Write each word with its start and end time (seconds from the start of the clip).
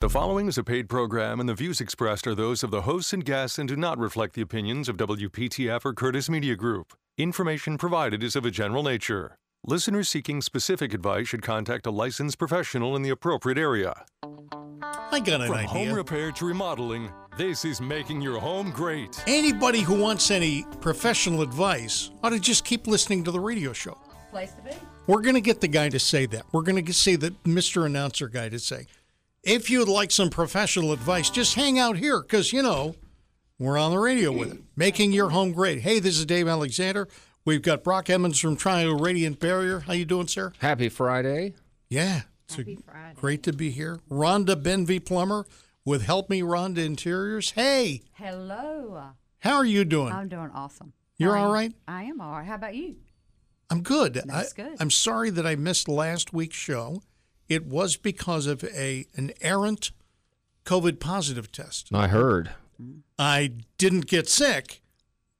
The 0.00 0.08
following 0.08 0.48
is 0.48 0.56
a 0.56 0.64
paid 0.64 0.88
program, 0.88 1.40
and 1.40 1.46
the 1.46 1.54
views 1.54 1.78
expressed 1.78 2.26
are 2.26 2.34
those 2.34 2.62
of 2.62 2.70
the 2.70 2.80
hosts 2.80 3.12
and 3.12 3.22
guests 3.22 3.58
and 3.58 3.68
do 3.68 3.76
not 3.76 3.98
reflect 3.98 4.32
the 4.32 4.40
opinions 4.40 4.88
of 4.88 4.96
WPTF 4.96 5.84
or 5.84 5.92
Curtis 5.92 6.30
Media 6.30 6.56
Group. 6.56 6.94
Information 7.18 7.76
provided 7.76 8.22
is 8.24 8.34
of 8.34 8.46
a 8.46 8.50
general 8.50 8.82
nature. 8.82 9.36
Listeners 9.66 10.08
seeking 10.08 10.40
specific 10.40 10.94
advice 10.94 11.28
should 11.28 11.42
contact 11.42 11.84
a 11.84 11.90
licensed 11.90 12.38
professional 12.38 12.96
in 12.96 13.02
the 13.02 13.10
appropriate 13.10 13.58
area. 13.58 13.92
I 15.12 15.20
got 15.20 15.42
an 15.42 15.48
From 15.48 15.56
idea. 15.56 15.68
home 15.68 15.92
repair 15.92 16.32
to 16.32 16.46
remodeling, 16.46 17.12
this 17.36 17.66
is 17.66 17.82
making 17.82 18.22
your 18.22 18.40
home 18.40 18.70
great. 18.70 19.22
Anybody 19.26 19.82
who 19.82 20.00
wants 20.00 20.30
any 20.30 20.64
professional 20.80 21.42
advice 21.42 22.10
ought 22.22 22.30
to 22.30 22.40
just 22.40 22.64
keep 22.64 22.86
listening 22.86 23.22
to 23.24 23.30
the 23.30 23.40
radio 23.40 23.74
show. 23.74 23.98
Place 24.30 24.52
to 24.52 24.62
be. 24.62 24.70
We're 25.06 25.20
going 25.20 25.34
to 25.34 25.42
get 25.42 25.60
the 25.60 25.68
guy 25.68 25.90
to 25.90 25.98
say 25.98 26.24
that. 26.26 26.44
We're 26.52 26.62
going 26.62 26.82
to 26.82 26.92
say 26.94 27.16
that 27.16 27.44
Mr. 27.44 27.84
Announcer 27.84 28.28
guy 28.28 28.48
to 28.48 28.58
say, 28.58 28.86
if 29.42 29.70
you'd 29.70 29.88
like 29.88 30.10
some 30.10 30.30
professional 30.30 30.92
advice, 30.92 31.30
just 31.30 31.54
hang 31.54 31.78
out 31.78 31.96
here 31.96 32.20
because, 32.20 32.52
you 32.52 32.62
know, 32.62 32.94
we're 33.58 33.78
on 33.78 33.90
the 33.90 33.98
radio 33.98 34.32
with 34.32 34.52
it. 34.52 34.58
Making 34.76 35.12
your 35.12 35.30
home 35.30 35.52
great. 35.52 35.80
Hey, 35.80 35.98
this 36.00 36.18
is 36.18 36.26
Dave 36.26 36.48
Alexander. 36.48 37.08
We've 37.44 37.62
got 37.62 37.82
Brock 37.84 38.10
Emmons 38.10 38.38
from 38.38 38.56
Triangle 38.56 38.98
Radiant 38.98 39.40
Barrier. 39.40 39.80
How 39.80 39.92
you 39.94 40.04
doing, 40.04 40.28
sir? 40.28 40.52
Happy 40.58 40.88
Friday. 40.88 41.54
Yeah. 41.88 42.22
It's 42.46 42.56
Happy 42.56 42.78
a- 42.80 42.90
Friday. 42.90 43.14
great 43.16 43.42
to 43.44 43.52
be 43.52 43.70
here. 43.70 44.00
Rhonda 44.10 44.60
Benvey 44.62 45.04
Plummer 45.04 45.46
with 45.84 46.02
Help 46.02 46.28
Me 46.28 46.42
Rhonda 46.42 46.78
Interiors. 46.78 47.52
Hey, 47.52 48.02
Hello. 48.14 49.02
how 49.38 49.56
are 49.56 49.64
you 49.64 49.84
doing? 49.84 50.12
I'm 50.12 50.28
doing 50.28 50.50
awesome. 50.54 50.92
You're 51.16 51.36
How 51.36 51.50
are 51.50 51.56
all? 51.56 51.68
I 51.88 52.04
am 52.04 52.20
all 52.20 52.32
right. 52.32 52.46
How 52.46 52.54
about 52.56 52.74
you? 52.74 52.96
I'm 53.70 53.82
good. 53.82 54.14
That's 54.26 54.52
I, 54.52 54.56
good. 54.62 54.76
I'm 54.80 54.90
sorry 54.90 55.30
that 55.30 55.46
I 55.46 55.54
missed 55.54 55.88
last 55.88 56.32
week's 56.32 56.56
show. 56.56 57.02
It 57.50 57.66
was 57.66 57.96
because 57.98 58.46
of 58.46 58.64
a 58.64 59.04
an 59.16 59.32
errant 59.42 59.90
COVID 60.64 61.00
positive 61.00 61.52
test. 61.52 61.88
I 61.92 62.08
heard. 62.08 62.52
I 63.18 63.52
didn't 63.76 64.06
get 64.06 64.28
sick, 64.28 64.80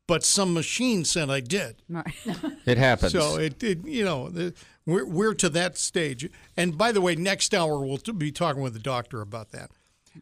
but 0.07 0.25
some 0.25 0.53
machine 0.53 1.05
said 1.07 1.31
I 1.31 1.41
did. 1.41 1.77
Right. 1.89 2.13
It 2.67 2.77
happens. 2.77 3.13
So 3.13 3.37
it, 3.39 3.63
it 3.63 3.87
you 3.87 4.05
know, 4.05 4.29
the, 4.29 4.53
we're 4.85 5.07
we're 5.07 5.35
to 5.35 5.49
that 5.51 5.79
stage. 5.79 6.29
And 6.57 6.77
by 6.77 6.93
the 6.93 7.01
way, 7.01 7.15
next 7.15 7.55
hour 7.55 7.79
we'll 7.81 7.97
t- 7.99 8.13
be 8.13 8.31
talking 8.33 8.61
with 8.63 8.75
the 8.75 8.79
doctor 8.81 9.21
about 9.23 9.51
that. 9.53 9.71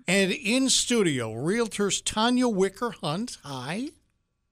And 0.06 0.30
in 0.30 0.68
studio, 0.68 1.32
realtors 1.32 2.02
Tanya 2.04 2.46
Wicker 2.48 2.90
Hunt. 3.02 3.38
Hi, 3.42 3.88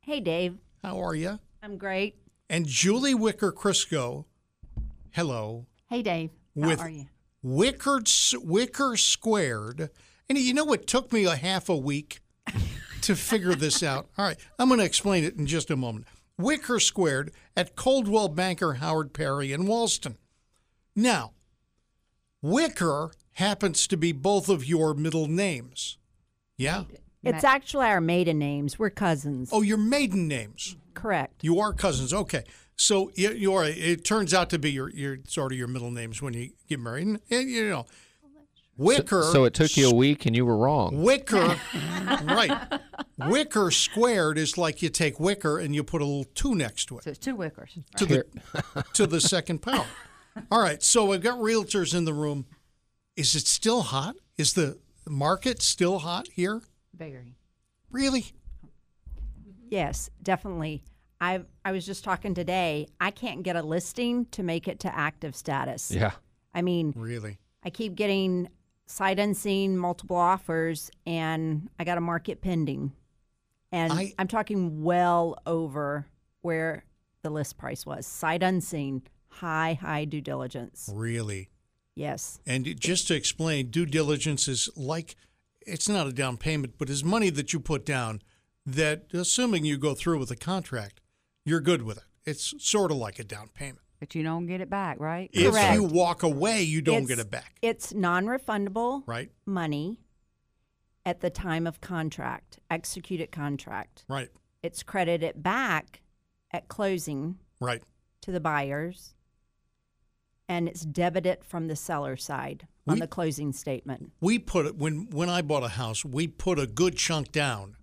Hey, 0.01 0.21
Dave. 0.21 0.57
how 0.83 0.99
are 1.01 1.15
you? 1.15 1.39
I'm 1.63 1.77
great. 1.77 2.17
And 2.49 2.67
Julie 2.67 3.15
Wicker 3.15 3.53
Crisco. 3.53 4.25
Hello. 5.13 5.67
hey, 5.91 6.03
Dave. 6.03 6.31
How 6.61 6.69
With 6.69 6.81
are 6.81 6.89
you? 6.89 7.07
Wicker, 7.47 8.03
Wicker 8.43 8.97
Squared. 8.97 9.91
And 10.29 10.37
you 10.37 10.53
know, 10.53 10.73
it 10.73 10.89
took 10.89 11.13
me 11.13 11.27
a 11.27 11.37
half 11.37 11.69
a 11.69 11.77
week 11.77 12.19
to 13.03 13.15
figure 13.15 13.55
this 13.55 13.85
out. 13.85 14.09
All 14.19 14.25
right, 14.25 14.37
I'm 14.59 14.67
going 14.67 14.81
to 14.81 14.85
explain 14.85 15.23
it 15.23 15.37
in 15.37 15.47
just 15.47 15.71
a 15.71 15.77
moment. 15.77 16.07
Wicker 16.37 16.81
Squared 16.81 17.31
at 17.57 17.77
Coldwell 17.77 18.29
Banker 18.29 18.75
Howard 18.75 19.13
Perry 19.13 19.53
and 19.53 19.69
Walston. 19.69 20.17
Now, 20.97 21.35
Wicker 22.43 23.13
happens 23.35 23.87
to 23.87 23.97
be 23.97 24.11
both 24.11 24.49
of 24.49 24.65
your 24.65 24.93
middle 24.93 25.29
names. 25.29 25.99
Yeah? 26.57 26.85
It's 27.23 27.45
actually 27.45 27.87
our 27.87 28.01
maiden 28.01 28.41
names. 28.41 28.77
We're 28.77 28.91
cousins. 28.91 29.51
Oh, 29.53 29.63
your 29.63 29.79
maiden 29.79 30.27
names. 30.27 30.77
Correct. 30.95 31.45
You 31.45 31.61
are 31.61 31.73
cousins. 31.73 32.13
Okay. 32.13 32.43
So 32.77 33.11
you, 33.15 33.31
you 33.33 33.55
are. 33.55 33.65
It 33.65 34.05
turns 34.05 34.35
out 34.35 34.51
to 34.51 34.59
be 34.59 34.71
your, 34.71 34.91
your 34.91 35.19
sort 35.27 35.53
of 35.53 35.59
your 35.59 35.69
middle 35.69 35.91
names 35.91 36.21
when 36.21 36.35
you 36.35 36.51
get 36.69 36.79
married. 36.79 37.07
And, 37.07 37.21
and, 37.31 37.51
you 37.51 37.69
know, 37.71 37.87
Wicker. 38.77 39.23
so 39.23 39.45
it 39.45 39.55
took 39.55 39.77
you 39.77 39.89
a 39.89 39.95
week 39.95 40.27
and 40.27 40.37
you 40.37 40.45
were 40.45 40.57
wrong. 40.57 41.03
Wicker, 41.03 41.57
right? 42.25 42.81
Wicker 43.17 43.71
squared 43.71 44.37
is 44.37 44.59
like 44.59 44.83
you 44.83 44.91
take 44.91 45.19
wicker 45.19 45.59
and 45.59 45.75
you 45.75 45.83
put 45.83 46.03
a 46.03 46.05
little 46.05 46.27
two 46.35 46.55
next 46.55 46.85
to 46.87 46.99
it 46.99 47.05
So 47.05 47.11
it's 47.11 47.19
two 47.19 47.35
wickers. 47.37 47.83
to 47.97 48.05
the 48.05 48.25
to 48.93 49.07
the 49.07 49.21
second 49.21 49.61
power. 49.63 49.87
All 50.51 50.61
right. 50.61 50.83
So 50.83 51.07
we've 51.07 51.23
got 51.23 51.39
realtors 51.39 51.95
in 51.95 52.05
the 52.05 52.13
room. 52.13 52.45
Is 53.17 53.35
it 53.35 53.47
still 53.47 53.81
hot? 53.81 54.17
Is 54.37 54.53
the 54.53 54.79
market 55.09 55.63
still 55.63 56.01
hot 56.01 56.29
here? 56.35 56.61
Very. 56.95 57.37
Really? 57.91 58.27
Yes, 59.71 60.11
definitely. 60.23 60.83
I 61.21 61.43
I 61.65 61.73
was 61.73 61.87
just 61.87 62.05
talking 62.05 62.35
today. 62.35 62.89
I 63.01 63.11
can't 63.11 63.43
get 63.43 63.57
a 63.57 63.63
listing 63.63 64.27
to 64.27 64.43
make 64.43 64.69
it 64.69 64.81
to 64.81 64.95
active 64.95 65.35
status. 65.35 65.91
Yeah. 65.91 66.13
I 66.55 66.63
mean, 66.63 66.93
Really? 66.97 67.39
I 67.65 67.71
keep 67.71 67.95
getting 67.95 68.49
sight 68.87 69.19
unseen, 69.19 69.77
multiple 69.77 70.17
offers, 70.17 70.91
and 71.07 71.69
I 71.79 71.85
got 71.85 71.99
a 71.99 72.01
market 72.01 72.41
pending. 72.41 72.93
And 73.73 73.93
I- 73.93 74.13
I'm 74.19 74.29
talking 74.29 74.83
well 74.85 75.37
over 75.47 76.07
where 76.43 76.85
the 77.23 77.31
list 77.31 77.59
price 77.59 77.85
was. 77.85 78.07
Sight 78.07 78.43
unseen, 78.43 79.03
high, 79.29 79.75
high 79.75 80.05
due 80.05 80.21
diligence. 80.21 80.89
Really? 80.93 81.51
Yes. 81.97 82.41
And 82.47 82.79
just 82.79 83.09
to 83.09 83.15
explain, 83.15 83.71
due 83.71 83.87
diligence 83.87 84.49
is 84.49 84.69
like 84.77 85.17
it's 85.67 85.89
not 85.89 86.07
a 86.07 86.13
down 86.13 86.37
payment, 86.37 86.75
but 86.79 86.89
is 86.89 87.03
money 87.03 87.29
that 87.31 87.53
you 87.53 87.59
put 87.59 87.85
down 87.85 88.23
that, 88.65 89.07
assuming 89.13 89.65
you 89.65 89.77
go 89.79 89.95
through 89.95 90.19
with 90.21 90.29
the 90.29 90.37
contract, 90.37 91.01
you're 91.47 91.61
good 91.61 91.83
with 91.83 91.97
it. 91.99 92.05
It's 92.27 92.53
sort 92.59 92.91
of 92.91 92.99
like 92.99 93.19
a 93.19 93.25
down 93.25 93.49
payment. 93.55 93.79
But 94.01 94.15
you 94.15 94.23
don't 94.23 94.47
get 94.47 94.61
it 94.61 94.69
back, 94.69 95.01
right? 95.01 95.31
If 95.33 95.53
Correct. 95.53 95.75
you 95.75 95.85
walk 95.85 96.23
away, 96.23 96.63
you 96.63 96.83
don't 96.83 97.05
It's- 97.05 97.09
get 97.09 97.19
it 97.19 97.31
back, 97.31 97.57
It's 97.63 97.95
non 97.95 98.27
refundable 98.27 99.05
right? 99.07 99.31
money 99.47 100.01
at 101.07 101.21
the 101.21 101.31
time 101.31 101.67
of 101.67 101.81
contract, 101.81 102.59
executed 102.71 103.31
contract. 103.33 104.05
Right, 104.09 104.29
It's 104.63 104.83
credited 104.83 105.43
back 105.43 106.03
at 106.51 106.69
closing 106.69 107.39
right. 107.61 107.83
to 108.23 108.33
the 108.33 108.41
buyers, 108.41 109.15
and 110.49 110.69
it's 110.69 110.85
debited 110.85 111.45
from 111.45 111.69
the 111.69 111.77
seller 111.77 112.17
side 112.17 112.67
on 112.87 112.95
We- 112.97 113.01
the 113.01 113.07
closing 113.09 113.53
statement. 113.53 114.13
We 114.21 114.39
put 114.39 114.67
it 114.67 114.77
when 114.77 115.09
when 115.11 115.29
I 115.31 115.41
bought 115.43 115.63
a 115.65 115.69
house, 115.69 116.05
we 116.05 116.27
put 116.29 116.59
a 116.59 116.67
good 116.67 116.97
chunk 116.97 117.33
down, 117.33 117.76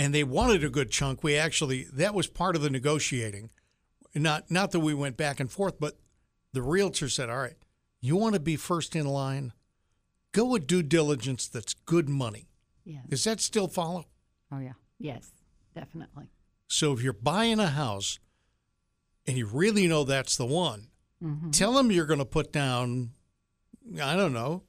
and 0.00 0.14
they 0.14 0.24
wanted 0.24 0.64
a 0.64 0.70
good 0.70 0.90
chunk. 0.90 1.22
We 1.22 1.36
actually 1.36 1.84
that 1.92 2.14
was 2.14 2.26
part 2.26 2.56
of 2.56 2.62
the 2.62 2.70
negotiating. 2.70 3.50
Not 4.14 4.50
not 4.50 4.70
that 4.72 4.80
we 4.80 4.94
went 4.94 5.16
back 5.16 5.38
and 5.40 5.50
forth, 5.50 5.78
but 5.78 5.98
the 6.52 6.62
realtor 6.62 7.08
said, 7.08 7.28
"All 7.28 7.38
right, 7.38 7.56
you 8.00 8.16
want 8.16 8.34
to 8.34 8.40
be 8.40 8.56
first 8.56 8.96
in 8.96 9.06
line, 9.06 9.52
go 10.32 10.46
with 10.46 10.66
due 10.66 10.82
diligence 10.82 11.46
that's 11.48 11.74
good 11.74 12.08
money." 12.08 12.48
Yeah. 12.84 13.00
Does 13.08 13.24
that 13.24 13.40
still 13.40 13.68
follow? 13.68 14.06
Oh, 14.50 14.58
yeah. 14.58 14.72
Yes, 14.98 15.30
definitely. 15.74 16.30
So 16.66 16.92
if 16.92 17.02
you're 17.02 17.12
buying 17.12 17.60
a 17.60 17.68
house 17.68 18.18
and 19.26 19.36
you 19.36 19.46
really 19.46 19.86
know 19.86 20.04
that's 20.04 20.36
the 20.36 20.46
one, 20.46 20.88
Mm-hmm. 21.22 21.50
tell 21.50 21.74
them 21.74 21.92
you're 21.92 22.06
going 22.06 22.18
to 22.18 22.24
put 22.24 22.50
down, 22.50 23.10
I 24.02 24.16
don't 24.16 24.32
know, 24.32 24.62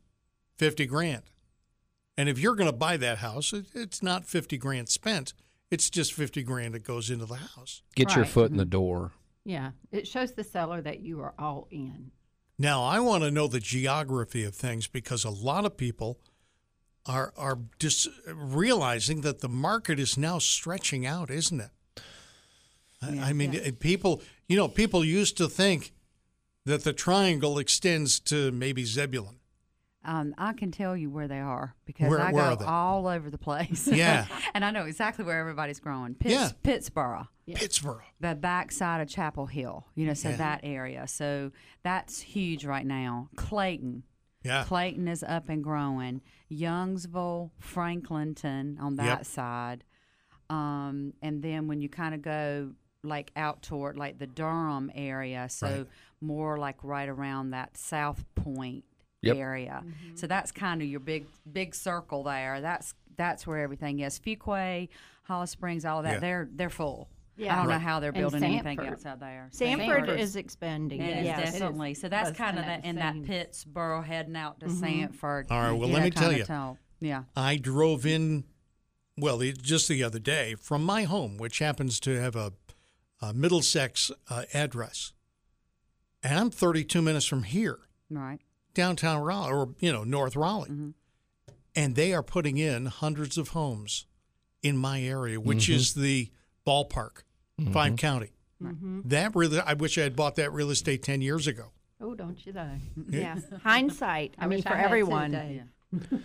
50 0.58 0.86
grand. 0.86 1.24
And 2.22 2.30
if 2.30 2.38
you're 2.38 2.54
going 2.54 2.70
to 2.70 2.78
buy 2.78 2.98
that 2.98 3.18
house, 3.18 3.52
it, 3.52 3.66
it's 3.74 4.04
not 4.04 4.26
50 4.26 4.56
grand 4.60 4.90
spent. 4.90 5.34
It's 5.72 5.90
just 5.90 6.14
50 6.14 6.44
grand 6.44 6.76
that 6.76 6.84
goes 6.84 7.10
into 7.10 7.26
the 7.26 7.34
house. 7.34 7.82
Get 7.96 8.16
your 8.16 8.26
foot 8.26 8.52
in 8.52 8.58
the 8.58 8.64
mm-hmm. 8.64 8.70
door. 8.70 9.12
Yeah. 9.44 9.72
It 9.92 10.08
shows 10.08 10.34
the 10.34 10.44
seller 10.44 10.84
that 10.84 11.00
you 11.00 11.20
are 11.22 11.34
all 11.40 11.68
in. 11.72 12.12
Now, 12.60 12.84
I 12.84 13.00
want 13.00 13.24
to 13.24 13.32
know 13.32 13.48
the 13.48 13.60
geography 13.60 14.44
of 14.44 14.54
things 14.54 14.86
because 14.86 15.24
a 15.24 15.32
lot 15.32 15.66
of 15.66 15.78
people 15.78 16.20
are 17.08 17.34
are 17.36 17.58
just 17.80 18.08
realizing 18.28 19.22
that 19.22 19.40
the 19.40 19.50
market 19.50 20.00
is 20.00 20.16
now 20.16 20.38
stretching 20.38 21.08
out, 21.08 21.32
isn't 21.32 21.60
it? 21.60 21.72
I, 23.02 23.30
I 23.30 23.34
mean, 23.34 23.56
it- 23.56 23.80
people, 23.80 24.22
you 24.48 24.56
know, 24.58 24.68
people 24.68 25.04
used 25.04 25.38
to 25.38 25.48
think 25.48 25.92
that 26.66 26.84
the 26.84 26.94
triangle 26.94 27.58
extends 27.58 28.20
to 28.20 28.52
maybe 28.52 28.86
Zebulon. 28.86 29.41
Um, 30.04 30.34
I 30.38 30.54
can 30.54 30.72
tell 30.72 30.98
you 30.98 31.12
where 31.12 31.28
they 31.28 31.40
are 31.40 31.76
because 31.86 32.10
Where- 32.10 32.20
I 32.22 32.32
where 32.32 32.56
go 32.56 32.66
all 32.66 33.08
over 33.08 33.30
the 33.30 33.38
place. 33.38 33.88
Yeah. 33.92 34.26
and 34.56 34.66
I 34.66 34.72
know 34.72 34.86
exactly 34.86 35.24
where 35.24 35.40
everybody's 35.40 35.80
growing. 35.80 36.16
Pitts, 36.16 36.34
Yeah. 36.34 36.50
Pittsboro. 36.64 37.28
Pittsboro. 37.48 38.00
the 38.20 38.34
backside 38.34 39.02
of 39.02 39.08
Chapel 39.10 39.46
Hill, 39.46 39.86
you 39.94 40.08
know, 40.08 40.14
so 40.14 40.30
Yeah. 40.30 40.38
that 40.38 40.62
area. 40.64 41.06
So 41.08 41.52
that's 41.84 42.22
huge 42.22 42.66
right 42.66 42.86
now. 42.86 43.30
Clayton. 43.36 44.04
Yeah. 44.44 44.64
Clayton 44.64 45.08
is 45.08 45.22
up 45.22 45.50
and 45.50 45.64
growing. 45.64 46.22
Youngsville, 46.52 47.52
Franklinton 47.62 48.80
on 48.80 48.96
that 48.96 49.06
Yep. 49.20 49.26
side. 49.26 49.84
Um, 50.50 51.14
and 51.22 51.42
then 51.44 51.68
when 51.68 51.82
you 51.82 51.90
kind 51.90 52.16
of 52.16 52.22
go 52.22 52.72
like 53.04 53.32
out 53.36 53.62
toward 53.64 53.98
like 53.98 54.18
the 54.20 54.28
Durham 54.28 54.92
area, 54.94 55.48
so 55.50 55.68
Right. 55.68 55.88
more 56.22 56.58
like 56.58 56.84
right 56.84 57.10
around 57.10 57.52
that 57.52 57.76
South 57.78 58.24
Point 58.36 58.84
Yep. 59.22 59.38
area. 59.38 59.84
So 60.16 60.26
that's 60.28 60.52
kind 60.52 60.82
of 60.82 60.88
your 60.88 61.00
big 61.00 61.26
big 61.52 61.76
circle 61.76 62.24
there. 62.24 62.60
That's 62.62 62.94
that's 63.18 63.46
where 63.46 63.60
everything 63.60 64.00
is. 64.00 64.20
Fuquay, 64.20 64.90
Holly 65.24 65.48
Springs, 65.48 65.86
all 65.86 66.00
of 66.00 66.06
that. 66.06 66.14
Yeah. 66.14 66.20
They're 66.20 66.50
they're 66.52 66.70
full. 66.70 67.08
Yeah. 67.38 67.54
I 67.54 67.58
don't 67.60 67.70
know 67.70 67.80
how 67.80 68.00
they're 68.00 68.12
building 68.12 68.44
anything 68.44 68.78
Sanford. 68.78 68.94
else 68.94 69.06
out 69.06 69.20
there. 69.20 69.48
Sanford 69.52 69.86
Sanford 70.06 70.20
is 70.20 70.36
expanding. 70.36 71.02
It 71.02 71.20
is 71.20 71.26
yes. 71.26 71.54
definitely. 71.54 71.94
So 71.94 72.10
that's 72.10 72.30
But 72.32 72.38
kind 72.38 72.60
of 72.60 72.66
that 72.66 72.84
in 72.86 72.98
that. 72.98 73.16
Pittsboro 73.16 74.04
heading 74.04 74.36
out 74.36 74.60
to 74.60 74.70
Sanford. 74.70 75.48
All 75.50 75.60
right, 75.62 75.72
well, 75.72 75.88
you 75.88 75.94
let 75.96 76.04
me 76.04 76.12
tell 76.12 76.32
you. 76.34 76.44
tell- 76.44 76.78
Yeah. 77.00 77.24
I 77.36 77.56
drove 77.58 78.06
in, 78.06 78.44
well, 79.18 79.38
the- 79.38 79.54
just 79.54 79.88
the 79.88 80.04
other 80.04 80.20
day 80.20 80.56
from 80.56 80.84
my 80.84 81.04
home, 81.04 81.38
which 81.38 81.60
happens 81.60 82.00
to 82.02 82.20
have 82.20 82.36
a, 82.36 82.54
a 83.22 83.34
Middlesex 83.34 84.12
uh, 84.30 84.44
address. 84.54 85.14
And 86.22 86.38
I'm 86.38 86.52
32 86.52 87.02
minutes 87.02 87.26
from 87.26 87.44
here, 87.44 87.80
Right. 88.10 88.40
Downtown 88.74 89.22
Raleigh, 89.22 89.52
or, 89.52 89.70
you 89.80 89.92
know, 89.92 90.04
North 90.04 90.36
Raleigh. 90.36 90.70
Mm-hmm. 90.70 90.90
And 91.76 91.96
they 91.96 92.14
are 92.14 92.24
putting 92.24 92.58
in 92.58 92.88
hundreds 92.88 93.38
of 93.38 93.50
homes 93.50 94.06
in 94.62 94.78
my 94.78 95.02
area, 95.02 95.40
which 95.40 95.66
mm-hmm. 95.66 95.76
is 95.76 95.94
the 95.94 96.30
ballpark, 96.68 97.24
mm-hmm. 97.60 97.72
five 97.72 97.96
county. 97.96 98.32
Mm-hmm. 98.62 99.02
That 99.06 99.36
really, 99.36 99.60
I 99.60 99.74
wish 99.74 99.98
I 99.98 100.02
had 100.02 100.16
bought 100.16 100.36
that 100.36 100.52
real 100.52 100.70
estate 100.70 101.02
10 101.04 101.22
years 101.22 101.48
ago. 101.48 101.72
Oh, 102.02 102.16
don't 102.16 102.46
you 102.46 102.52
though? 102.52 102.72
Yeah. 103.10 103.38
Hindsight. 103.64 104.36
I, 104.38 104.46
I 104.46 104.48
mean, 104.48 104.58
wish 104.58 104.66
for 104.66 104.74
I 104.74 104.78
had 104.78 104.86
everyone. 104.86 105.32
today. 105.32 105.64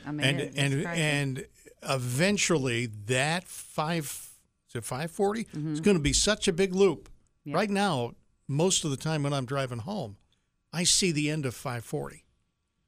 I 0.07 0.13
mean, 0.13 0.27
and 0.27 0.41
it- 0.41 0.49
it's 0.49 0.57
and 0.57 0.85
crazy. 0.85 1.03
and 1.03 1.47
eventually 1.83 2.87
that 3.07 3.45
five 3.45 4.31
is 4.69 4.75
it 4.75 4.85
five 4.85 5.11
is 5.11 5.81
going 5.81 5.97
to 5.97 6.03
be 6.03 6.13
such 6.13 6.49
a 6.49 6.53
big 6.53 6.75
loop. 6.75 7.09
Yeah. 7.45 7.55
Right 7.55 7.71
now, 7.71 8.15
most 8.49 8.85
of 8.85 8.91
the 8.91 8.97
time 8.97 9.23
when 9.23 9.33
I'm 9.33 9.47
driving 9.47 9.79
home, 9.79 10.17
I 10.73 10.85
see 10.85 11.13
the 11.13 11.31
end 11.31 11.47
of 11.47 11.55
five 11.55 11.85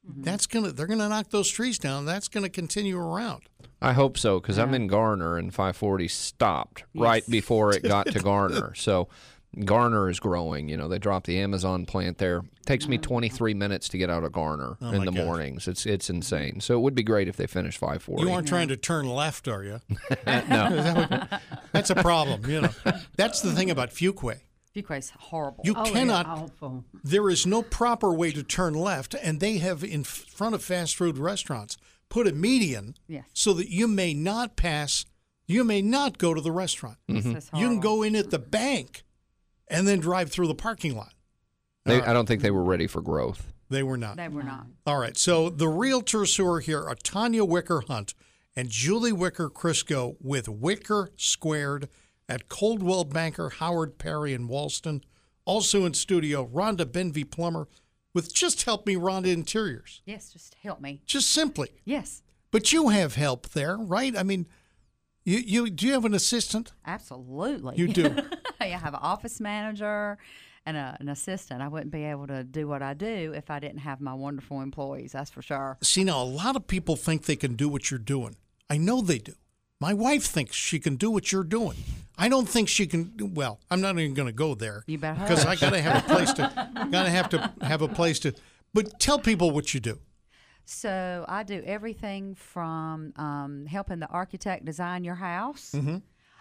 Mm-hmm. 0.09 0.23
That's 0.23 0.45
gonna 0.47 0.71
they're 0.71 0.87
gonna 0.87 1.09
knock 1.09 1.29
those 1.29 1.49
trees 1.49 1.77
down. 1.77 2.05
That's 2.05 2.27
gonna 2.27 2.49
continue 2.49 2.97
around. 2.99 3.43
I 3.81 3.93
hope 3.93 4.17
so 4.17 4.39
because 4.39 4.57
I'm 4.57 4.73
in 4.73 4.87
Garner 4.87 5.37
and 5.37 5.53
540 5.53 6.07
stopped 6.09 6.83
right 6.95 7.23
before 7.29 7.73
it 7.73 7.83
got 7.83 8.07
to 8.07 8.19
Garner. 8.23 8.73
So 8.75 9.07
Garner 9.65 10.09
is 10.09 10.19
growing. 10.19 10.67
You 10.69 10.75
know, 10.77 10.87
they 10.89 10.99
dropped 10.99 11.25
the 11.27 11.39
Amazon 11.39 11.85
plant 11.85 12.17
there. 12.17 12.41
takes 12.65 12.87
me 12.87 12.97
23 12.97 13.53
minutes 13.53 13.87
to 13.89 13.97
get 13.97 14.09
out 14.09 14.23
of 14.23 14.31
Garner 14.33 14.77
Oh, 14.81 14.91
in 14.91 15.05
the 15.05 15.11
gosh. 15.11 15.23
mornings. 15.25 15.67
It's 15.67 15.85
it's 15.85 16.09
insane. 16.09 16.59
So 16.59 16.75
it 16.75 16.81
would 16.81 16.93
be 16.95 17.03
great 17.03 17.27
if 17.29 17.37
they 17.37 17.47
finished 17.47 17.77
540. 17.77 18.23
You 18.23 18.31
aren't 18.33 18.47
trying 18.47 18.67
to 18.67 18.77
turn 18.77 19.07
left, 19.07 19.47
are 19.47 19.63
you? 19.63 19.79
no. 20.27 21.23
That's 21.71 21.89
a 21.89 21.95
problem. 21.95 22.49
You 22.49 22.61
know, 22.61 22.69
that's 23.15 23.41
the 23.41 23.51
thing 23.53 23.69
about 23.71 23.91
Fuquay. 23.91 24.39
Fuquay's 24.83 25.11
horrible. 25.17 25.63
You 25.65 25.73
Oh, 25.77 25.83
cannot. 25.91 26.25
awful. 26.25 26.85
There 27.03 27.29
is 27.29 27.45
no 27.45 27.61
proper 27.61 28.13
way 28.13 28.31
to 28.31 28.43
turn 28.43 28.73
left, 28.73 29.13
and 29.15 29.39
they 29.39 29.57
have 29.59 29.83
in 29.83 30.03
front 30.03 30.55
of 30.55 30.63
fast 30.63 30.95
food 30.95 31.17
restaurants 31.17 31.77
put 32.09 32.27
a 32.27 32.31
median 32.31 32.95
Yes. 33.07 33.25
so 33.33 33.53
that 33.53 33.69
you 33.69 33.87
may 33.87 34.13
not 34.13 34.55
pass, 34.55 35.05
you 35.45 35.63
may 35.63 35.81
not 35.81 36.17
go 36.17 36.33
to 36.33 36.41
the 36.41 36.51
restaurant. 36.51 36.97
It's 37.07 37.25
just 37.25 37.47
mm-hmm. 37.47 37.57
You 37.57 37.67
can 37.69 37.79
go 37.79 38.01
in 38.03 38.15
at 38.15 38.31
the 38.31 38.39
bank 38.39 39.03
and 39.67 39.87
then 39.87 39.99
drive 39.99 40.31
through 40.31 40.47
the 40.47 40.55
parking 40.55 40.95
lot. 40.95 41.13
They, 41.85 42.01
I 42.01 42.13
don't 42.13 42.27
think 42.27 42.41
they 42.41 42.51
were 42.51 42.63
ready 42.63 42.87
for 42.87 43.01
growth. 43.01 43.51
They 43.69 43.83
were 43.83 43.97
not. 43.97 44.17
They 44.17 44.27
were 44.27 44.43
not. 44.43 44.65
All 44.85 44.97
right. 44.97 45.15
So 45.15 45.49
the 45.49 45.65
realtors 45.67 46.35
who 46.37 46.47
are 46.51 46.59
here 46.59 46.83
are 46.83 46.95
Tanya 46.95 47.45
Wicker 47.45 47.83
Hunt 47.87 48.13
and 48.55 48.69
Julie 48.69 49.11
Wicker 49.11 49.49
Crisco 49.49 50.15
with 50.19 50.49
Wicker 50.49 51.11
Squared 51.15 51.87
at 52.29 52.47
Coldwell 52.47 53.03
Banker, 53.03 53.49
Howard 53.49 53.97
Perry, 53.97 54.33
and 54.33 54.47
Walston. 54.49 55.01
Also 55.45 55.83
in 55.85 55.93
studio, 55.95 56.45
Rhonda 56.45 56.85
Benvey 56.85 57.29
Plummer 57.29 57.67
with 58.13 58.33
Just 58.33 58.63
Help 58.63 58.85
Me 58.85 58.95
Rhonda 58.95 59.33
Interiors. 59.33 60.01
Yes, 60.05 60.31
just 60.31 60.55
help 60.63 60.79
me. 60.79 61.01
Just 61.05 61.31
simply. 61.31 61.69
Yes, 61.85 62.21
But 62.51 62.71
you 62.71 62.89
have 62.89 63.15
help 63.15 63.49
there, 63.49 63.75
right? 63.77 64.15
I 64.15 64.23
mean, 64.23 64.47
you, 65.25 65.37
you 65.39 65.69
do 65.69 65.87
you 65.87 65.93
have 65.93 66.05
an 66.05 66.13
assistant? 66.13 66.71
absolutely. 66.85 67.75
You 67.77 67.87
do. 67.87 68.15
I 68.59 68.67
have 68.67 68.93
an 68.93 68.99
office 69.01 69.39
manager 69.39 70.17
and 70.65 70.75
a, 70.77 70.97
an 70.99 71.09
assistant. 71.09 71.61
I 71.61 71.67
wouldn't 71.67 71.91
be 71.91 72.03
able 72.03 72.27
to 72.27 72.43
do 72.43 72.67
what 72.67 72.81
I 72.81 72.93
do 72.93 73.33
if 73.35 73.49
I 73.49 73.59
didn't 73.59 73.79
have 73.79 74.01
my 74.01 74.13
wonderful 74.13 74.61
employees. 74.61 75.11
That's 75.13 75.29
for 75.31 75.41
sure. 75.41 75.77
See, 75.81 76.03
now 76.03 76.21
a 76.21 76.25
lot 76.25 76.55
of 76.55 76.67
people 76.67 76.95
think 76.95 77.25
they 77.25 77.35
can 77.35 77.55
do 77.55 77.69
what 77.69 77.89
you're 77.89 77.99
doing. 77.99 78.35
I 78.69 78.77
know 78.77 79.01
they 79.01 79.17
do. 79.19 79.33
My 79.81 79.93
wife 79.93 80.25
thinks 80.25 80.55
she 80.57 80.77
can 80.79 80.97
do 80.97 81.09
what 81.09 81.31
you're 81.31 81.43
doing. 81.45 81.77
I 82.17 82.27
don't 82.27 82.49
think 82.49 82.67
she 82.67 82.85
can. 82.85 83.13
Well, 83.33 83.59
I'm 83.71 83.79
not 83.79 83.97
even 83.97 84.13
going 84.13 84.27
to 84.27 84.33
go 84.33 84.53
there. 84.53 84.83
You 84.87 84.97
better 84.97 85.21
because 85.21 85.45
I 85.45 85.55
got 85.55 85.69
to 85.71 85.81
have 85.81 86.03
a 86.03 86.07
place 86.13 86.33
to. 86.33 86.51
Got 86.91 87.03
to 87.03 87.09
have 87.09 87.29
to 87.29 87.53
have 87.61 87.81
a 87.81 87.87
place 87.87 88.19
to. 88.19 88.33
But 88.73 88.99
tell 88.99 89.19
people 89.19 89.51
what 89.51 89.73
you 89.73 89.79
do. 89.79 89.99
So 90.65 91.23
I 91.29 91.43
do 91.43 91.63
everything 91.65 92.35
from 92.35 93.13
um, 93.15 93.65
helping 93.67 93.99
the 93.99 94.07
architect 94.07 94.65
design 94.65 95.03
your 95.05 95.15
house 95.15 95.71
Mm-hmm. 95.73 95.97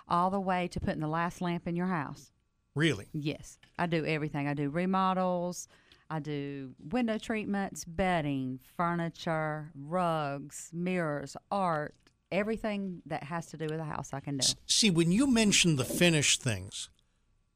all 0.09 0.31
the 0.31 0.41
way 0.41 0.67
to 0.69 0.81
putting 0.81 1.01
the 1.01 1.09
last 1.09 1.41
lamp 1.41 1.67
in 1.69 1.77
your 1.77 1.87
house. 1.87 2.33
Really, 2.75 3.07
Yes, 3.13 3.59
I 3.79 3.87
do 3.87 4.05
everything. 4.05 4.47
I 4.49 4.55
do 4.55 4.69
remodels. 4.69 5.69
I 6.11 6.19
do 6.21 6.75
window 6.91 7.19
treatments, 7.19 7.85
bedding, 7.85 8.59
furniture, 8.77 9.71
rugs, 9.75 10.71
mirrors, 10.73 11.37
art, 11.51 11.95
everything 12.31 13.03
that 13.07 13.25
has 13.25 13.47
to 13.47 13.57
do 13.57 13.67
with 13.67 13.81
a 13.81 13.85
house 13.85 14.11
I 14.13 14.21
can 14.21 14.39
do. 14.39 14.47
see 14.67 14.91
when 14.91 15.11
you 15.13 15.27
mention 15.27 15.77
the 15.77 15.85
finished 15.85 16.43
things, 16.43 16.89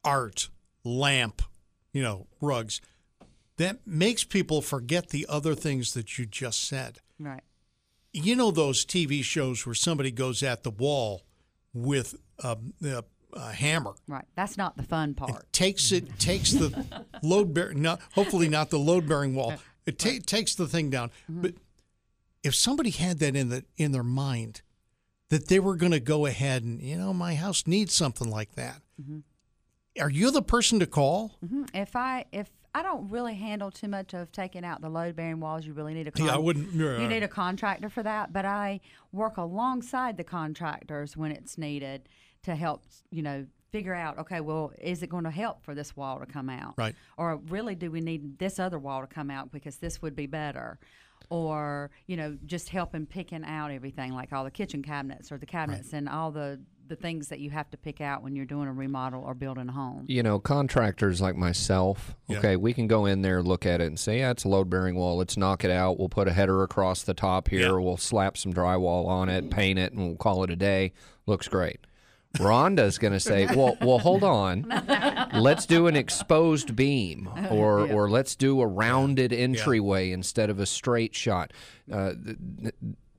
art, 0.05 0.49
lamp, 0.85 1.43
you 1.93 2.03
know, 2.03 2.27
rugs, 2.41 2.81
that 3.59 3.87
makes 3.87 4.25
people 4.25 4.63
forget 4.63 5.11
the 5.11 5.27
other 5.29 5.55
things 5.55 5.95
that 5.95 6.19
you 6.19 6.27
just 6.27 6.65
said. 6.67 6.99
Right. 7.19 7.43
you 8.13 8.35
know 8.35 8.51
those 8.51 8.85
TV 8.85 9.23
shows 9.23 9.65
where 9.65 9.75
somebody 9.75 10.11
goes 10.11 10.43
at 10.43 10.65
the 10.65 10.71
wall 10.71 11.23
with 11.73 12.17
a, 12.41 12.57
a, 12.85 13.05
a 13.35 13.53
hammer, 13.53 13.95
Right. 14.09 14.25
That's 14.35 14.57
not 14.59 14.77
the 14.77 14.83
fun 14.83 15.11
it 15.11 15.17
part. 15.17 15.53
takes 15.53 15.93
it 15.93 16.19
takes 16.19 16.53
the 16.53 16.85
load 17.23 17.55
bearing, 17.55 17.81
not 17.81 18.01
hopefully 18.15 18.49
not 18.49 18.71
the 18.71 18.79
load 18.79 19.07
bearing 19.09 19.35
wall. 19.35 19.55
It 19.87 19.99
ta- 19.99 20.19
takes 20.27 20.55
the 20.55 20.67
thing 20.67 20.91
down. 20.91 21.11
Mm-hmm. 21.31 21.43
But 21.43 21.55
if 22.43 22.55
somebody 22.55 22.91
had 22.91 23.19
that 23.21 23.37
in 23.37 23.49
the 23.49 23.65
in 23.77 23.93
their 23.93 24.03
mind 24.03 24.63
that 25.29 25.49
they 25.49 25.59
were 25.59 25.77
going 25.77 25.93
to 25.93 26.01
go 26.01 26.27
ahead 26.27 26.63
and 26.63 26.81
you 26.81 26.97
know 26.97 27.13
my 27.13 27.35
house 27.35 27.67
needs 27.67 27.93
something 27.95 28.29
like 28.31 28.55
that, 28.55 28.83
are 30.01 30.11
you 30.11 30.31
the 30.31 30.43
person 30.43 30.79
to 30.81 30.87
call? 30.87 31.33
Mhm. 31.45 31.69
If 31.75 31.97
I 31.97 32.25
if 32.33 32.49
I 32.75 32.83
don't 32.83 33.09
really 33.11 33.35
handle 33.35 33.71
too 33.71 33.89
much 33.89 34.15
of 34.15 34.33
taking 34.33 34.65
out 34.65 34.81
the 34.81 34.89
load 34.89 35.15
bearing 35.15 35.41
walls, 35.41 35.67
you 35.67 35.75
really 35.75 35.93
need 35.95 36.09
a 36.09 36.13
Yeah, 36.17 36.35
I 36.35 36.39
wouldn't- 36.39 36.73
yeah. 36.73 37.01
you 37.03 37.07
need 37.09 37.23
a 37.23 37.29
contractor 37.29 37.91
for 37.91 38.03
that. 38.03 38.33
But 38.33 38.47
I 38.47 38.81
work 39.13 39.37
alongside 39.37 40.17
the 40.17 40.25
contractors 40.25 41.15
when 41.17 41.33
it's 41.33 41.59
needed 41.59 42.09
to 42.45 42.57
help 42.57 42.83
you 43.11 43.23
know 43.23 43.47
figure 43.71 43.95
out 43.95 44.19
okay 44.19 44.41
well 44.41 44.71
is 44.79 45.03
it 45.03 45.09
going 45.09 45.25
to 45.25 45.31
help 45.31 45.63
for 45.63 45.75
this 45.75 45.97
wall 45.97 46.19
to 46.19 46.27
come 46.27 46.51
out 46.51 46.75
Right. 46.77 46.95
or 47.17 47.37
really 47.37 47.75
do 47.75 47.91
we 47.91 48.01
need 48.03 48.39
this 48.39 48.59
other 48.59 48.79
wall 48.79 49.01
to 49.01 49.07
come 49.07 49.31
out 49.31 49.51
because 49.51 49.77
this 49.79 50.03
would 50.03 50.15
be 50.15 50.27
better 50.27 50.79
or 51.33 51.91
you 52.07 52.17
know 52.17 52.37
just 52.45 52.69
helping 52.69 53.07
picking 53.07 53.43
out 53.45 53.71
everything 53.71 54.13
like 54.13 54.33
all 54.35 54.45
the 54.45 54.51
kitchen 54.51 54.83
cabinets 54.83 55.33
or 55.33 55.39
the 55.39 55.47
cabinets 55.47 55.95
and 55.95 56.07
all 56.09 56.31
the 56.31 56.61
the 56.89 56.97
things 56.97 57.29
that 57.29 57.39
you 57.41 57.49
have 57.49 57.71
to 57.71 57.77
pick 57.79 58.03
out 58.03 58.23
when 58.23 58.37
you're 58.37 58.45
doing 58.45 58.69
a 58.69 58.73
remodel 58.73 59.23
or 59.23 59.33
building 59.33 59.67
a 59.69 59.73
home 59.73 60.05
You 60.09 60.23
know, 60.23 60.39
contractors 60.39 61.23
like 61.23 61.37
myself, 61.37 62.15
Yeah. 62.29 62.39
okay, 62.39 62.57
we 62.57 62.75
can 62.75 62.87
go 62.87 63.07
in 63.07 63.23
there, 63.23 63.43
look 63.43 63.65
at 63.65 63.81
it, 63.81 63.87
and 63.87 63.99
say, 63.99 64.19
yeah, 64.19 64.33
it's 64.33 64.45
a 64.45 64.49
load 64.49 64.69
bearing 64.69 64.95
wall. 64.97 65.17
Let's 65.17 65.39
knock 65.39 65.65
it 65.65 65.71
out. 65.71 65.99
We'll 65.99 66.11
put 66.11 66.29
a 66.29 66.33
header 66.33 66.63
across 66.63 67.03
the 67.03 67.15
top 67.15 67.49
here. 67.49 67.61
Yeah. 67.61 67.73
We'll 67.85 67.97
slap 67.97 68.37
some 68.37 68.53
drywall 68.53 69.07
on 69.07 69.31
it, 69.31 69.49
paint 69.51 69.79
it, 69.79 69.93
and 69.95 70.07
we'll 70.07 70.17
call 70.17 70.45
it 70.45 70.51
a 70.51 70.57
day. 70.57 70.93
Looks 71.25 71.49
great. 71.49 71.81
Rhonda's 72.39 72.99
going 72.99 73.13
to 73.13 73.21
say, 73.21 73.47
well, 73.57 73.77
well, 73.81 73.99
hold 73.99 74.25
on. 74.25 74.67
Let's 75.35 75.67
do 75.67 75.87
an 75.87 75.97
exposed 75.97 76.75
beam, 76.77 77.29
or 77.51 77.81
or 77.91 78.11
let's 78.11 78.35
do 78.37 78.61
a 78.61 78.67
rounded 78.67 79.33
entryway 79.33 80.11
instead 80.13 80.51
of 80.51 80.59
a 80.59 80.67
straight 80.67 81.15
shot. 81.15 81.53
Uh, 81.91 82.13
th- 82.25 82.37
th- 82.61 82.75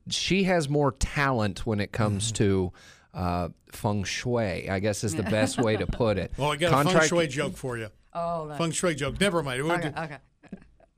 she 0.08 0.44
has 0.44 0.68
more 0.68 0.92
talent 0.92 1.64
when 1.66 1.80
it 1.80 1.92
comes 1.92 2.26
Mm-hmm. 2.32 2.34
to 2.44 2.72
uh, 3.14 3.48
feng 3.70 4.04
shui. 4.04 4.68
I 4.68 4.78
guess 4.80 5.04
is 5.04 5.14
the 5.14 5.22
best 5.22 5.58
way 5.60 5.76
to 5.76 5.86
put 5.86 6.18
it. 6.18 6.32
Well, 6.38 6.52
I 6.52 6.56
got 6.56 6.72
a 6.72 6.76
feng 6.76 6.84
Contract- 6.84 7.08
shui 7.08 7.26
joke 7.28 7.56
for 7.56 7.78
you. 7.78 7.88
oh 8.12 8.52
Feng 8.56 8.70
shui 8.72 8.94
joke. 8.94 9.20
Never 9.20 9.42
mind. 9.42 9.62
okay, 9.70 9.92
okay. 9.96 10.18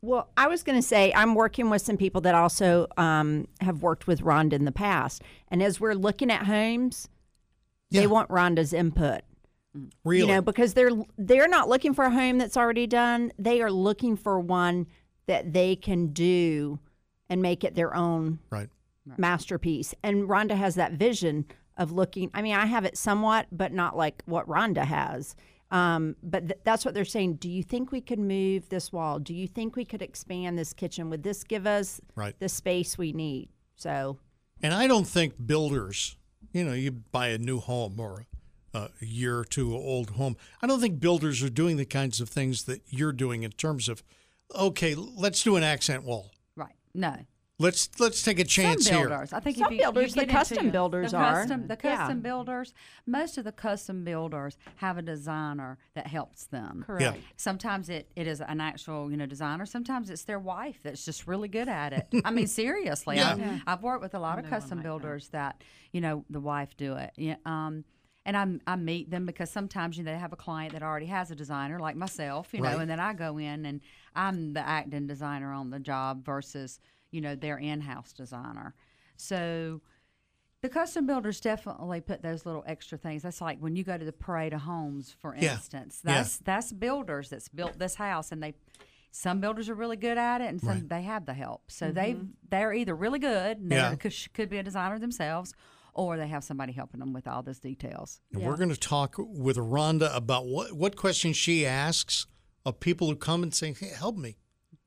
Well, 0.03 0.29
I 0.37 0.47
was 0.47 0.63
going 0.63 0.79
to 0.79 0.87
say 0.87 1.13
I'm 1.15 1.35
working 1.35 1.69
with 1.69 1.83
some 1.83 1.97
people 1.97 2.21
that 2.23 2.35
also 2.35 2.87
um, 2.97 3.49
have 3.61 3.83
worked 3.83 4.07
with 4.07 4.21
Rhonda 4.23 4.53
in 4.53 4.65
the 4.65 4.73
past, 4.73 5.23
and 5.49 5.63
as 5.63 5.81
we're 5.81 5.95
looking 5.95 6.31
at 6.31 6.45
homes, 6.47 7.09
Yeah. 7.91 8.01
they 8.03 8.07
want 8.07 8.29
Rhonda's 8.31 8.73
input. 8.73 9.23
Really? 10.05 10.23
You 10.23 10.27
know, 10.27 10.43
because 10.43 10.75
they're 10.75 10.91
they're 11.19 11.49
not 11.49 11.69
looking 11.69 11.93
for 11.93 12.05
a 12.07 12.11
home 12.11 12.39
that's 12.39 12.57
already 12.57 12.87
done. 12.87 13.33
They 13.39 13.61
are 13.61 13.71
looking 13.71 14.17
for 14.17 14.41
one 14.41 14.87
that 15.27 15.53
they 15.53 15.77
can 15.77 16.09
do 16.09 16.79
and 17.29 17.43
make 17.43 17.63
it 17.65 17.75
their 17.75 17.95
own 17.95 18.39
right. 18.51 18.69
masterpiece. 19.19 19.95
And 20.03 20.29
Rhonda 20.29 20.57
has 20.57 20.77
that 20.77 20.93
vision 20.93 21.45
of 21.77 21.93
looking. 21.93 22.31
I 22.33 22.41
mean, 22.43 22.55
I 22.55 22.67
have 22.67 22.85
it 22.85 22.97
somewhat, 22.97 23.47
but 23.53 23.73
not 23.73 23.97
like 23.97 24.23
what 24.27 24.47
Rhonda 24.49 24.85
has. 24.85 25.35
Um, 25.71 26.15
but 26.23 26.49
th- 26.49 26.61
that's 26.65 26.85
what 26.85 26.95
they're 26.95 27.05
saying. 27.05 27.35
Do 27.35 27.51
you 27.51 27.63
think 27.63 27.91
we 27.91 28.01
could 28.01 28.21
move 28.21 28.69
this 28.69 28.93
wall? 28.93 29.19
Do 29.19 29.35
you 29.35 29.49
think 29.49 29.75
we 29.75 29.85
could 29.85 30.01
expand 30.01 30.57
this 30.57 30.73
kitchen? 30.73 31.11
Would 31.11 31.25
this 31.25 31.43
give 31.43 31.67
us 31.67 32.01
Right. 32.15 32.39
the 32.39 32.49
space 32.49 32.97
we 32.97 33.13
need? 33.13 33.49
So, 33.75 34.19
And 34.63 34.73
I 34.73 34.87
don't 34.87 35.07
think 35.09 35.35
builders, 35.45 36.17
you 36.57 36.65
know, 36.65 36.73
you 36.73 36.91
buy 36.91 37.29
a 37.29 37.39
new 37.39 37.61
home 37.61 38.01
or 38.01 38.25
a 38.75 38.91
year 39.01 39.39
or 39.39 39.45
two 39.45 39.75
old 39.75 40.11
home. 40.11 40.37
I 40.63 40.67
don't 40.67 40.81
think 40.81 41.01
builders 41.01 41.43
are 41.43 41.51
doing 41.51 41.77
the 41.77 41.85
kinds 41.85 42.21
of 42.21 42.29
things 42.29 42.65
that 42.65 42.83
you're 42.89 43.13
doing 43.13 43.43
in 43.43 43.53
terms 43.53 43.89
of, 43.89 44.03
okay, 44.55 44.95
let's 44.95 45.43
do 45.43 45.57
an 45.57 45.63
accent 45.63 46.05
wall. 46.05 46.31
Right. 46.57 46.75
No. 46.95 47.17
Let's 47.59 47.89
let's 47.99 48.23
take 48.23 48.39
a 48.39 48.45
chance 48.45 48.87
some 48.87 48.97
here. 48.97 49.27
I 49.33 49.41
think 49.41 49.57
Some 49.57 49.67
if 49.67 49.71
you, 49.71 49.77
you 49.79 49.83
builders, 49.85 50.15
the 50.15 50.27
custom 50.27 50.71
builders 50.71 51.13
the 51.13 51.17
are. 51.17 51.41
Custom, 51.41 51.67
the 51.69 51.79
Yeah. 51.83 51.97
custom 51.97 52.21
builders. 52.21 52.75
Most 53.07 53.39
of 53.39 53.45
the 53.45 53.53
custom 53.53 54.05
builders 54.05 54.59
have 54.77 54.99
a 54.99 55.03
designer 55.03 55.79
that 55.95 56.07
helps 56.07 56.45
them. 56.45 56.85
Correct. 56.87 57.19
Sometimes 57.37 57.89
it, 57.89 58.11
it 58.15 58.27
is 58.27 58.43
an 58.43 58.61
actual 58.61 59.11
you 59.11 59.17
know 59.17 59.25
designer. 59.25 59.65
Sometimes 59.65 60.11
it's 60.11 60.25
their 60.25 60.39
wife 60.39 60.81
that's 60.83 61.03
just 61.07 61.27
really 61.27 61.49
good 61.49 61.69
at 61.69 61.95
it. 61.95 62.07
I 62.27 62.31
mean 62.31 62.47
seriously, 62.63 63.17
Yeah. 63.17 63.61
I, 63.67 63.73
I've 63.73 63.83
worked 63.83 64.03
with 64.03 64.15
a 64.15 64.19
lot 64.21 64.39
of 64.39 64.45
custom 64.51 64.83
builders 64.83 65.29
that 65.29 65.63
you 65.93 66.03
know 66.03 66.27
the 66.29 66.41
wife 66.41 66.77
do 66.77 66.97
it. 66.97 67.13
Yeah. 67.17 67.37
Um, 67.47 67.85
and 68.27 68.37
I, 68.37 68.73
I 68.73 68.77
meet 68.77 69.09
them 69.11 69.25
because 69.25 69.51
sometimes 69.51 69.97
you 69.97 70.05
know 70.05 70.13
they 70.13 70.19
have 70.19 70.33
a 70.35 70.37
client 70.37 70.73
that 70.75 70.83
already 70.83 71.07
has 71.07 71.31
a 71.31 71.35
designer 71.35 71.79
like 71.81 71.97
myself, 71.97 72.49
you 72.53 72.61
know, 72.61 72.79
and 72.81 72.91
then 72.91 73.01
I 73.01 73.15
go 73.15 73.39
in 73.39 73.65
and 73.65 73.81
I'm 74.15 74.53
the 74.53 74.61
acting 74.67 75.07
designer 75.07 75.53
on 75.53 75.71
the 75.71 75.79
job 75.79 76.23
versus 76.27 76.81
you 77.11 77.21
know 77.21 77.35
their 77.35 77.59
in-house 77.59 78.13
designer. 78.13 78.75
So 79.17 79.81
the 80.63 80.69
custom 80.69 81.07
builders 81.07 81.41
definitely 81.41 82.01
put 82.01 82.23
those 82.23 82.45
little 82.47 82.65
extra 82.67 82.99
things. 82.99 83.23
That's 83.23 83.41
like 83.41 83.59
when 83.61 83.77
you 83.77 83.85
go 83.85 83.97
to 83.97 84.05
the 84.05 84.13
parade 84.13 84.53
of 84.53 84.63
homes, 84.63 85.15
for 85.21 85.37
Yeah. 85.37 85.55
instance. 85.55 86.01
Yeah. 86.05 86.15
That's 86.15 86.39
that's 86.39 86.73
builders 86.73 87.31
that's 87.31 87.49
built 87.49 87.79
this 87.79 87.95
house, 87.97 88.33
and 88.33 88.43
they 88.43 88.55
some 89.13 89.41
builders 89.41 89.69
are 89.71 89.75
really 89.75 89.97
good 89.97 90.19
at 90.19 90.41
it, 90.43 90.49
and 90.49 90.61
some 90.61 90.69
Right. 90.71 90.89
they 90.89 91.03
have 91.03 91.25
the 91.25 91.35
help. 91.35 91.71
So 91.71 91.87
mm-hmm. 91.87 91.95
they 91.95 92.17
they're 92.51 92.73
either 92.75 92.95
really 92.95 93.19
good, 93.19 93.59
and 93.59 93.71
they 93.71 93.77
Yeah. 93.77 93.95
could, 93.95 94.15
could 94.35 94.49
be 94.51 94.59
a 94.59 94.63
designer 94.63 94.99
themselves, 94.99 95.55
or 95.95 96.17
they 96.19 96.29
have 96.29 96.45
somebody 96.45 96.73
helping 96.73 97.01
them 97.01 97.13
with 97.15 97.27
all 97.27 97.43
those 97.43 97.59
details. 97.61 98.21
And 98.33 98.43
We're 98.43 98.57
going 98.57 98.69
to 98.69 98.77
talk 98.77 99.15
with 99.19 99.57
Rhonda 99.57 100.15
about 100.15 100.47
what 100.47 100.73
what 100.75 100.97
questions 100.97 101.37
she 101.37 101.65
asks 101.65 102.27
of 102.65 102.81
people 102.81 103.09
who 103.09 103.17
come 103.17 103.43
and 103.43 103.55
say, 103.55 103.73
hey, 103.73 103.93
"Help 103.97 104.17
me." 104.17 104.37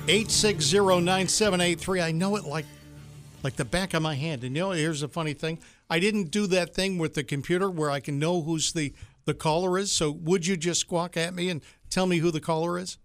860 0.10 0.78
9783. 0.78 2.02
I 2.02 2.12
know 2.12 2.36
it 2.36 2.44
like 2.44 2.66
like 3.42 3.56
the 3.56 3.64
back 3.64 3.94
of 3.94 4.02
my 4.02 4.16
hand. 4.16 4.44
And 4.44 4.54
you 4.54 4.64
know, 4.64 4.72
here's 4.72 5.00
the 5.00 5.08
funny 5.08 5.34
thing. 5.34 5.60
I 5.90 6.00
didn't 6.00 6.26
do 6.26 6.46
that 6.48 6.76
thing 6.76 6.98
with 6.98 7.14
the 7.14 7.24
computer 7.24 7.72
where 7.72 7.90
I 7.90 8.02
can 8.02 8.20
know 8.20 8.42
who's 8.42 8.74
the, 8.74 8.94
the 9.24 9.34
caller 9.34 9.78
is. 9.78 9.94
So 9.94 10.12
would 10.12 10.46
you 10.46 10.58
just 10.58 10.82
squawk 10.82 11.16
at 11.16 11.34
me 11.34 11.50
and 11.50 11.62
tell 11.90 12.06
me 12.06 12.18
who 12.18 12.32
the 12.32 12.42
caller 12.42 12.78
is? 12.78 12.98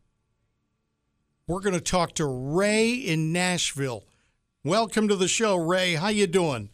We're 1.46 1.60
going 1.60 1.74
to 1.74 1.80
talk 1.80 2.14
to 2.14 2.26
Ray 2.26 2.94
in 2.94 3.32
Nashville. 3.32 4.02
Welcome 4.64 5.06
to 5.06 5.14
the 5.14 5.28
show, 5.28 5.54
Ray. 5.54 5.94
How 5.94 6.08
you 6.08 6.26
doing? 6.26 6.70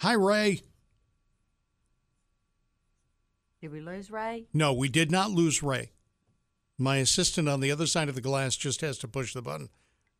Hi, 0.00 0.14
Ray. 0.14 0.62
Did 3.60 3.70
we 3.70 3.82
lose 3.82 4.10
Ray? 4.10 4.46
No, 4.54 4.72
we 4.72 4.88
did 4.88 5.10
not 5.10 5.30
lose 5.30 5.62
Ray. 5.62 5.92
My 6.78 6.96
assistant 6.96 7.50
on 7.50 7.60
the 7.60 7.70
other 7.70 7.86
side 7.86 8.08
of 8.08 8.14
the 8.14 8.22
glass 8.22 8.56
just 8.56 8.80
has 8.80 8.96
to 8.98 9.08
push 9.08 9.34
the 9.34 9.42
button. 9.42 9.68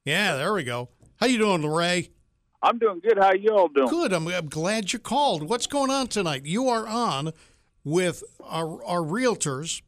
Yeah, 0.05 0.37
there 0.37 0.53
we 0.53 0.65
go. 0.65 0.91
How 1.17 1.29
you 1.29 1.39
doing, 1.39 1.67
Ray? 1.67 2.11
I'm 2.63 2.79
doing 2.79 3.01
good. 3.01 3.17
How 3.19 3.33
you 3.33 3.57
all 3.57 3.69
doing? 3.69 3.89
Good. 3.89 4.13
I'm, 4.13 4.29
I'm 4.29 4.51
glad 4.51 4.93
you 4.93 4.99
called. 4.99 5.49
What's 5.49 5.67
going 5.67 5.91
on 5.91 6.09
tonight? 6.09 6.45
You 6.45 6.69
are 6.69 6.87
on 6.87 7.33
with 7.83 8.23
our, 8.45 8.85
our 8.85 9.01
realtors, 9.01 9.81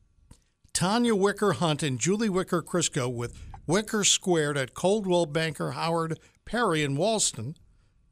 Tanya 0.72 1.14
Wicker 1.14 1.52
Hunt 1.52 1.82
and 1.82 1.98
Julie 1.98 2.30
Wicker 2.30 2.62
Crisco 2.62 3.14
with 3.14 3.38
Wicker 3.66 4.04
Squared 4.04 4.56
at 4.56 4.72
Coldwell 4.72 5.26
Banker 5.26 5.72
Howard 5.72 6.18
Perry 6.46 6.82
and 6.82 6.96
Walston, 6.96 7.56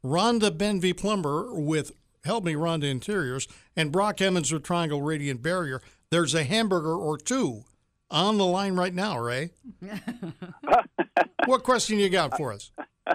Rhonda 0.03 0.49
Benvey 0.55 0.93
Plummer 0.97 1.53
with 1.53 1.91
Help 2.23 2.43
Me 2.43 2.53
Rhonda 2.53 2.89
Interiors, 2.89 3.47
and 3.75 3.91
Brock 3.91 4.21
Emmons 4.21 4.51
with 4.51 4.63
Triangle 4.63 5.01
Radiant 5.01 5.41
Barrier. 5.41 5.81
There's 6.09 6.33
a 6.35 6.43
hamburger 6.43 6.93
or 6.95 7.17
two 7.17 7.63
on 8.09 8.37
the 8.37 8.45
line 8.45 8.75
right 8.75 8.93
now, 8.93 9.17
Ray. 9.17 9.51
what 11.45 11.63
question 11.63 11.97
you 11.99 12.09
got 12.09 12.37
for 12.37 12.53
us? 12.53 12.71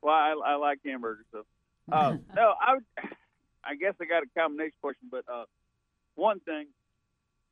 Well, 0.00 0.14
I, 0.14 0.52
I 0.52 0.54
like 0.54 0.78
hamburgers. 0.86 1.26
So, 1.32 1.44
uh, 1.90 2.16
no, 2.36 2.54
I, 2.64 2.74
would, 2.74 2.84
I 3.64 3.74
guess 3.74 3.94
I 4.00 4.04
got 4.04 4.22
a 4.22 4.26
combination 4.40 4.72
question, 4.80 5.08
but 5.10 5.24
uh, 5.30 5.44
one 6.14 6.38
thing 6.40 6.66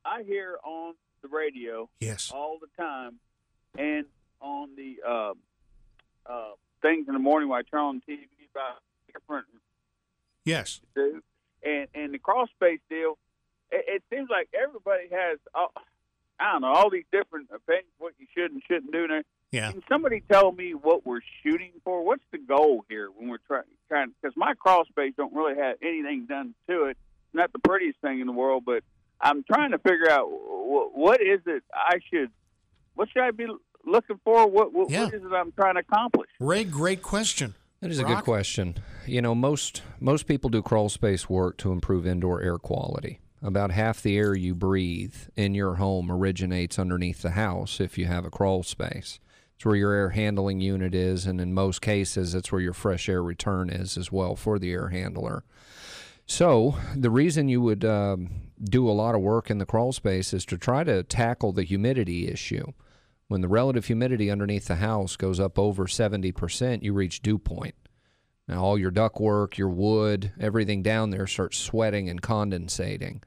I 0.05 0.23
hear 0.23 0.57
on 0.63 0.93
the 1.21 1.27
radio 1.27 1.89
Yes. 1.99 2.31
all 2.33 2.57
the 2.59 2.67
time, 2.81 3.19
and 3.77 4.05
on 4.41 4.69
the 4.77 4.95
uh, 5.07 5.33
uh, 6.25 6.51
things 6.81 7.07
in 7.09 7.13
the 7.13 7.19
morning 7.19 7.49
when 7.49 7.59
I 7.59 7.63
turn 7.69 7.81
on 7.81 8.01
TV 8.09 8.21
different 9.13 9.45
Yes. 10.45 10.81
do, 10.95 11.21
and 11.63 11.87
and 11.93 12.13
the 12.13 12.19
crawl 12.19 12.47
space 12.55 12.79
deal. 12.89 13.17
It, 13.71 13.85
it 13.87 14.03
seems 14.09 14.29
like 14.29 14.47
everybody 14.53 15.09
has, 15.11 15.39
uh, 15.53 15.65
I 16.39 16.53
don't 16.53 16.61
know, 16.61 16.71
all 16.73 16.89
these 16.89 17.03
different 17.11 17.49
opinions 17.53 17.89
what 17.97 18.13
you 18.17 18.27
should 18.33 18.51
and 18.51 18.61
shouldn't 18.67 18.91
do. 18.93 19.07
Now, 19.07 19.21
Yeah. 19.51 19.71
Can 19.71 19.83
somebody 19.89 20.21
tell 20.31 20.51
me 20.53 20.73
what 20.73 21.05
we're 21.05 21.19
shooting 21.43 21.71
for? 21.83 22.03
What's 22.05 22.23
the 22.31 22.37
goal 22.37 22.85
here 22.89 23.09
when 23.09 23.27
we're 23.29 23.39
trying? 23.45 23.63
Trying 23.89 24.13
because 24.21 24.37
my 24.37 24.53
crawl 24.53 24.85
space 24.85 25.13
don't 25.17 25.33
really 25.33 25.57
have 25.57 25.77
anything 25.81 26.25
done 26.27 26.53
to 26.69 26.85
it. 26.85 26.97
Not 27.33 27.51
the 27.51 27.59
prettiest 27.59 27.99
thing 27.99 28.19
in 28.21 28.27
the 28.27 28.33
world, 28.33 28.63
but 28.65 28.83
I'm 29.19 29.43
trying 29.43 29.71
to 29.71 29.79
figure 29.79 30.09
out 30.09 30.27
what, 30.29 30.95
what 30.95 31.21
is 31.21 31.41
it 31.45 31.63
I 31.73 31.99
should, 32.09 32.29
what 32.95 33.09
should 33.11 33.23
I 33.23 33.31
be 33.31 33.47
looking 33.85 34.19
for? 34.23 34.47
What 34.47 34.71
what, 34.73 34.89
Yeah. 34.89 35.05
what 35.05 35.13
is 35.13 35.23
it 35.23 35.31
I'm 35.33 35.51
trying 35.51 35.73
to 35.75 35.81
accomplish? 35.81 36.29
Ray, 36.39 36.63
great 36.63 37.01
question. 37.01 37.53
That 37.81 37.91
is 37.91 37.99
a 37.99 38.03
good 38.03 38.23
question. 38.23 38.75
You 39.05 39.21
know, 39.21 39.35
most 39.35 39.83
most 39.99 40.25
people 40.25 40.49
do 40.49 40.61
crawl 40.63 40.89
space 40.89 41.29
work 41.29 41.57
to 41.57 41.71
improve 41.71 42.07
indoor 42.07 42.41
air 42.41 42.57
quality. 42.57 43.19
About 43.41 43.69
half 43.69 44.01
the 44.01 44.17
air 44.17 44.35
you 44.35 44.55
breathe 44.55 45.15
in 45.35 45.53
your 45.53 45.75
home 45.75 46.11
originates 46.11 46.79
underneath 46.79 47.21
the 47.21 47.31
house 47.31 47.79
if 47.79 47.97
you 47.97 48.05
have 48.07 48.25
a 48.25 48.31
crawl 48.31 48.63
space. 48.63 49.19
It's 49.55 49.65
where 49.65 49.75
your 49.75 49.93
air 49.93 50.09
handling 50.09 50.59
unit 50.59 50.95
is, 50.95 51.27
and 51.27 51.39
in 51.39 51.53
most 51.53 51.81
cases, 51.81 52.33
it's 52.33 52.51
where 52.51 52.61
your 52.61 52.73
fresh 52.73 53.07
air 53.07 53.21
return 53.23 53.69
is 53.69 53.97
as 53.97 54.11
well 54.11 54.35
for 54.35 54.57
the 54.57 54.71
air 54.71 54.89
handler. 54.89 55.43
So, 56.25 56.75
the 56.95 57.09
reason 57.09 57.47
you 57.47 57.61
would 57.61 57.85
um, 57.85 58.29
do 58.61 58.89
a 58.89 58.91
lot 58.91 59.15
of 59.15 59.21
work 59.21 59.49
in 59.49 59.59
the 59.59 59.65
crawl 59.65 59.93
space 59.93 60.33
is 60.33 60.45
to 60.45 60.57
try 60.57 60.83
to 60.83 61.03
tackle 61.03 61.53
the 61.53 61.63
humidity 61.63 62.27
issue. 62.27 62.73
When 63.27 63.41
the 63.41 63.47
relative 63.47 63.85
humidity 63.85 64.31
underneath 64.31 64.65
the 64.67 64.75
house 64.75 65.15
goes 65.15 65.39
up 65.39 65.59
over 65.59 65.85
70%, 65.85 66.83
you 66.83 66.93
reach 66.93 67.21
dew 67.21 67.37
point. 67.37 67.75
Now, 68.47 68.63
all 68.63 68.77
your 68.77 68.91
ductwork, 68.91 69.57
your 69.57 69.69
wood, 69.69 70.31
everything 70.39 70.81
down 70.81 71.09
there 71.09 71.27
starts 71.27 71.57
sweating 71.57 72.09
and 72.09 72.21
condensating. 72.21 73.21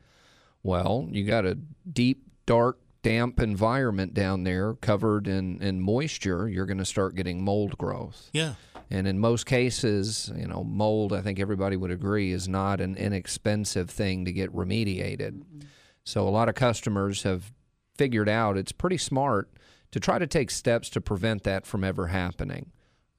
Well, 0.62 1.06
you 1.10 1.24
got 1.24 1.44
a 1.44 1.58
deep, 1.92 2.22
dark, 2.46 2.78
damp 3.02 3.40
environment 3.40 4.14
down 4.14 4.44
there, 4.44 4.74
covered 4.74 5.26
in, 5.26 5.62
in 5.62 5.80
moisture, 5.80 6.48
you're 6.48 6.66
going 6.66 6.78
to 6.78 6.84
start 6.84 7.14
getting 7.14 7.42
mold 7.42 7.76
growth. 7.78 8.30
Yeah. 8.32 8.54
And 8.90 9.06
in 9.06 9.18
most 9.18 9.46
cases, 9.46 10.32
you 10.36 10.46
know, 10.46 10.64
mold, 10.64 11.12
I 11.12 11.20
think 11.20 11.38
everybody 11.38 11.76
would 11.76 11.90
agree, 11.90 12.32
is 12.32 12.48
not 12.48 12.80
an 12.80 12.96
inexpensive 12.96 13.88
thing 13.88 14.24
to 14.24 14.32
get 14.32 14.54
remediated. 14.54 15.32
Mm-hmm. 15.32 15.60
So 16.04 16.26
a 16.26 16.30
lot 16.30 16.48
of 16.48 16.54
customers 16.54 17.22
have 17.22 17.52
figured 17.96 18.28
out 18.28 18.56
it's 18.56 18.72
pretty 18.72 18.98
smart 18.98 19.50
to 19.92 20.00
try 20.00 20.18
to 20.18 20.26
take 20.26 20.50
steps 20.50 20.88
to 20.90 21.00
prevent 21.00 21.42
that 21.44 21.66
from 21.66 21.84
ever 21.84 22.08
happening 22.08 22.70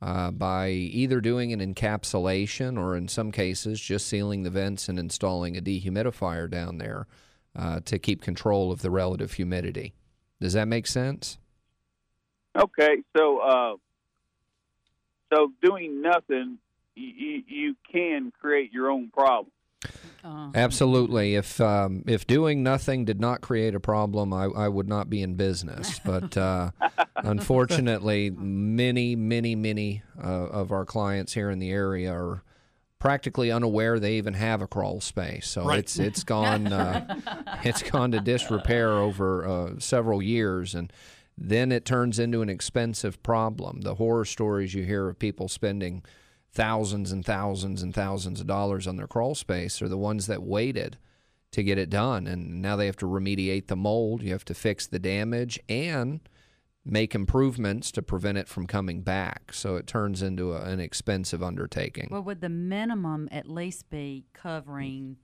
uh, 0.01 0.32
by 0.32 0.70
either 0.70 1.22
doing 1.22 1.54
an 1.54 1.60
encapsulation 1.60 2.78
or, 2.78 2.96
in 2.96 3.08
some 3.08 3.32
cases, 3.32 3.80
just 3.80 4.08
sealing 4.08 4.44
the 4.44 4.50
vents 4.50 4.90
and 4.90 4.98
installing 4.98 5.58
a 5.58 5.62
dehumidifier 5.62 6.50
down 6.50 6.78
there 6.78 7.08
uh, 7.56 7.80
to 7.86 8.00
keep 8.00 8.22
control 8.22 8.72
of 8.72 8.82
the 8.82 8.90
relative 8.90 9.34
humidity. 9.34 9.94
Does 10.40 10.54
that 10.54 10.68
make 10.68 10.88
sense? 10.88 11.38
Okay, 12.58 13.04
so 13.16 13.38
uh, 13.38 13.75
so 15.32 15.51
doing 15.62 16.01
nothing, 16.01 16.58
you, 16.96 17.44
you 17.48 17.75
can 17.92 18.32
create 18.42 18.74
your 18.74 18.90
own 18.90 19.10
problem. 19.10 19.51
Absolutely. 20.24 21.36
If 21.36 21.60
um, 21.62 22.04
if 22.08 22.28
doing 22.28 22.63
nothing 22.63 23.06
did 23.06 23.20
not 23.20 23.42
create 23.42 23.74
a 23.75 23.80
problem, 23.80 24.34
I, 24.34 24.46
I 24.46 24.68
would 24.68 24.88
not 24.88 25.10
be 25.10 25.22
in 25.22 25.36
business. 25.36 26.00
But 26.06 26.38
uh, 26.38 26.72
unfortunately, 27.16 28.30
many, 28.30 29.16
many, 29.16 29.56
many 29.56 30.04
uh, 30.22 30.28
of 30.28 30.72
our 30.72 30.86
clients 30.86 31.34
here 31.34 31.50
in 31.50 31.60
the 31.60 31.72
area 31.72 32.13
are 32.13 32.44
practically 33.00 33.51
unaware 33.51 34.00
they 34.00 34.13
even 34.18 34.36
have 34.36 34.62
a 34.62 34.68
crawl 34.68 35.01
space. 35.01 35.48
So 35.48 35.66
Right. 35.66 35.80
it's 35.80 35.98
it's 35.98 36.24
gone 36.24 36.72
uh, 36.72 37.18
it's 37.63 37.82
gone 37.84 38.12
to 38.12 38.20
disrepair 38.20 38.92
over 38.92 39.48
uh, 39.48 39.80
several 39.80 40.22
years, 40.22 40.75
and 40.75 40.92
then 41.38 41.72
it 41.72 41.86
turns 41.86 42.20
into 42.20 42.42
an 42.42 42.50
expensive 42.50 43.22
problem. 43.24 43.82
The 43.82 43.96
horror 43.96 44.25
stories 44.25 44.74
you 44.74 44.84
hear 44.84 45.10
of 45.10 45.18
people 45.18 45.48
spending 45.48 46.04
thousands 46.51 47.12
and 47.12 47.25
thousands 47.25 47.81
and 47.81 47.93
thousands 47.93 48.41
of 48.41 48.48
dollars 48.48 48.88
on 48.88 48.98
their 48.98 49.08
crawl 49.08 49.36
space 49.36 49.81
are 49.81 49.89
the 49.89 49.98
ones 49.98 50.27
that 50.27 50.43
waited 50.43 50.98
to 51.51 51.63
get 51.63 51.77
it 51.77 51.89
done. 51.89 52.27
And 52.27 52.62
now 52.62 52.75
they 52.75 52.86
have 52.86 52.98
to 52.98 53.05
remediate 53.05 53.67
the 53.67 53.75
mold. 53.75 54.22
You 54.22 54.31
have 54.31 54.46
to 54.46 54.53
fix 54.53 54.88
the 54.88 55.00
damage 55.00 55.60
and 55.70 56.22
make 56.84 57.13
improvements 57.13 57.91
to 57.91 58.01
prevent 58.01 58.38
it 58.38 58.48
from 58.48 58.67
coming 58.67 59.01
back. 59.01 59.53
So 59.53 59.75
it 59.75 59.88
turns 59.88 60.22
into 60.22 60.53
a, 60.53 60.62
an 60.63 60.79
expensive 60.79 61.43
undertaking. 61.43 62.10
Well, 62.12 62.24
would 62.24 62.41
the 62.41 62.50
minimum 62.50 63.29
at 63.31 63.48
least 63.48 63.89
be 63.89 64.25
covering 64.34 65.17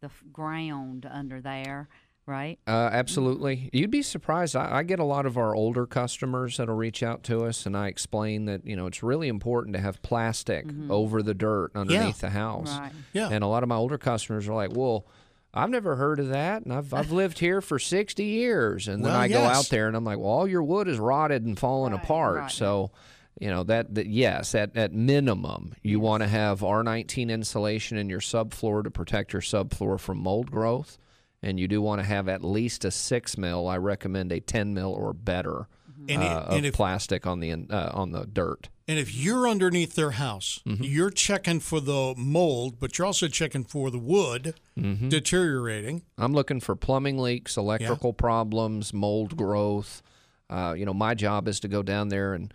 the 0.00 0.10
ground 0.32 1.08
under 1.10 1.40
there, 1.40 1.88
right? 2.26 2.58
Uh, 2.66 2.90
absolutely. 2.92 3.70
You'd 3.72 3.90
be 3.90 4.02
surprised. 4.02 4.56
I, 4.56 4.78
I 4.78 4.82
get 4.82 4.98
a 4.98 5.04
lot 5.04 5.26
of 5.26 5.36
our 5.38 5.54
older 5.54 5.86
customers 5.86 6.56
that'll 6.56 6.74
reach 6.74 7.02
out 7.02 7.22
to 7.24 7.44
us, 7.44 7.66
and 7.66 7.76
I 7.76 7.88
explain 7.88 8.46
that 8.46 8.66
you 8.66 8.76
know 8.76 8.86
it's 8.86 9.02
really 9.02 9.28
important 9.28 9.74
to 9.76 9.80
have 9.80 10.02
plastic 10.02 10.66
over 10.90 11.22
the 11.22 11.34
dirt 11.34 11.70
underneath 11.74 12.20
the 12.20 12.30
house. 12.30 12.76
Right. 12.78 12.92
Yeah. 13.12 13.28
And 13.30 13.42
a 13.44 13.46
lot 13.46 13.62
of 13.62 13.68
my 13.68 13.76
older 13.76 13.98
customers 13.98 14.48
are 14.48 14.54
like, 14.54 14.76
"Well, 14.76 15.06
I've 15.54 15.70
never 15.70 15.96
heard 15.96 16.20
of 16.20 16.28
that, 16.28 16.64
and 16.64 16.72
I've 16.72 16.92
I've 16.92 17.12
lived 17.12 17.38
here 17.38 17.60
for 17.60 17.78
sixty 17.78 18.24
years." 18.24 18.88
And 18.88 19.04
then 19.04 19.12
Well, 19.12 19.20
I 19.20 19.28
go 19.28 19.40
out 19.42 19.68
there 19.68 19.86
and 19.88 19.96
I'm 19.96 20.04
like, 20.04 20.18
"Well, 20.18 20.28
all 20.28 20.48
your 20.48 20.62
wood 20.62 20.88
is 20.88 20.98
rotted 20.98 21.44
and 21.44 21.58
falling 21.58 21.92
Right, 21.92 22.02
apart." 22.02 22.36
right. 22.36 22.50
So. 22.50 22.90
You 23.38 23.50
know 23.50 23.64
that, 23.64 23.94
that 23.96 24.06
yes, 24.06 24.54
at, 24.54 24.74
at 24.78 24.94
minimum, 24.94 25.74
you 25.82 26.00
want 26.00 26.22
to 26.22 26.26
have 26.26 26.60
R19 26.60 27.28
insulation 27.28 27.98
in 27.98 28.08
your 28.08 28.20
subfloor 28.20 28.82
to 28.82 28.90
protect 28.90 29.34
your 29.34 29.42
subfloor 29.42 30.00
from 30.00 30.16
mold 30.16 30.50
growth 30.50 30.96
and 31.42 31.58
you 31.60 31.68
do 31.68 31.80
want 31.82 32.00
to 32.00 32.06
have 32.06 32.28
at 32.28 32.42
least 32.44 32.84
a 32.84 32.90
six 32.90 33.36
mil. 33.38 33.68
I 33.68 33.76
recommend 33.76 34.32
a 34.32 34.40
ten 34.40 34.74
mil 34.74 34.92
or 34.92 35.12
better 35.12 35.68
And, 36.08 36.22
uh, 36.22 36.46
it- 36.50 36.58
of 36.58 36.64
if 36.64 36.74
plastic 36.74 37.26
on 37.26 37.40
the 37.40 37.52
uh, 37.52 37.90
on 37.94 38.12
the 38.12 38.26
dirt. 38.26 38.68
and 38.88 38.98
if 38.98 39.14
you're 39.14 39.48
underneath 39.48 39.94
their 39.96 40.12
house, 40.12 40.60
Mm-hmm. 40.66 40.84
you're 40.84 41.10
checking 41.10 41.60
for 41.60 41.80
the 41.80 42.14
mold, 42.16 42.78
but 42.80 42.96
you're 42.98 43.06
also 43.06 43.26
checking 43.28 43.64
for 43.64 43.90
the 43.90 43.98
wood 43.98 44.54
Mm-hmm. 44.78 45.08
deteriorating. 45.08 46.02
I'm 46.18 46.32
looking 46.34 46.60
for 46.60 46.76
plumbing 46.76 47.18
leaks, 47.18 47.56
electrical 47.56 48.12
problems, 48.12 48.92
mold 48.92 49.36
growth. 49.36 50.02
Uh, 50.48 50.74
you 50.76 50.84
know, 50.86 50.94
my 50.94 51.14
job 51.14 51.48
is 51.48 51.58
to 51.60 51.68
go 51.68 51.82
down 51.82 52.08
there 52.08 52.32
and 52.34 52.52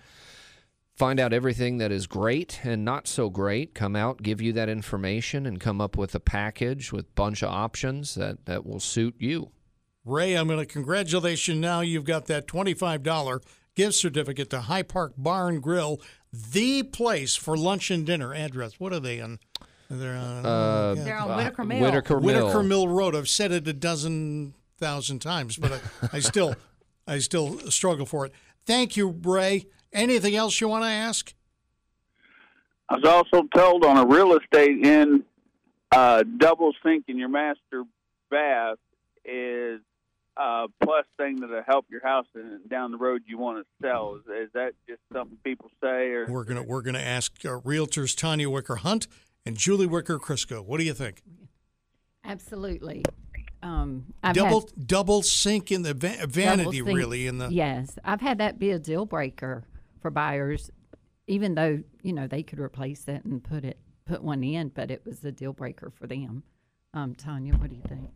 find 1.02 1.20
out 1.20 1.34
everything 1.34 1.80
that 1.80 1.92
is 1.92 2.06
great 2.06 2.60
and 2.64 2.86
not 2.86 3.08
so 3.08 3.28
great. 3.28 3.74
Come 3.74 3.96
out, 3.96 4.22
give 4.22 4.40
you 4.40 4.54
that 4.54 4.70
information, 4.70 5.48
and 5.48 5.60
come 5.60 5.82
up 5.82 5.98
with 5.98 6.14
a 6.14 6.20
package 6.20 6.94
with 6.94 7.06
a 7.06 7.12
bunch 7.16 7.42
of 7.42 7.50
options 7.50 8.14
that 8.14 8.46
that 8.46 8.68
will 8.68 8.80
suit 8.80 9.16
you. 9.18 9.50
Ray, 10.06 10.36
I'm 10.36 10.46
going 10.46 10.60
to 10.60 10.66
congratulate 10.68 11.48
you 11.48 11.56
now. 11.56 11.82
You've 11.82 12.06
got 12.06 12.28
that 12.28 12.46
$25 12.46 13.42
gift 13.76 13.96
certificate 13.96 14.52
to 14.52 14.62
High 14.62 14.84
Park 14.84 15.14
Bar 15.18 15.50
and 15.50 15.64
Grill, 15.64 16.00
the 16.32 16.84
place 16.84 17.36
for 17.36 17.58
lunch 17.58 17.90
and 17.90 18.06
dinner. 18.06 18.32
Address, 18.36 18.80
what 18.80 18.94
are 18.94 19.00
they 19.00 19.18
in? 19.18 19.40
They're 19.90 20.16
on 20.16 20.46
Uh, 20.46 20.94
They're 21.00 21.18
on 21.18 21.36
Whitaker 21.36 21.64
Mill. 21.64 21.82
Whitaker 21.82 22.20
Mill. 22.20 22.44
Whitaker 22.46 22.64
Mill 22.64 22.88
Road. 22.88 23.16
I've 23.16 23.28
said 23.28 23.52
it 23.52 23.68
a 23.68 23.74
dozen 23.74 24.54
thousand 24.78 25.18
times, 25.18 25.58
but 25.58 25.72
I, 25.72 26.18
I 26.18 26.20
still, 26.20 26.54
I 27.08 27.18
still 27.18 27.58
struggle 27.72 28.06
for 28.06 28.28
it. 28.28 28.34
Thank 28.68 28.96
you, 28.96 29.20
Ray. 29.24 29.66
Anything 29.94 30.36
else 30.36 30.60
you 30.62 30.68
want 30.68 30.84
to 30.84 30.90
ask? 30.90 31.34
I 32.90 32.96
was 32.96 33.06
also 33.06 33.48
told 33.56 33.86
on 33.86 33.98
a 33.98 34.06
real 34.06 34.38
estate 34.38 34.86
in 34.86 35.24
uh, 35.92 36.24
double 36.38 36.74
sink 36.84 37.06
in 37.08 37.18
your 37.18 37.30
master 37.30 37.84
bath 38.30 38.78
is 39.26 39.80
a 40.38 40.66
plus 40.82 41.06
thing 41.18 41.40
that'll 41.42 41.64
help 41.64 41.86
your 41.90 42.02
house 42.02 42.26
and 42.36 42.68
down 42.70 42.92
the 42.92 42.98
road 42.98 43.24
you 43.28 43.38
want 43.38 43.66
to 43.66 43.88
sell. 43.88 44.16
Is, 44.16 44.46
is 44.46 44.50
that 44.54 44.74
just 44.88 45.02
something 45.14 45.38
people 45.44 45.70
say, 45.82 46.10
or 46.12 46.26
We're 46.28 46.44
gonna 46.44 46.64
we're 46.64 46.82
gonna 46.82 47.00
ask 47.00 47.34
uh, 47.46 47.60
realtors 47.60 48.16
Tanya 48.16 48.50
Wicker 48.50 48.78
Hunt 48.78 49.08
and 49.46 49.58
Julie 49.58 49.88
Wicker 49.88 50.18
Crisco. 50.20 50.64
What 50.64 50.80
do 50.80 50.86
you 50.86 50.94
think? 50.94 51.22
Absolutely. 52.24 53.04
Um, 53.64 54.06
double 54.34 54.62
had 54.62 54.88
double 54.88 55.22
sink 55.22 55.72
in 55.72 55.84
the 55.84 55.94
va- 55.94 56.26
vanity, 56.28 56.78
sink- 56.78 56.88
really 56.88 57.28
in 57.28 57.38
the 57.38 57.50
yes, 57.50 57.98
I've 58.04 58.22
had 58.22 58.40
that 58.40 58.58
be 58.58 58.72
a 58.72 58.80
deal 58.80 59.06
breaker 59.06 59.64
for 60.02 60.10
buyers, 60.12 60.70
even 61.28 61.56
though 61.56 61.82
you 62.02 62.14
know 62.14 62.28
they 62.28 62.44
could 62.44 62.60
replace 62.60 63.08
it 63.08 63.24
and 63.24 63.44
put 63.44 63.64
it 63.64 63.78
put 64.06 64.24
one 64.24 64.44
in, 64.44 64.70
but 64.70 64.92
it 64.92 65.06
was 65.06 65.24
a 65.24 65.32
deal 65.32 65.54
breaker 65.54 65.90
for 65.92 66.08
them. 66.08 66.44
Um, 66.94 67.16
Tanya, 67.16 67.54
what 67.54 67.70
do 67.70 67.76
you 67.76 67.84
think? 67.88 68.10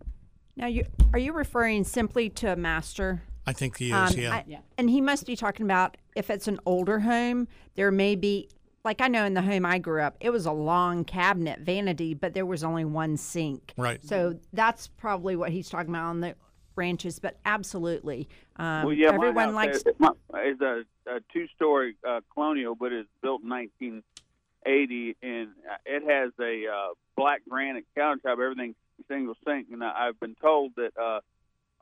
Now, 0.57 0.67
you 0.67 0.85
are 1.13 1.19
you 1.19 1.31
referring 1.33 1.83
simply 1.83 2.29
to 2.31 2.51
a 2.51 2.55
master? 2.55 3.23
I 3.47 3.53
think 3.53 3.77
he 3.77 3.91
is. 3.91 3.93
Um, 3.93 4.19
yeah. 4.19 4.33
I- 4.33 4.59
And 4.77 4.89
he 4.89 5.01
must 5.01 5.27
be 5.27 5.35
talking 5.35 5.65
about 5.65 5.97
if 6.15 6.29
it's 6.31 6.47
an 6.47 6.59
older 6.65 6.99
home, 6.99 7.47
there 7.75 7.91
may 7.91 8.15
be, 8.15 8.49
like 8.83 9.01
I 9.01 9.07
know 9.07 9.23
in 9.23 9.35
the 9.35 9.43
home 9.43 9.67
I 9.67 9.77
grew 9.77 10.01
up, 10.01 10.17
it 10.19 10.31
was 10.31 10.47
a 10.47 10.51
long 10.51 11.03
cabinet 11.05 11.59
vanity, 11.59 12.15
but 12.15 12.33
there 12.33 12.45
was 12.45 12.63
only 12.63 12.85
one 12.85 13.17
sink. 13.17 13.73
Right. 13.77 14.03
So 14.03 14.39
that's 14.51 14.87
probably 14.87 15.35
what 15.35 15.51
he's 15.51 15.69
talking 15.69 15.91
about 15.91 16.05
on 16.05 16.21
the 16.21 16.35
ranches, 16.75 17.19
but 17.19 17.37
absolutely. 17.45 18.27
Um, 18.57 18.85
well, 18.85 18.93
yeah, 18.93 19.13
everyone 19.13 19.53
likes. 19.53 19.77
is, 19.77 19.83
my, 19.97 20.11
a, 20.33 20.83
a 21.07 21.19
two-story 21.33 21.95
uh, 22.07 22.21
colonial, 22.33 22.73
but 22.75 22.93
it's 22.93 23.09
built 23.21 23.41
in 23.43 23.49
1980, 23.49 25.17
and 25.21 25.49
it 25.85 26.03
has 26.09 26.31
a 26.39 26.67
uh, 26.71 26.93
black 27.17 27.41
granite 27.49 27.85
countertop. 27.97 28.33
Everything 28.33 28.75
single 29.09 29.35
sink, 29.45 29.67
and 29.71 29.83
I've 29.83 30.19
been 30.19 30.35
told 30.35 30.71
that 30.77 30.97
uh, 30.97 31.19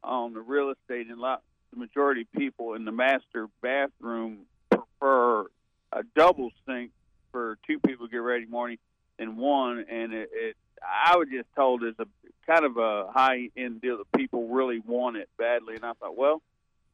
on 0.04 0.34
the 0.34 0.42
real 0.42 0.72
estate, 0.72 1.08
and 1.08 1.20
lot, 1.20 1.44
the 1.72 1.80
majority 1.80 2.22
of 2.22 2.32
people 2.32 2.74
in 2.74 2.86
the 2.86 2.92
master 2.92 3.48
bathroom 3.62 4.40
prefer 4.72 5.46
a 5.92 6.04
double 6.16 6.50
sink 6.66 6.92
for 7.32 7.58
two 7.68 7.80
people 7.80 8.08
to 8.08 8.12
get 8.12 8.18
ready 8.18 8.46
morning 8.46 8.80
than 9.20 9.38
one, 9.38 9.86
and 9.90 10.12
it, 10.12 10.30
it 10.34 10.58
I 10.82 11.18
was 11.18 11.28
just 11.32 11.48
told 11.56 11.84
is 11.84 11.94
a 12.00 12.08
kind 12.48 12.66
of 12.66 12.78
a 12.78 13.12
high 13.12 13.50
end 13.56 13.82
deal 13.82 13.98
that 13.98 14.12
people 14.12 14.48
really 14.48 14.80
want 14.80 15.18
it 15.18 15.30
badly, 15.38 15.76
and 15.76 15.86
I 15.86 15.94
thought, 15.94 16.18
well, 16.18 16.42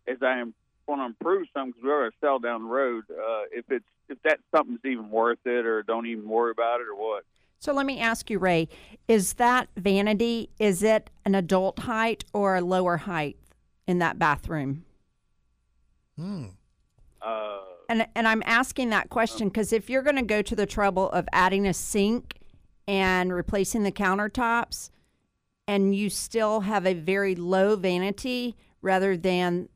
as 0.09 0.17
I 0.21 0.39
am 0.39 0.53
want 0.87 1.01
to 1.01 1.05
improve 1.05 1.47
something 1.53 1.71
because 1.71 1.83
we're 1.83 1.99
going 1.99 2.11
to 2.11 2.17
sell 2.19 2.39
down 2.39 2.63
the 2.63 2.69
road, 2.69 3.03
uh, 3.11 3.43
if 3.51 3.65
it's 3.69 3.85
if 4.09 4.17
that 4.23 4.39
something's 4.55 4.79
even 4.83 5.11
worth 5.11 5.37
it, 5.45 5.65
or 5.65 5.83
don't 5.83 6.07
even 6.07 6.27
worry 6.27 6.51
about 6.51 6.81
it, 6.81 6.87
or 6.87 6.95
what. 6.95 7.23
So 7.59 7.73
let 7.73 7.85
me 7.85 7.99
ask 7.99 8.29
you, 8.29 8.39
Ray, 8.39 8.69
is 9.07 9.33
that 9.33 9.67
vanity, 9.77 10.49
is 10.59 10.81
it 10.81 11.09
an 11.25 11.35
adult 11.35 11.79
height 11.79 12.25
or 12.33 12.55
a 12.55 12.61
lower 12.61 12.97
height 12.97 13.37
in 13.85 13.99
that 13.99 14.17
bathroom? 14.17 14.85
Hmm. 16.17 16.45
Uh, 17.21 17.59
And 17.89 18.07
and 18.15 18.27
I'm 18.27 18.43
asking 18.45 18.89
that 18.89 19.09
question 19.09 19.49
because 19.49 19.73
if 19.73 19.89
you're 19.89 20.01
going 20.01 20.15
to 20.15 20.21
go 20.21 20.41
to 20.41 20.55
the 20.55 20.65
trouble 20.65 21.09
of 21.11 21.27
adding 21.33 21.67
a 21.67 21.73
sink 21.73 22.39
and 22.87 23.31
replacing 23.33 23.83
the 23.83 23.91
countertops, 23.91 24.89
and 25.67 25.93
you 25.93 26.09
still 26.09 26.61
have 26.61 26.87
a 26.87 26.93
very 26.93 27.35
low 27.35 27.75
vanity 27.75 28.55
rather 28.81 29.15
than 29.15 29.69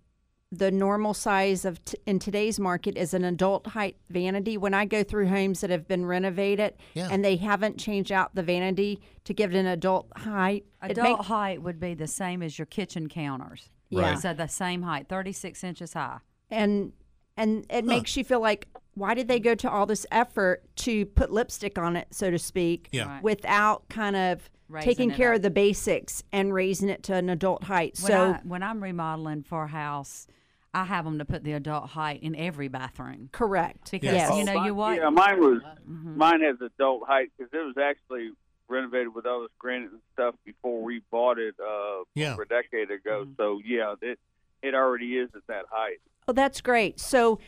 the 0.57 0.69
normal 0.71 1.13
size 1.13 1.65
of 1.65 1.83
t- 1.83 1.97
in 2.05 2.19
today's 2.19 2.59
market 2.59 2.95
is 2.95 3.13
an 3.13 3.23
adult 3.23 3.67
height 3.67 3.97
vanity. 4.09 4.55
When 4.57 4.73
I 4.73 4.85
go 4.85 5.03
through 5.03 5.27
homes 5.27 5.61
that 5.61 5.69
have 5.71 5.87
been 5.87 6.05
renovated 6.05 6.75
Yeah. 6.93 7.07
and 7.11 7.25
they 7.25 7.37
haven't 7.37 7.77
changed 7.79 8.11
out 8.11 8.35
the 8.35 8.43
vanity 8.43 9.01
to 9.23 9.33
give 9.33 9.53
it 9.55 9.57
an 9.57 9.65
adult 9.65 10.07
height, 10.15 10.65
Adult 10.81 11.19
make- 11.19 11.27
height 11.27 11.61
would 11.63 11.79
be 11.79 11.93
the 11.95 12.07
same 12.07 12.43
as 12.43 12.59
your 12.59 12.67
kitchen 12.67 13.09
counters. 13.09 13.69
Yeah. 13.89 14.15
So 14.15 14.33
the 14.33 14.47
same 14.47 14.83
height, 14.83 15.07
36 15.09 15.63
inches 15.63 15.93
high. 15.93 16.19
and 16.51 16.93
and 17.35 17.65
it 17.71 17.83
makes 17.83 18.15
you 18.15 18.23
feel 18.23 18.39
like 18.41 18.67
why 18.93 19.15
did 19.15 19.27
they 19.27 19.39
go 19.39 19.55
to 19.55 19.67
all 19.67 19.87
this 19.87 20.05
effort 20.11 20.63
to 20.75 21.03
put 21.07 21.31
lipstick 21.31 21.79
on 21.79 21.95
it 21.95 22.07
so 22.11 22.29
to 22.29 22.37
speak 22.37 22.89
Yeah. 22.91 23.07
Right. 23.07 23.23
without 23.23 23.89
kind 23.89 24.15
of 24.15 24.51
Raising 24.69 24.87
taking 24.87 25.11
care 25.11 25.31
up. 25.31 25.37
of 25.37 25.41
the 25.41 25.49
basics 25.49 26.21
and 26.31 26.53
raising 26.53 26.89
it 26.89 27.01
to 27.03 27.15
an 27.15 27.29
adult 27.29 27.63
height 27.63 27.97
When, 28.01 28.11
so 28.11 28.31
I, 28.33 28.39
when 28.43 28.61
I'm 28.61 28.83
remodeling 28.83 29.41
for 29.41 29.63
a 29.63 29.67
house, 29.67 30.27
I 30.73 30.85
have 30.85 31.05
them 31.05 31.19
to 31.19 31.25
put 31.25 31.43
the 31.43 31.53
adult 31.53 31.89
height 31.89 32.23
in 32.23 32.35
every 32.35 32.67
bathroom. 32.67 33.29
correct 33.31 33.91
Because, 33.91 34.13
yes 34.13 34.35
you 34.37 34.43
know, 34.43 34.55
mine, 34.55 34.65
you 34.65 34.75
what? 34.75 34.97
Yeah, 34.97 35.09
mine 35.09 35.39
was 35.39 35.61
Mhm. 35.87 36.15
mine 36.17 36.41
has 36.41 36.59
adult 36.61 37.07
height 37.07 37.31
because 37.37 37.53
it 37.53 37.57
was 37.63 37.77
actually 37.77 38.31
renovated 38.67 39.13
with 39.13 39.25
all 39.25 39.41
this 39.41 39.51
granite 39.59 39.91
and 39.91 40.01
stuff 40.13 40.35
before 40.45 40.81
we 40.81 41.01
bought 41.11 41.37
it 41.37 41.55
uh, 41.59 42.03
Yeah. 42.15 42.33
over 42.33 42.43
a 42.43 42.47
decade 42.47 42.89
ago. 42.91 43.27
So 43.37 43.61
yeah, 43.63 43.95
it 44.01 44.19
it 44.61 44.73
already 44.73 45.17
is 45.17 45.29
at 45.35 45.45
that 45.47 45.65
height. 45.69 45.99
Oh, 46.27 46.33
that's 46.33 46.61
great. 46.61 46.99
So 46.99 47.39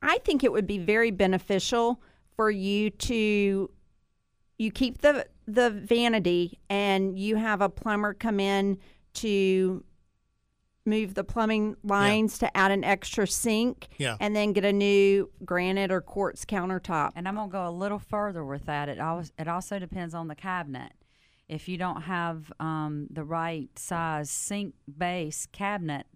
I 0.00 0.18
think 0.18 0.42
it 0.44 0.52
would 0.52 0.66
be 0.66 0.78
very 0.78 1.10
beneficial 1.10 2.00
for 2.36 2.50
you 2.50 2.90
to 2.90 3.70
you 4.58 4.70
keep 4.70 4.98
the 4.98 5.26
the 5.46 5.68
vanity 5.70 6.58
and 6.70 7.18
you 7.18 7.36
have 7.36 7.60
a 7.60 7.68
plumber 7.68 8.14
come 8.14 8.38
in 8.40 8.78
to 9.14 9.84
move 10.86 11.14
the 11.14 11.24
plumbing 11.24 11.76
lines 11.84 12.38
to 12.38 12.56
add 12.56 12.70
an 12.70 12.82
extra 12.84 13.26
sink 13.26 13.88
Yeah. 13.98 14.16
and 14.18 14.34
then 14.34 14.52
get 14.52 14.64
a 14.64 14.72
new 14.72 15.30
granite 15.44 15.90
or 15.92 16.00
quartz 16.00 16.44
countertop. 16.44 17.12
And 17.14 17.28
I'm 17.28 17.34
gonna 17.36 17.50
go 17.50 17.68
a 17.68 17.70
little 17.70 17.98
further 17.98 18.44
with 18.44 18.64
that. 18.66 18.88
It 18.88 18.98
always 18.98 19.32
it 19.38 19.46
also 19.48 19.78
depends 19.78 20.14
on 20.14 20.28
the 20.28 20.34
cabinet. 20.34 20.92
If 21.48 21.68
you 21.68 21.76
don't 21.76 22.02
have 22.02 22.52
um, 22.60 23.08
the 23.10 23.24
right 23.24 23.68
size 23.78 24.30
sink 24.30 24.74
base 24.98 25.46
cabinet 25.52 26.06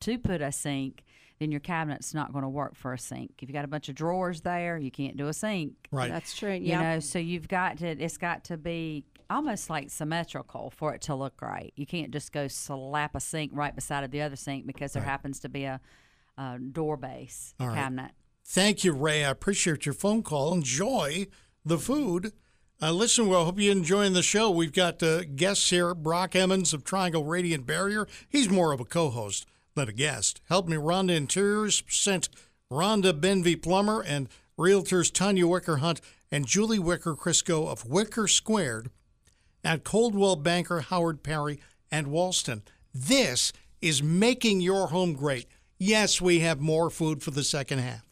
to 0.00 0.18
put 0.18 0.40
a 0.42 0.52
sink, 0.52 1.02
then 1.40 1.50
your 1.50 1.60
cabinet's 1.60 2.12
not 2.14 2.30
going 2.32 2.42
to 2.42 2.48
work 2.48 2.76
for 2.76 2.92
a 2.92 2.98
sink. 2.98 3.32
If 3.40 3.48
you 3.48 3.54
got 3.54 3.64
a 3.64 3.68
bunch 3.68 3.88
of 3.88 3.94
drawers 3.94 4.42
there, 4.42 4.76
you 4.78 4.90
can't 4.90 5.16
do 5.16 5.28
a 5.28 5.32
sink. 5.32 5.72
Right. 5.90 6.10
That's 6.10 6.36
true. 6.36 6.52
You 6.52 6.60
Yeah. 6.68 6.82
know, 6.82 7.00
so 7.00 7.18
you've 7.18 7.48
got 7.48 7.78
to. 7.78 7.86
It's 7.88 8.18
got 8.18 8.44
to 8.44 8.56
be 8.58 9.04
almost 9.32 9.70
like 9.70 9.90
symmetrical 9.90 10.70
for 10.70 10.94
it 10.94 11.02
to 11.02 11.14
look 11.14 11.40
right. 11.42 11.72
You 11.76 11.86
can't 11.86 12.10
just 12.10 12.32
go 12.32 12.48
slap 12.48 13.14
a 13.14 13.20
sink 13.20 13.52
right 13.54 13.74
beside 13.74 14.04
of 14.04 14.10
the 14.10 14.22
other 14.22 14.36
sink 14.36 14.66
because 14.66 14.92
there 14.92 15.02
happens 15.02 15.40
to 15.40 15.48
be 15.48 15.64
a, 15.64 15.80
a 16.38 16.58
door 16.58 16.96
base 16.96 17.54
All 17.58 17.68
right. 17.68 17.76
cabinet. 17.76 18.12
Thank 18.44 18.84
you, 18.84 18.92
Ray. 18.92 19.24
I 19.24 19.30
appreciate 19.30 19.86
your 19.86 19.94
phone 19.94 20.22
call. 20.22 20.52
Enjoy 20.52 21.26
the 21.64 21.78
food. 21.78 22.32
Uh, 22.80 22.90
listen, 22.90 23.28
well, 23.28 23.42
I 23.42 23.44
hope 23.44 23.60
you're 23.60 23.70
enjoying 23.72 24.12
the 24.12 24.22
show. 24.22 24.50
We've 24.50 24.72
got 24.72 25.02
uh, 25.02 25.22
guests 25.22 25.70
here 25.70 25.94
Brock 25.94 26.34
Emmons 26.34 26.74
of 26.74 26.82
Triangle 26.82 27.24
Radiant 27.24 27.64
Barrier. 27.64 28.08
He's 28.28 28.50
more 28.50 28.72
of 28.72 28.80
a 28.80 28.84
co 28.84 29.10
host 29.10 29.46
than 29.74 29.88
a 29.88 29.92
guest. 29.92 30.40
Help 30.48 30.68
me, 30.68 30.76
Rhonda 30.76 31.16
Interiors 31.16 31.84
sent 31.88 32.28
Rhonda 32.70 33.12
Benvey 33.12 33.62
Plummer 33.62 34.02
and 34.02 34.28
realtors 34.58 35.12
Tanya 35.12 35.46
Wicker 35.46 35.76
Hunt 35.76 36.00
and 36.30 36.46
Julie 36.46 36.78
Wicker 36.78 37.14
Crisco 37.14 37.68
of 37.68 37.86
Wicker 37.86 38.26
Squared 38.26 38.90
at 39.64 39.84
Coldwell 39.84 40.36
Banker, 40.36 40.80
Howard 40.80 41.22
Perry, 41.22 41.60
and 41.90 42.08
Walston. 42.08 42.62
This 42.94 43.52
is 43.80 44.02
making 44.02 44.60
your 44.60 44.88
home 44.88 45.14
great. 45.14 45.46
Yes, 45.78 46.20
we 46.20 46.40
have 46.40 46.60
more 46.60 46.90
food 46.90 47.22
for 47.22 47.30
the 47.30 47.44
second 47.44 47.78
half. 47.78 48.06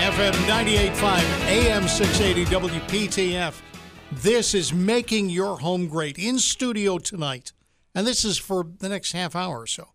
FM 0.00 0.32
98.5, 0.48 1.46
AM 1.46 1.86
680, 1.86 2.44
WPTF. 2.46 3.60
This 4.10 4.54
is 4.54 4.72
Making 4.72 5.30
Your 5.30 5.58
Home 5.60 5.86
Great 5.86 6.18
in 6.18 6.38
studio 6.40 6.98
tonight. 6.98 7.52
And 7.94 8.06
this 8.06 8.24
is 8.24 8.36
for 8.36 8.66
the 8.80 8.88
next 8.88 9.12
half 9.12 9.36
hour 9.36 9.60
or 9.60 9.66
so. 9.68 9.88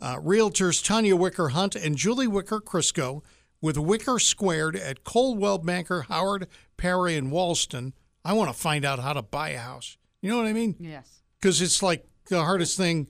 Uh, 0.00 0.16
realtors 0.16 0.84
Tanya 0.84 1.16
Wicker 1.16 1.48
Hunt 1.48 1.74
and 1.74 1.96
Julie 1.96 2.28
Wicker 2.28 2.60
Crisco 2.60 3.22
with 3.60 3.76
Wicker 3.76 4.18
Squared 4.18 4.76
at 4.76 5.04
Coldwell 5.04 5.58
Banker, 5.58 6.02
Howard, 6.02 6.46
Perry, 6.76 7.16
and 7.16 7.32
Walston. 7.32 7.92
I 8.24 8.32
want 8.32 8.50
to 8.50 8.56
find 8.56 8.84
out 8.84 9.00
how 9.00 9.12
to 9.12 9.22
buy 9.22 9.50
a 9.50 9.58
house. 9.58 9.96
You 10.20 10.30
know 10.30 10.38
what 10.38 10.46
I 10.46 10.52
mean? 10.52 10.76
Yes. 10.78 11.22
Because 11.40 11.60
it's 11.62 11.82
like 11.82 12.06
the 12.28 12.42
hardest 12.42 12.76
thing 12.76 13.08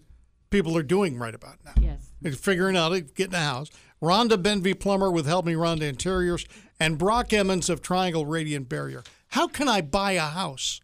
people 0.50 0.76
are 0.76 0.82
doing 0.82 1.18
right 1.18 1.34
about 1.34 1.56
now. 1.64 1.72
Yes. 1.80 2.38
Figuring 2.38 2.76
out 2.76 2.92
how 2.92 2.98
to 2.98 3.00
get 3.00 3.32
a 3.32 3.38
house. 3.38 3.70
Rhonda 4.02 4.40
Benvey 4.40 4.78
Plummer 4.78 5.10
with 5.10 5.26
Help 5.26 5.44
Me 5.44 5.54
Rhonda 5.54 5.82
Interiors 5.82 6.46
and 6.78 6.98
Brock 6.98 7.32
Emmons 7.32 7.68
of 7.68 7.82
Triangle 7.82 8.26
Radiant 8.26 8.68
Barrier. 8.68 9.02
How 9.28 9.48
can 9.48 9.68
I 9.68 9.80
buy 9.80 10.12
a 10.12 10.20
house? 10.20 10.80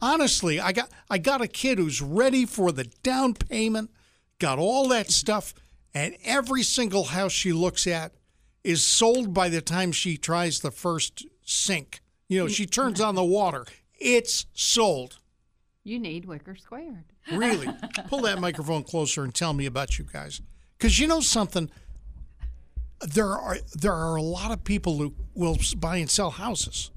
Honestly, 0.00 0.60
I 0.60 0.72
got 0.72 0.90
I 1.08 1.18
got 1.18 1.40
a 1.40 1.48
kid 1.48 1.78
who's 1.78 2.02
ready 2.02 2.44
for 2.44 2.72
the 2.72 2.84
down 3.02 3.34
payment, 3.34 3.90
got 4.38 4.58
all 4.58 4.88
that 4.88 5.10
stuff, 5.10 5.54
and 5.94 6.16
every 6.24 6.62
single 6.62 7.04
house 7.04 7.32
she 7.32 7.52
looks 7.52 7.86
at 7.86 8.12
is 8.64 8.84
sold 8.84 9.32
by 9.32 9.48
the 9.48 9.60
time 9.60 9.92
she 9.92 10.16
tries 10.16 10.60
the 10.60 10.70
first 10.70 11.24
sink. 11.44 12.00
You 12.28 12.40
know, 12.40 12.48
she 12.48 12.66
turns 12.66 13.00
on 13.00 13.14
the 13.14 13.24
water. 13.24 13.64
It's 13.98 14.46
sold. 14.52 15.18
You 15.84 16.00
need 16.00 16.24
Wicker 16.24 16.56
Squared. 16.56 17.04
Really? 17.32 17.68
Pull 18.08 18.22
that 18.22 18.40
microphone 18.40 18.82
closer 18.82 19.22
and 19.22 19.32
tell 19.32 19.52
me 19.52 19.66
about 19.66 19.98
you 19.98 20.04
guys. 20.12 20.40
Because 20.76 20.98
you 20.98 21.06
know 21.06 21.20
something? 21.20 21.70
There 23.00 23.30
are 23.30 23.58
there 23.74 23.92
are 23.92 24.16
a 24.16 24.22
lot 24.22 24.50
of 24.50 24.64
people 24.64 24.98
who 24.98 25.14
will 25.34 25.56
buy 25.76 25.98
and 25.98 26.10
sell 26.10 26.30
houses. 26.30 26.90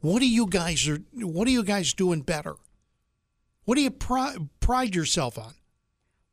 What 0.00 0.20
do 0.20 0.28
you 0.28 0.46
guys 0.46 0.86
are? 0.88 0.98
What 1.14 1.48
are 1.48 1.50
you 1.50 1.64
guys 1.64 1.92
doing 1.92 2.20
better? 2.20 2.54
What 3.64 3.74
do 3.74 3.82
you 3.82 3.90
pri- 3.90 4.36
pride 4.60 4.94
yourself 4.94 5.36
on? 5.36 5.54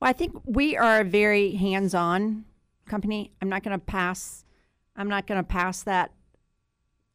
Well, 0.01 0.09
I 0.09 0.13
think 0.13 0.33
we 0.45 0.75
are 0.77 1.01
a 1.01 1.03
very 1.05 1.51
hands-on 1.51 2.45
company. 2.85 3.31
I'm 3.41 3.49
not 3.49 3.63
going 3.63 3.77
to 3.79 3.83
pass. 3.85 4.43
I'm 4.95 5.07
not 5.09 5.25
going 5.27 5.39
to 5.39 5.47
pass 5.47 5.83
that 5.83 6.11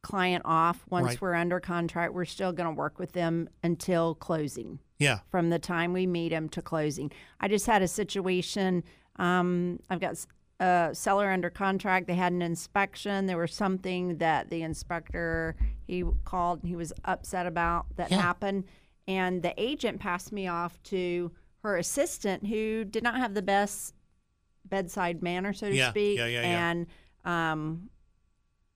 client 0.01 0.41
off 0.45 0.83
once 0.89 1.05
Right. 1.05 1.21
we're 1.21 1.33
under 1.35 1.59
contract. 1.59 2.13
We're 2.13 2.25
still 2.25 2.51
going 2.51 2.67
to 2.69 2.75
work 2.75 2.97
with 2.97 3.11
them 3.11 3.49
until 3.63 4.15
closing. 4.15 4.79
Yeah, 4.97 5.19
From 5.29 5.49
the 5.49 5.59
time 5.59 5.93
we 5.93 6.05
meet 6.05 6.29
them 6.29 6.47
to 6.49 6.61
closing. 6.61 7.11
I 7.39 7.47
just 7.47 7.65
had 7.65 7.81
a 7.81 7.87
situation. 7.87 8.83
Um, 9.15 9.79
I've 9.89 9.99
got 9.99 10.23
a 10.59 10.91
seller 10.93 11.31
under 11.31 11.49
contract. 11.49 12.05
They 12.07 12.13
had 12.15 12.33
an 12.33 12.41
inspection. 12.43 13.25
There 13.25 13.37
was 13.37 13.51
something 13.53 14.17
that 14.17 14.49
the 14.51 14.61
inspector 14.61 15.55
he 15.87 16.03
called 16.23 16.59
and 16.61 16.69
he 16.69 16.75
was 16.75 16.93
upset 17.05 17.47
about 17.47 17.87
that 17.95 18.11
Yeah. 18.11 18.21
happened, 18.21 18.65
and 19.07 19.41
the 19.41 19.53
agent 19.57 19.99
passed 19.99 20.31
me 20.31 20.47
off 20.47 20.81
to 20.83 21.31
her 21.63 21.77
assistant, 21.77 22.47
who 22.47 22.83
did 22.83 23.03
not 23.03 23.17
have 23.17 23.33
the 23.33 23.41
best 23.41 23.93
bedside 24.65 25.21
manner, 25.21 25.53
so 25.53 25.69
to 25.69 25.75
Yeah, 25.75 25.89
speak, 25.91 26.17
yeah, 26.17 26.25
yeah, 26.27 26.41
yeah. 26.41 26.69
and 26.71 26.87
um, 27.25 27.89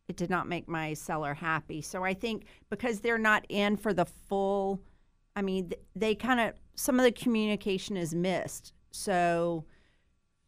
it 0.08 0.16
did 0.18 0.30
not 0.30 0.48
make 0.48 0.68
my 0.68 0.94
seller 0.94 1.34
happy. 1.34 1.82
So 1.82 2.04
I 2.04 2.14
think 2.14 2.46
because 2.70 3.00
they're 3.00 3.18
not 3.18 3.46
in 3.50 3.76
for 3.78 3.94
the 3.94 4.06
full, 4.06 4.82
I 5.36 5.42
mean, 5.42 5.72
they 5.96 6.16
kind 6.16 6.40
of 6.40 6.54
some 6.76 7.00
of 7.00 7.06
the 7.06 7.12
communication 7.12 7.98
is 7.98 8.14
missed. 8.14 8.74
So 8.92 9.66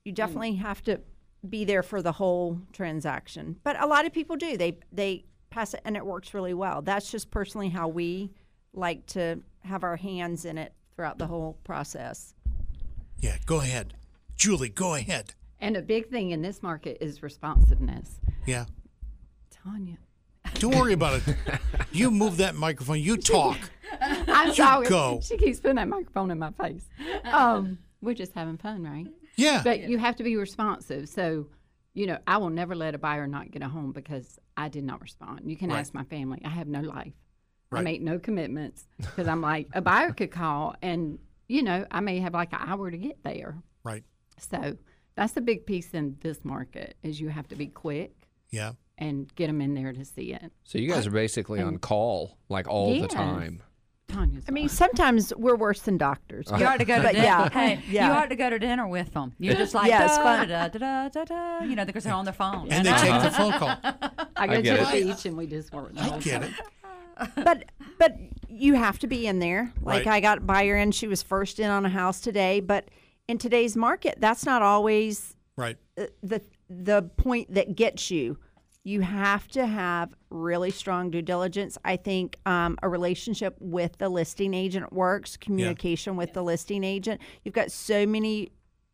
you 0.05 0.11
definitely 0.11 0.55
have 0.55 0.81
to 0.83 1.01
be 1.47 1.65
there 1.65 1.83
for 1.83 2.01
the 2.01 2.11
whole 2.13 2.61
transaction. 2.71 3.57
But 3.63 3.81
a 3.81 3.87
lot 3.87 4.05
of 4.05 4.13
people 4.13 4.35
do. 4.35 4.57
They 4.57 4.79
they 4.91 5.25
pass 5.49 5.73
it 5.73 5.81
and 5.85 5.95
it 5.97 6.05
works 6.05 6.33
really 6.33 6.53
well. 6.53 6.81
That's 6.81 7.09
just 7.09 7.31
personally 7.31 7.69
how 7.69 7.87
we 7.87 8.31
like 8.73 9.05
to 9.07 9.39
have 9.61 9.83
our 9.83 9.95
hands 9.95 10.45
in 10.45 10.57
it 10.57 10.73
throughout 10.97 11.19
the 11.19 11.27
whole 11.27 11.57
process. 11.63 12.33
yeah. 13.19 13.37
Go 13.45 13.61
ahead, 13.61 13.93
Julie. 14.35 14.67
Go 14.69 14.95
ahead. 14.95 15.35
And 15.61 15.77
a 15.77 15.81
big 15.81 16.09
thing 16.09 16.31
in 16.31 16.41
this 16.41 16.61
market 16.63 16.97
is 16.99 17.21
responsiveness. 17.23 18.19
Yeah. 18.45 18.65
Tanya. 19.51 19.97
Don't 20.55 20.75
worry 20.75 20.93
about 20.93 21.21
it. 21.27 21.35
You 21.91 22.11
move 22.11 22.37
that 22.37 22.53
microphone. 22.55 22.99
You 22.99 23.17
talk. 23.17 23.57
I'm 24.01 24.53
sorry. 24.53 24.87
go. 24.87 25.19
She 25.23 25.35
keeps 25.37 25.59
putting 25.59 25.77
that 25.77 25.87
microphone 25.87 26.29
in 26.29 26.37
my 26.37 26.51
face. 26.51 26.85
Um, 27.23 27.79
we're 28.01 28.13
just 28.13 28.33
having 28.33 28.57
fun, 28.57 28.83
right? 28.83 29.07
Yeah. 29.35 29.61
But 29.63 29.81
you 29.89 29.97
have 29.97 30.15
to 30.17 30.23
be 30.23 30.35
responsive. 30.35 31.09
So, 31.09 31.47
you 31.95 32.05
know, 32.05 32.19
I 32.27 32.37
will 32.37 32.51
never 32.51 32.75
let 32.75 32.93
a 32.93 32.99
buyer 32.99 33.25
not 33.25 33.49
get 33.49 33.63
a 33.63 33.67
home 33.67 33.93
because 33.93 34.37
I 34.55 34.69
did 34.69 34.83
not 34.83 35.01
respond. 35.01 35.41
You 35.45 35.55
can 35.57 35.69
Right. 35.69 35.79
ask 35.79 35.93
my 35.95 36.03
family. 36.03 36.39
I 36.45 36.49
have 36.49 36.67
no 36.67 36.81
life. 36.81 37.13
Right. 37.69 37.81
I 37.81 37.83
make 37.83 38.01
no 38.01 38.17
commitments 38.17 38.85
because 38.97 39.27
I'm 39.27 39.41
like 39.41 39.67
a 39.73 39.81
buyer 39.81 40.13
could 40.13 40.31
call 40.31 40.75
and 40.81 41.19
you 41.49 41.63
know 41.63 41.85
I 41.91 41.99
may 41.99 42.19
have 42.19 42.33
like 42.33 42.53
an 42.53 42.59
hour 42.61 42.89
to 42.89 42.97
get 42.97 43.23
there. 43.23 43.55
Right. 43.83 44.03
So 44.39 44.77
that's 45.15 45.33
the 45.33 45.41
big 45.41 45.65
piece 45.65 45.93
in 45.93 46.15
this 46.21 46.45
market 46.45 46.95
is 47.03 47.19
you 47.19 47.29
have 47.29 47.47
to 47.49 47.55
be 47.55 47.67
quick 47.67 48.13
Yeah. 48.51 48.73
and 48.97 49.33
get 49.35 49.47
them 49.47 49.59
in 49.61 49.73
there 49.73 49.91
to 49.91 50.05
see 50.05 50.31
it. 50.33 50.51
So 50.63 50.77
you 50.77 50.89
guys 50.89 51.07
are 51.07 51.11
basically 51.11 51.59
on 51.61 51.77
call 51.79 52.37
like 52.49 52.67
all 52.69 52.99
the 53.01 53.07
time. 53.07 53.63
Tanya's. 54.07 54.45
I 54.47 54.51
mean, 54.51 54.69
sometimes 54.69 55.33
we're 55.35 55.57
worse 55.57 55.81
than 55.81 55.97
doctors. 55.97 56.47
You 56.57 56.65
ought 56.65 56.79
to 56.79 56.85
go 56.85 56.95
to 56.95 57.03
But 57.03 57.11
dinner. 57.15 57.25
yeah, 57.25 57.49
Hey, 57.49 57.83
yeah. 57.89 58.07
you 58.07 58.13
ought 58.13 58.29
to 58.29 58.37
go 58.37 58.49
to 58.49 58.57
dinner 58.57 58.87
with 58.87 59.11
them. 59.13 59.33
You're 59.37 59.55
just 59.55 59.73
like 59.73 59.89
Yeah, 59.89 60.07
da, 60.07 60.15
fun. 60.23 60.47
da, 60.47 60.67
da, 60.69 60.77
da, 60.77 61.09
da, 61.09 61.25
da, 61.25 61.63
you 61.65 61.75
know, 61.75 61.83
because 61.83 62.05
they're 62.05 62.13
on 62.13 62.23
their 62.23 62.33
phone. 62.33 62.69
And 62.71 62.85
they 62.87 62.93
take 62.93 63.21
the 63.21 63.31
phone 63.31 63.51
call. 63.51 63.75
I 64.37 64.47
go 64.47 64.61
get 64.61 64.77
to 64.77 64.81
it. 64.83 65.01
the 65.05 65.11
beach 65.11 65.25
and 65.25 65.35
we 65.35 65.45
just 65.47 65.73
work. 65.73 65.91
I 65.97 66.17
get 66.19 66.41
time. 66.41 66.43
it. 66.51 66.55
But 67.35 67.65
but 67.97 68.15
you 68.49 68.73
have 68.75 68.99
to 68.99 69.07
be 69.07 69.27
in 69.27 69.39
there. 69.39 69.73
Like 69.81 70.05
Right. 70.05 70.15
I 70.15 70.19
got 70.19 70.37
a 70.39 70.41
buyer 70.41 70.75
in, 70.77 70.91
she 70.91 71.07
was 71.07 71.21
first 71.21 71.59
in 71.59 71.69
on 71.69 71.85
a 71.85 71.89
house 71.89 72.19
today, 72.21 72.59
but 72.59 72.89
in 73.27 73.37
today's 73.37 73.75
market, 73.75 74.15
that's 74.19 74.45
not 74.45 74.61
always 74.61 75.35
Right. 75.55 75.77
uh, 75.97 76.05
the 76.23 76.41
the 76.69 77.03
point 77.17 77.53
that 77.53 77.75
gets 77.75 78.11
you. 78.11 78.37
You 78.83 79.01
have 79.01 79.47
to 79.49 79.65
have 79.65 80.13
really 80.29 80.71
strong 80.71 81.11
due 81.11 81.21
diligence. 81.21 81.77
I 81.83 81.97
think 81.97 82.37
um, 82.45 82.77
a 82.81 82.87
relationship 82.87 83.55
with 83.59 83.97
the 83.97 84.07
listing 84.07 84.53
agent 84.53 84.93
works. 84.93 85.35
Communication 85.35 86.15
with 86.15 86.31
the 86.33 86.41
listing 86.41 86.83
agent. 86.85 87.19
You've 87.43 87.53
got 87.55 87.69
so 87.71 88.05
many 88.05 88.51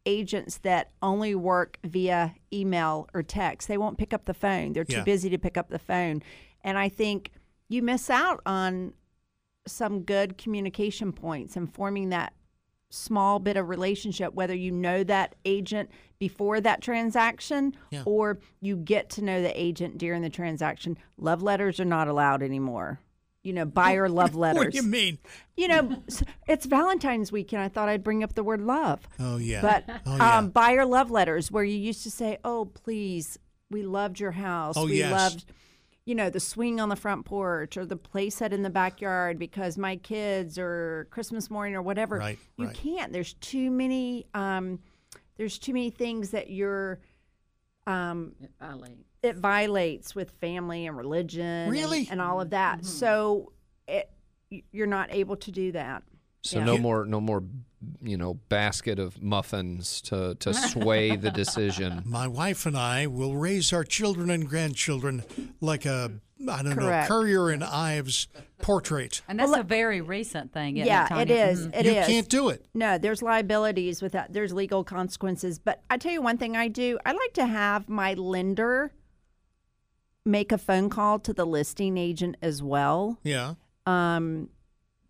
agents 0.07 0.57
that 0.59 0.91
only 1.03 1.35
work 1.35 1.77
via 1.83 2.33
email 2.51 3.07
or 3.13 3.21
text. 3.21 3.67
They 3.67 3.77
won't 3.77 3.97
pick 3.99 4.13
up 4.13 4.25
the 4.25 4.33
phone. 4.33 4.73
They're 4.73 4.83
too 4.83 4.97
Yeah. 4.97 5.03
busy 5.03 5.29
to 5.29 5.37
pick 5.37 5.57
up 5.57 5.69
the 5.69 5.79
phone. 5.79 6.23
And 6.63 6.77
I 6.77 6.89
think 6.89 7.29
you 7.69 7.81
miss 7.81 8.09
out 8.09 8.41
on 8.45 8.93
some 9.65 10.01
good 10.01 10.37
communication 10.37 11.11
points 11.13 11.55
and 11.55 11.73
forming 11.73 12.09
that 12.09 12.33
small 12.89 13.39
bit 13.39 13.57
of 13.57 13.69
relationship, 13.69 14.33
whether 14.33 14.53
you 14.53 14.71
know 14.71 15.03
that 15.03 15.35
agent 15.45 15.89
before 16.19 16.61
that 16.61 16.81
transaction 16.81 17.75
Yeah. 17.89 18.03
or 18.05 18.39
you 18.61 18.75
get 18.75 19.09
to 19.11 19.23
know 19.23 19.41
the 19.41 19.59
agent 19.59 19.97
during 19.97 20.21
the 20.21 20.29
transaction. 20.29 20.97
Love 21.17 21.41
letters 21.41 21.79
are 21.79 21.85
not 21.85 22.07
allowed 22.07 22.43
anymore. 22.43 22.99
You 23.41 23.53
know, 23.53 23.65
buyer 23.65 24.07
love 24.21 24.35
letters. 24.35 24.63
What 24.65 24.71
do 24.71 24.77
you 24.77 24.83
mean? 24.83 25.17
You 25.57 25.69
know, 25.69 26.03
it's 26.47 26.65
Valentine's 26.65 27.31
weekend. 27.31 27.63
I 27.63 27.67
thought 27.67 27.89
I'd 27.89 28.03
bring 28.03 28.23
up 28.23 28.35
the 28.35 28.43
word 28.43 28.61
love. 28.61 29.07
Oh 29.19 29.37
yeah. 29.37 29.61
But 29.61 29.85
oh, 30.05 30.15
yeah. 30.15 30.37
um, 30.37 30.49
buyer 30.49 30.85
love 30.85 31.09
letters, 31.09 31.51
where 31.51 31.63
you 31.63 31.77
used 31.77 32.03
to 32.03 32.11
say, 32.11 32.37
"Oh, 32.45 32.65
please, 32.65 33.37
we 33.69 33.81
loved 33.83 34.19
your 34.19 34.31
house. 34.31 34.75
Oh, 34.77 34.85
we 34.85 34.99
yes. 34.99 35.11
loved, 35.11 35.45
you 36.05 36.15
know, 36.15 36.29
the 36.29 36.39
swing 36.39 36.79
on 36.81 36.89
the 36.89 36.95
front 36.95 37.25
porch 37.25 37.77
or 37.77 37.85
the 37.85 37.97
playset 37.97 38.51
in 38.51 38.61
the 38.63 38.69
backyard 38.69 39.39
because 39.39 39.77
my 39.77 39.95
kids 39.95 40.57
or 40.57 41.07
Christmas 41.11 41.49
morning 41.49 41.75
or 41.75 41.81
whatever." 41.81 42.17
Right, 42.17 42.39
you 42.57 42.67
right. 42.67 42.75
can't. 42.75 43.13
There's 43.13 43.33
too 43.35 43.71
many. 43.71 44.25
Um, 44.33 44.79
there's 45.37 45.57
too 45.57 45.73
many 45.73 45.89
things 45.89 46.31
that 46.31 46.49
you're. 46.49 46.99
Um, 47.87 48.33
I 48.61 48.73
like- 48.73 48.97
it 49.23 49.37
violates 49.37 50.13
with 50.13 50.31
family 50.31 50.85
and 50.85 50.97
religion, 50.97 51.69
Really? 51.69 52.07
and, 52.11 52.19
all 52.21 52.41
of 52.41 52.49
that. 52.51 52.85
So 52.85 53.53
it, 53.87 54.09
you're 54.71 54.87
not 54.87 55.13
able 55.13 55.37
to 55.37 55.51
do 55.51 55.71
that. 55.71 56.03
So 56.41 56.59
Yeah. 56.59 56.65
no 56.65 56.77
more, 56.77 57.05
no 57.05 57.21
more, 57.21 57.41
you 58.01 58.17
know, 58.17 58.35
basket 58.49 58.99
of 58.99 59.21
muffins 59.21 60.01
to 60.01 60.35
to 60.35 60.53
sway 60.53 61.15
the 61.15 61.31
decision. 61.31 62.03
My 62.05 62.27
wife 62.27 62.65
and 62.65 62.77
I 62.77 63.07
will 63.07 63.35
raise 63.35 63.71
our 63.73 63.83
children 63.83 64.29
and 64.29 64.47
grandchildren 64.47 65.23
like 65.61 65.85
a 65.85 66.11
I 66.49 66.61
don't 66.61 66.75
Correct. 66.75 67.09
know 67.09 67.15
Currier 67.15 67.49
and 67.51 67.63
Ives 67.63 68.27
portrait. 68.61 69.21
And 69.29 69.39
that's 69.39 69.55
a 69.55 69.63
very 69.63 70.01
recent 70.01 70.51
thing. 70.51 70.75
Isn't 70.77 70.87
yeah, 70.87 71.03
it, 71.05 71.29
it 71.29 71.33
Tanya? 71.33 71.45
is. 71.45 71.67
Mhm. 71.67 71.75
It 71.79 71.85
you 71.85 71.91
is. 71.93 72.07
can't 72.07 72.29
do 72.29 72.49
it. 72.49 72.65
No, 72.73 72.97
there's 72.97 73.21
liabilities 73.21 74.01
with 74.01 74.11
that. 74.11 74.33
There's 74.33 74.51
legal 74.51 74.83
consequences. 74.83 75.57
But 75.59 75.83
I 75.89 75.97
tell 75.97 76.11
you 76.11 76.21
one 76.21 76.37
thing 76.37 76.57
I 76.57 76.67
do. 76.67 76.99
I 77.05 77.13
like 77.13 77.33
to 77.35 77.45
have 77.45 77.87
my 77.87 78.13
lender 78.15 78.91
make 80.25 80.51
a 80.51 80.57
phone 80.57 80.89
call 80.89 81.19
to 81.19 81.33
the 81.33 81.45
listing 81.45 81.97
agent 81.97 82.35
as 82.41 82.61
well 82.63 83.19
Yeah. 83.23 83.55
um, 83.85 84.49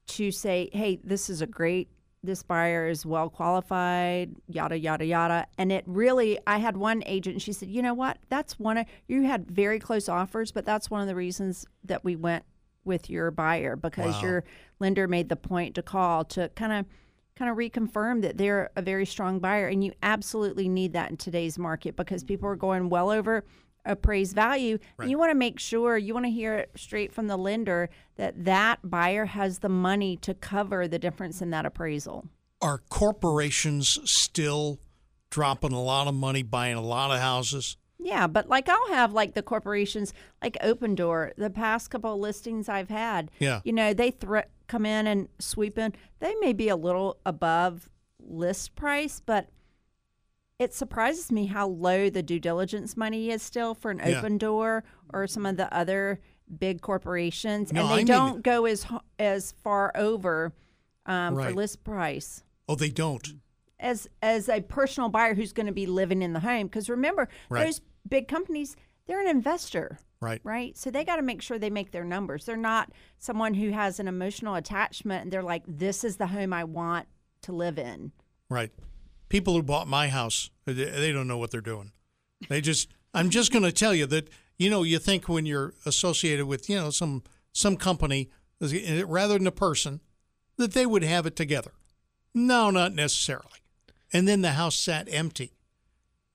to 0.08 0.32
say, 0.32 0.70
hey, 0.74 1.00
this 1.04 1.30
is 1.30 1.42
a 1.42 1.48
great, 1.48 1.90
this 2.24 2.42
buyer 2.42 2.88
is 2.88 3.06
well 3.06 3.30
qualified, 3.30 4.34
yada, 4.48 4.80
yada, 4.80 5.06
yada. 5.06 5.46
And 5.58 5.72
it 5.72 5.84
really, 5.86 6.40
I 6.48 6.58
had 6.58 6.78
one 6.78 7.04
agent, 7.06 7.42
she 7.42 7.52
said, 7.52 7.70
you 7.70 7.82
know 7.82 7.94
what? 7.94 8.18
That's 8.30 8.58
one 8.58 8.78
of, 8.78 8.86
you 9.08 9.24
had 9.24 9.52
very 9.52 9.78
close 9.78 10.08
offers, 10.08 10.52
but 10.52 10.66
that's 10.66 10.90
one 10.90 11.02
of 11.02 11.08
the 11.08 11.16
reasons 11.16 11.66
that 11.84 12.04
we 12.04 12.16
went 12.16 12.46
with 12.86 13.10
your 13.10 13.30
buyer 13.30 13.76
because 13.76 14.16
Wow. 14.16 14.22
your 14.22 14.44
lender 14.80 15.08
made 15.08 15.30
the 15.30 15.36
point 15.36 15.76
to 15.76 15.82
call 15.82 16.24
to 16.26 16.50
kind 16.56 16.72
of, 16.72 16.86
kind 17.36 17.50
of 17.52 17.58
reconfirm 17.58 18.22
that 18.22 18.38
they're 18.38 18.70
a 18.76 18.82
very 18.82 19.06
strong 19.06 19.40
buyer. 19.40 19.68
And 19.68 19.84
you 19.84 19.92
absolutely 20.02 20.70
need 20.70 20.94
that 20.94 21.10
in 21.10 21.18
today's 21.18 21.60
market 21.60 21.96
because 21.96 22.24
people 22.24 22.48
are 22.48 22.56
going 22.56 22.90
well 22.90 23.10
over 23.10 23.44
appraised 23.86 24.36
value. 24.36 24.78
And 25.00 25.10
you 25.10 25.18
want 25.18 25.32
to 25.32 25.36
make 25.36 25.60
sure 25.60 25.98
you 25.98 26.14
want 26.14 26.26
to 26.26 26.32
hear 26.32 26.56
it 26.56 26.72
straight 26.76 27.12
from 27.14 27.28
the 27.28 27.38
lender 27.38 27.90
that 28.16 28.46
that 28.46 28.80
buyer 28.84 29.26
has 29.26 29.60
the 29.60 29.70
money 29.70 30.18
to 30.18 30.34
cover 30.34 30.88
the 30.88 31.00
difference 31.00 31.42
in 31.42 31.50
that 31.52 31.66
appraisal. 31.66 32.26
Are 32.62 32.80
corporations 32.90 34.00
still 34.10 34.80
dropping 35.30 35.74
a 35.74 35.82
lot 35.82 36.08
of 36.08 36.14
money 36.14 36.44
buying 36.44 36.76
a 36.78 36.82
lot 36.82 37.12
of 37.12 37.20
houses? 37.20 37.78
Yeah, 38.00 38.28
but 38.28 38.50
like 38.50 38.68
I'll 38.70 38.90
have 38.90 39.14
like 39.14 39.34
the 39.34 39.42
corporations 39.44 40.14
like 40.42 40.58
Opendoor. 40.62 41.32
The 41.38 41.50
past 41.50 41.90
couple 41.90 42.14
of 42.14 42.20
listings 42.20 42.68
I've 42.68 42.90
had, 42.90 43.32
Yeah. 43.40 43.62
you 43.64 43.72
know, 43.74 43.94
they 43.94 44.12
thre- 44.12 44.40
come 44.68 44.86
in 44.86 45.08
and 45.08 45.30
sweep 45.40 45.78
in. 45.78 45.94
They 46.20 46.36
may 46.42 46.54
be 46.54 46.68
a 46.70 46.76
little 46.76 47.18
above 47.26 47.90
list 48.20 48.76
price, 48.76 49.22
but 49.26 49.48
it 50.60 50.74
surprises 50.74 51.32
me 51.32 51.48
how 51.48 51.68
low 51.68 52.10
the 52.10 52.24
due 52.24 52.40
diligence 52.40 52.96
money 52.96 53.30
is 53.32 53.42
still 53.42 53.74
for 53.74 53.92
an 53.92 54.00
Yeah. 54.00 54.22
Opendoor 54.22 54.84
or 55.14 55.28
some 55.28 55.46
of 55.46 55.58
the 55.58 55.74
other 55.76 56.20
big 56.60 56.82
corporations, 56.82 57.72
No, 57.74 57.82
and 57.82 57.90
they 57.92 58.02
I 58.02 58.04
don't 58.04 58.44
go 58.44 58.66
as 58.66 58.86
as 59.20 59.52
far 59.64 59.92
over 59.96 60.54
um, 61.06 61.34
for 61.36 61.40
Right. 61.40 61.56
list 61.56 61.84
price 61.84 62.44
Oh, 62.70 62.76
they 62.76 62.90
don't. 62.90 63.28
as 63.80 64.08
as 64.22 64.48
a 64.50 64.62
personal 64.62 65.10
buyer 65.10 65.34
who's 65.34 65.54
going 65.54 65.66
to 65.66 65.72
be 65.74 65.86
living 65.86 66.22
in 66.22 66.34
the 66.34 66.40
home. 66.42 66.68
Because 66.68 66.90
remember, 66.90 67.28
Right. 67.50 67.66
those 67.66 67.82
big 68.08 68.28
companies, 68.28 68.76
they're 69.08 69.20
an 69.22 69.28
investor, 69.28 70.00
Right. 70.22 70.40
right? 70.44 70.78
So 70.78 70.90
they 70.92 71.04
got 71.04 71.18
to 71.18 71.22
make 71.22 71.42
sure 71.42 71.58
they 71.60 71.70
make 71.70 71.92
their 71.92 72.06
numbers. 72.06 72.46
They're 72.46 72.56
not 72.56 72.92
someone 73.18 73.56
who 73.56 73.72
has 73.72 74.00
an 74.00 74.08
emotional 74.08 74.56
attachment 74.56 75.24
and 75.24 75.32
they're 75.34 75.44
like, 75.44 75.64
"This 75.68 76.04
is 76.06 76.18
the 76.18 76.28
home 76.28 76.54
I 76.54 76.64
want 76.64 77.08
to 77.42 77.52
live 77.52 77.78
in." 77.80 78.12
Right. 78.50 78.72
People 79.34 79.56
who 79.56 79.64
bought 79.64 79.88
my 79.88 80.10
house, 80.10 80.52
they, 80.66 81.12
don't 81.12 81.28
know 81.28 81.40
what 81.40 81.50
they're 81.50 81.60
doing. 81.60 81.92
They 82.50 82.62
just. 82.62 82.88
I'm 83.16 83.32
just 83.32 83.52
going 83.52 83.64
to 83.64 83.72
tell 83.72 83.96
you 83.96 84.06
that 84.06 84.30
you 84.60 84.70
know 84.70 84.84
you 84.84 85.00
think 85.00 85.28
when 85.28 85.48
you're 85.48 85.74
associated 85.88 86.46
with 86.46 86.70
you 86.70 86.76
know 86.76 86.92
some 86.92 87.24
some 87.52 87.76
company 87.76 88.30
rather 88.62 89.40
than 89.40 89.48
a 89.48 89.52
person 89.52 90.02
that 90.58 90.74
they 90.74 90.86
would 90.86 91.04
have 91.04 91.26
it 91.26 91.36
together. 91.36 91.72
No, 92.36 92.70
not 92.70 92.94
necessarily. 92.94 93.60
And 94.14 94.28
then 94.28 94.42
the 94.42 94.52
house 94.52 94.76
sat 94.78 95.08
empty. 95.12 95.54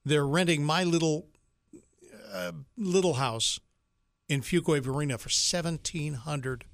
They're 0.05 0.27
renting 0.27 0.65
my 0.65 0.83
little 0.83 1.29
uh, 2.33 2.51
little 2.77 3.15
house 3.15 3.61
in 4.29 4.41
Fuquay-Varina 4.41 5.19
for 5.19 5.29
seventeen 5.29 6.15
hundred 6.15 6.65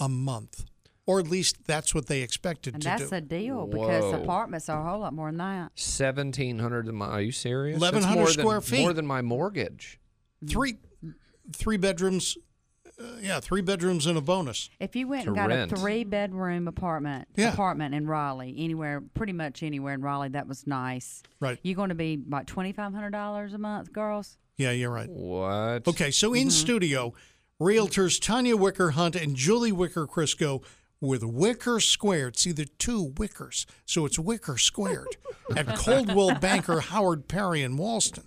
a 0.00 0.08
month, 0.08 0.64
or 1.06 1.20
at 1.20 1.28
least 1.28 1.66
that's 1.66 1.94
what 1.94 2.06
they 2.06 2.22
expected 2.22 2.74
And 2.74 2.82
to 2.82 2.88
that's 2.88 3.10
do. 3.10 3.16
a 3.16 3.20
deal 3.20 3.66
because 3.66 4.02
Whoa. 4.04 4.22
apartments 4.22 4.68
are 4.68 4.80
a 4.80 4.90
whole 4.90 5.00
lot 5.00 5.12
more 5.12 5.28
than 5.28 5.38
that. 5.38 5.72
Seventeen 5.74 6.58
hundred. 6.58 6.88
Are 6.88 7.20
you 7.20 7.32
serious? 7.32 7.80
That's 7.80 7.92
1,100 7.94 8.18
more 8.20 8.30
square 8.30 8.60
than, 8.60 8.62
feet. 8.62 8.80
More 8.80 8.92
than 8.92 9.06
my 9.06 9.22
mortgage. 9.22 10.00
three 10.48 10.76
three 11.52 11.76
bedrooms 11.76 12.36
uh, 12.98 13.02
yeah 13.20 13.38
three 13.40 13.60
bedrooms 13.60 14.06
and 14.06 14.16
a 14.16 14.20
bonus 14.20 14.70
If 14.80 14.94
you 14.96 15.08
went 15.08 15.26
and 15.26 15.34
got 15.36 15.48
rent. 15.48 15.72
a 15.72 15.76
three 15.76 16.04
bedroom 16.04 16.68
apartment 16.68 17.28
Yeah. 17.36 17.52
apartment 17.52 17.94
in 17.94 18.06
Raleigh, 18.06 18.54
anywhere 18.56 19.02
pretty 19.14 19.32
much 19.34 19.62
anywhere 19.62 19.94
in 19.94 20.00
Raleigh 20.00 20.28
that 20.30 20.46
was 20.48 20.66
nice. 20.66 21.22
Right. 21.40 21.58
You're 21.62 21.74
going 21.76 21.88
to 21.90 21.94
be 21.94 22.14
about 22.14 22.46
twenty 22.46 22.72
five 22.72 22.94
hundred 22.94 23.10
dollars 23.10 23.52
a 23.52 23.58
month, 23.58 23.92
girls. 23.92 24.38
yeah 24.56 24.70
you're 24.70 24.90
right 24.90 25.08
What? 25.10 25.86
okay 25.88 26.10
so 26.10 26.32
in 26.32 26.50
studio 26.50 27.12
realtors 27.60 28.20
tanya 28.20 28.56
wicker 28.56 28.90
hunt 28.90 29.16
and 29.16 29.34
julie 29.36 29.72
wicker 29.72 30.06
crisco 30.06 30.62
with 31.04 31.22
wicker 31.24 31.78
squared 31.80 32.36
see 32.38 32.52
the 32.52 32.64
two 32.64 33.10
wickers 33.14 33.66
so 33.84 34.04
it's 34.06 34.18
wicker 34.18 34.58
squared 34.58 35.06
at 35.56 35.66
coldwell 35.76 36.34
banker 36.38 36.80
howard 36.80 37.28
perry 37.28 37.62
and 37.62 37.78
walston 37.78 38.24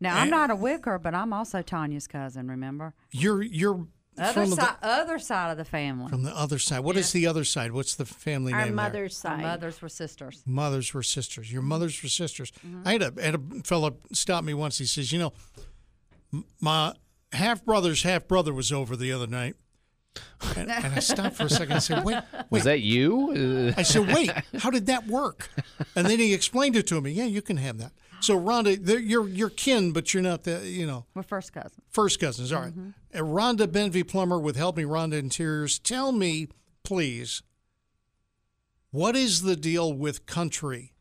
Now 0.00 0.16
I'm 0.18 0.30
not 0.30 0.50
a 0.50 0.56
Wicker, 0.56 0.98
but 1.00 1.12
I'm 1.14 1.32
also 1.32 1.60
Tanya's 1.60 2.06
cousin. 2.06 2.46
Remember, 2.48 2.94
you're 3.10 3.42
you're 3.42 3.86
other 4.16 4.32
from 4.32 4.50
side, 4.50 4.76
the, 4.80 4.86
other 4.88 5.18
side 5.18 5.50
of 5.50 5.56
the 5.58 5.64
family. 5.64 6.08
from 6.08 6.22
the 6.22 6.36
other 6.36 6.58
side 6.58 6.80
What 6.80 6.96
is 6.96 7.10
the 7.12 7.26
other 7.26 7.44
side 7.44 7.72
what's 7.72 7.94
the 7.96 8.04
family 8.04 8.52
Our 8.52 8.60
name 8.60 8.68
there? 8.68 8.84
mother's 8.84 9.24
Our 9.24 9.32
side. 9.36 9.42
mothers 9.42 9.82
were 9.82 9.88
sisters. 9.88 10.42
mothers 10.46 10.94
were 10.94 11.02
sisters. 11.02 11.52
Your 11.52 11.62
mothers 11.62 12.00
were 12.02 12.08
sisters. 12.08 12.52
Mm-hmm. 12.64 12.82
I 12.86 12.92
had 12.92 13.02
a 13.02 13.12
had 13.20 13.34
a 13.34 13.40
fellow 13.64 13.96
stop 14.12 14.44
me 14.44 14.54
once. 14.54 14.78
He 14.78 14.86
says, 14.86 15.12
"You 15.12 15.18
know, 15.18 15.32
my 16.60 16.94
half 17.32 17.64
brother's 17.64 18.02
half 18.02 18.28
brother 18.28 18.52
was 18.52 18.70
over 18.72 18.96
the 18.96 19.12
other 19.12 19.26
night." 19.26 19.56
And, 20.56 20.70
and 20.70 20.94
I 20.94 20.98
stopped 21.00 21.36
for 21.36 21.44
a 21.44 21.50
second. 21.50 21.76
I 21.76 21.78
said, 21.80 22.04
"Wait, 22.04 22.18
Was 22.50 22.64
that 22.64 22.80
you? 22.80 23.72
Uh, 23.76 23.78
I 23.80 23.82
said, 23.82 24.06
"Wait, 24.12 24.30
how 24.58 24.70
did 24.70 24.86
that 24.86 25.06
work?" 25.06 25.48
And 25.96 26.06
then 26.06 26.18
he 26.18 26.32
explained 26.32 26.76
it 26.76 26.86
to 26.88 27.00
me. 27.00 27.10
Yeah, 27.12 27.24
you 27.26 27.42
can 27.42 27.56
have 27.58 27.78
that. 27.78 27.92
So 28.20 28.38
Rhonda, 28.38 28.78
you're 29.08 29.28
you're 29.28 29.50
kin, 29.50 29.92
but 29.92 30.12
you're 30.14 30.22
not 30.22 30.44
the 30.44 30.66
you 30.68 30.86
know 30.86 31.06
We're 31.14 31.22
first 31.22 31.52
cousins. 31.52 31.82
first 31.90 32.18
cousins. 32.20 32.52
All 32.52 32.62
right. 32.62 32.72
Mm-hmm. 32.72 32.90
Uh, 33.14 33.18
Rhonda 33.20 33.66
Benvey 33.66 34.06
Plummer 34.06 34.38
with 34.38 34.56
Help 34.56 34.76
Me 34.76 34.82
Rhonda 34.84 35.18
Interiors. 35.18 35.78
Tell 35.78 36.12
me, 36.12 36.48
please, 36.82 37.42
What 38.90 39.16
is 39.16 39.42
the 39.42 39.56
deal 39.56 39.92
with 39.92 40.26
country? 40.26 40.94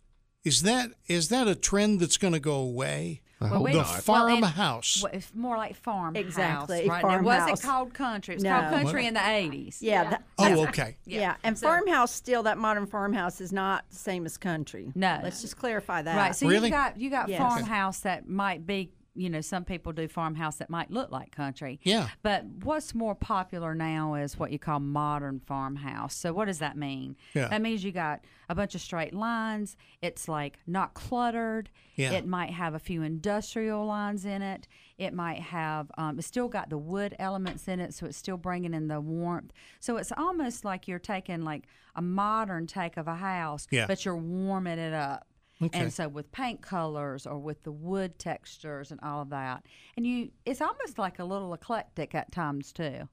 Is 0.44 0.62
that 0.64 0.92
is 1.08 1.30
that 1.30 1.48
a 1.48 1.56
trend 1.56 2.00
that's 2.00 2.18
going 2.18 2.34
to 2.34 2.40
go 2.40 2.56
away? 2.56 3.22
Well, 3.40 3.54
oh, 3.56 3.62
we- 3.62 3.72
the 3.72 3.78
well, 3.78 3.86
farmhouse. 3.86 5.04
Well, 5.04 5.12
it's 5.14 5.32
more 5.36 5.58
like 5.58 5.76
farmhouse. 5.76 6.24
Exactly, 6.24 6.88
Right? 6.90 7.00
It 7.04 7.22
wasn't 7.24 7.26
farmhouse. 7.26 7.62
called 7.62 7.94
country. 7.94 8.34
It 8.34 8.38
was 8.38 8.44
No. 8.44 8.60
called 8.60 8.74
country 8.74 9.06
in 9.06 9.14
the 9.14 9.20
80s. 9.20 9.82
Yeah. 9.82 10.10
that- 10.10 10.24
oh, 10.40 10.64
okay. 10.68 10.98
yeah. 11.06 11.36
And 11.44 11.58
So- 11.58 11.68
farmhouse 11.68 12.12
still 12.12 12.44
that 12.44 12.58
modern 12.58 12.88
farmhouse 12.88 13.40
is 13.40 13.52
not 13.54 13.86
the 13.92 13.96
same 13.96 14.26
as 14.26 14.38
country. 14.38 14.92
No. 14.96 15.20
Let's 15.24 15.42
just 15.42 15.56
clarify 15.58 16.02
that. 16.02 16.18
Right. 16.18 16.36
So 16.36 16.48
Really? 16.48 16.68
you 16.70 16.74
got 16.74 16.98
you 17.00 17.10
got 17.12 17.30
Yes. 17.30 17.40
farmhouse 17.40 18.00
that 18.02 18.28
might 18.28 18.66
be 18.66 18.92
you 19.18 19.30
know 19.30 19.42
some 19.42 19.64
people 19.66 19.92
do 19.92 20.08
farmhouse 20.08 20.58
that 20.58 20.70
might 20.70 20.92
look 20.92 21.12
like 21.12 21.32
country. 21.32 21.80
Yeah. 21.84 22.10
But 22.22 22.46
what's 22.64 22.94
more 22.96 23.16
popular 23.16 23.74
now 23.76 24.14
is 24.16 24.38
what 24.38 24.52
you 24.52 24.60
call 24.60 24.80
modern 24.80 25.40
farmhouse. 25.40 26.16
So 26.16 26.32
what 26.34 26.46
does 26.46 26.60
that 26.60 26.78
mean? 26.78 27.16
Yeah. 27.34 27.48
That 27.50 27.62
means 27.62 27.84
you 27.84 27.92
got 27.92 28.22
a 28.50 28.56
bunch 28.56 28.76
of 28.76 28.82
straight 28.82 29.14
lines. 29.14 29.76
It's 30.02 30.28
like 30.28 30.60
not 30.66 30.94
cluttered. 30.94 31.70
Yeah. 31.96 32.12
It 32.14 32.26
might 32.28 32.52
have 32.52 32.74
a 32.74 32.80
few 32.80 33.02
industrial 33.02 33.86
lines 33.86 34.24
in 34.26 34.42
it. 34.42 34.68
It 34.98 35.14
might 35.14 35.40
have 35.40 35.92
um, 35.98 36.18
it's 36.18 36.28
still 36.28 36.48
got 36.48 36.70
the 36.70 36.78
wood 36.78 37.16
elements 37.20 37.68
in 37.68 37.80
it, 37.80 37.94
so 37.94 38.06
it's 38.06 38.18
still 38.18 38.38
bringing 38.38 38.74
in 38.74 38.88
the 38.88 39.00
warmth. 39.02 39.52
So 39.80 39.98
it's 39.98 40.12
almost 40.18 40.64
like 40.66 40.88
you're 40.88 40.98
taking 41.00 41.44
like 41.44 41.64
a 41.96 42.02
modern 42.02 42.68
take 42.68 42.98
of 42.98 43.08
a 43.08 43.16
house, 43.16 43.68
Yeah. 43.72 43.86
but 43.88 44.06
you're 44.06 44.16
warming 44.18 44.80
it 44.80 44.94
up. 44.94 45.27
Okay. 45.62 45.80
And 45.80 45.92
so 45.92 46.08
with 46.08 46.32
paint 46.32 46.62
colors 46.62 47.26
or 47.26 47.40
with 47.40 47.64
the 47.64 47.72
wood 47.72 48.20
textures 48.20 48.92
and 48.92 49.00
all 49.02 49.22
of 49.22 49.30
that. 49.30 49.66
And 49.96 50.06
you 50.06 50.30
it's 50.46 50.62
almost 50.62 51.00
like 51.00 51.20
a 51.20 51.24
little 51.24 51.54
eclectic 51.54 52.14
at 52.14 52.32
times 52.32 52.72
too. 52.72 53.10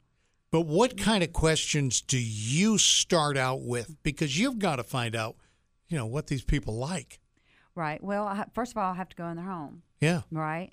But 0.51 0.67
what 0.67 0.97
kind 0.97 1.25
of 1.25 1.33
questions 1.33 2.01
do 2.01 2.19
you 2.19 2.79
start 2.79 3.37
out 3.37 3.63
with? 3.63 3.97
Because 4.03 4.39
you've 4.39 4.59
got 4.59 4.77
to 4.77 4.85
find 4.85 5.17
out, 5.17 5.37
you 5.89 5.97
know, 5.99 6.07
what 6.07 6.29
these 6.29 6.45
people 6.45 6.77
like. 6.77 7.19
Right. 7.75 8.01
Well, 8.03 8.27
I, 8.27 8.45
first 8.53 8.71
of 8.71 8.79
all, 8.79 8.93
I 8.93 8.95
have 8.95 9.09
to 9.09 9.17
go 9.17 9.27
in 9.29 9.37
their 9.37 9.47
home. 9.47 9.83
Yeah. 10.01 10.21
Right. 10.31 10.73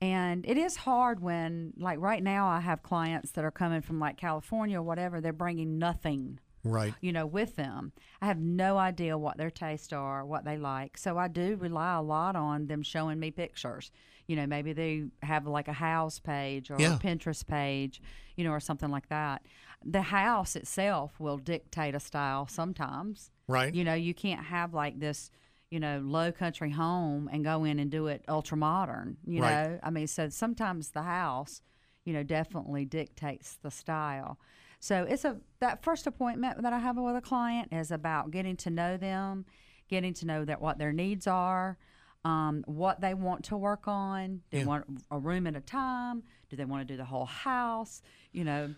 And 0.00 0.44
it 0.48 0.56
is 0.56 0.76
hard 0.76 1.20
when, 1.20 1.74
like 1.76 2.00
right 2.00 2.22
now, 2.22 2.48
I 2.48 2.60
have 2.60 2.82
clients 2.82 3.32
that 3.32 3.44
are 3.44 3.50
coming 3.50 3.82
from 3.82 4.00
like 4.00 4.16
California 4.16 4.78
or 4.78 4.82
whatever. 4.82 5.20
They're 5.20 5.32
bringing 5.32 5.78
nothing, 5.78 6.40
Right. 6.64 6.94
you 7.00 7.12
know, 7.12 7.26
with 7.26 7.56
them. 7.56 7.92
I 8.20 8.26
have 8.26 8.38
no 8.38 8.76
idea 8.76 9.16
what 9.16 9.38
their 9.38 9.50
tastes 9.50 9.92
are, 9.92 10.24
what 10.24 10.44
they 10.44 10.56
like. 10.56 10.98
So 10.98 11.16
I 11.16 11.28
do 11.28 11.56
rely 11.56 11.94
a 11.94 12.02
lot 12.02 12.36
on 12.36 12.66
them 12.66 12.82
showing 12.82 13.18
me 13.18 13.30
pictures. 13.30 13.90
You 14.26 14.36
know, 14.36 14.46
maybe 14.46 14.72
they 14.72 15.04
have 15.22 15.46
like 15.46 15.68
a 15.68 15.72
house 15.72 16.18
page 16.18 16.70
or 16.70 16.76
Yeah. 16.78 16.96
a 16.96 16.98
Pinterest 16.98 17.46
page, 17.46 18.02
you 18.36 18.44
know, 18.44 18.50
or 18.50 18.60
something 18.60 18.90
like 18.90 19.08
that. 19.08 19.42
The 19.84 20.02
house 20.02 20.54
itself 20.56 21.18
will 21.18 21.38
dictate 21.38 21.94
a 21.94 22.00
style 22.00 22.46
sometimes. 22.46 23.30
Right. 23.48 23.74
You 23.74 23.82
know, 23.84 23.94
you 23.94 24.12
can't 24.14 24.44
have 24.44 24.74
like 24.74 25.00
this, 25.00 25.30
you 25.70 25.80
know, 25.80 26.00
low 26.04 26.30
country 26.30 26.70
home 26.70 27.28
and 27.32 27.42
go 27.42 27.64
in 27.64 27.78
and 27.78 27.90
do 27.90 28.06
it 28.08 28.24
ultra 28.28 28.56
modern. 28.56 29.16
You 29.26 29.40
Right. 29.40 29.52
know, 29.52 29.80
I 29.82 29.90
mean, 29.90 30.06
so 30.06 30.28
sometimes 30.28 30.90
the 30.90 31.02
house, 31.02 31.62
you 32.04 32.12
know, 32.12 32.22
definitely 32.22 32.84
dictates 32.84 33.56
the 33.62 33.70
style. 33.70 34.38
So 34.80 35.04
it's 35.08 35.24
a 35.24 35.36
that 35.60 35.82
first 35.84 36.06
appointment 36.06 36.62
that 36.62 36.72
I 36.72 36.78
have 36.78 36.96
with 36.96 37.14
a 37.16 37.20
client 37.20 37.68
is 37.72 37.90
about 37.90 38.30
getting 38.30 38.56
to 38.58 38.70
know 38.70 38.96
them, 38.96 39.44
getting 39.88 40.14
to 40.14 40.26
know 40.26 40.44
that 40.44 40.60
what 40.60 40.78
their 40.78 40.92
needs 40.92 41.26
are, 41.26 41.76
um, 42.24 42.64
what 42.66 43.00
they 43.00 43.12
want 43.14 43.44
to 43.44 43.56
work 43.56 43.86
on. 43.86 44.40
Do 44.50 44.58
they 44.58 44.64
want 44.64 44.84
a 45.10 45.18
room 45.18 45.46
at 45.46 45.54
a 45.56 45.60
time? 45.60 46.22
Do 46.48 46.56
they 46.56 46.64
want 46.64 46.86
to 46.86 46.92
do 46.92 46.96
the 46.96 47.04
whole 47.04 47.26
house? 47.26 48.00
You 48.32 48.44
know, 48.44 48.74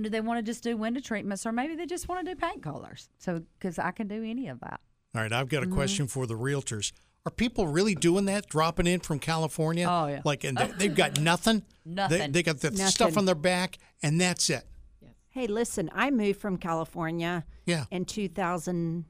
do 0.00 0.08
they 0.08 0.20
want 0.20 0.38
to 0.38 0.42
just 0.42 0.62
do 0.64 0.76
window 0.76 1.00
treatments 1.00 1.46
or 1.46 1.52
maybe 1.52 1.74
they 1.76 1.86
just 1.86 2.08
want 2.08 2.24
to 2.26 2.34
do 2.34 2.40
paint 2.40 2.62
colors 2.62 3.08
so 3.18 3.42
because 3.58 3.80
i 3.80 3.90
can 3.90 4.06
do 4.06 4.22
any 4.22 4.46
of 4.46 4.60
that 4.60 4.78
All 5.12 5.22
right. 5.22 5.32
I've 5.32 5.48
got 5.48 5.64
a 5.64 5.66
Mm-hmm. 5.66 5.74
question 5.74 6.06
for 6.06 6.24
the 6.24 6.34
realtors. 6.34 6.92
Are 7.26 7.32
people 7.32 7.66
really 7.66 7.96
doing 7.96 8.24
that, 8.26 8.48
dropping 8.48 8.86
in 8.86 9.00
from 9.00 9.18
California? 9.18 9.88
Oh, 9.90 10.06
yeah. 10.06 10.20
Like, 10.24 10.44
and 10.44 10.56
they, 10.56 10.66
they've 10.78 10.94
got 10.94 11.20
nothing? 11.20 11.62
They, 11.84 11.94
Nothing. 11.94 12.30
they 12.32 12.42
got 12.44 12.60
the 12.60 12.70
Nothing. 12.70 12.86
stuff 12.86 13.16
on 13.18 13.24
their 13.24 13.34
back, 13.34 13.76
and 14.04 14.20
that's 14.20 14.48
it. 14.50 14.64
Hey, 15.38 15.46
listen, 15.46 15.88
I 15.92 16.10
moved 16.10 16.40
from 16.40 16.56
California 16.56 17.44
Yeah. 17.64 17.84
in 17.92 18.06
2000, 18.06 19.04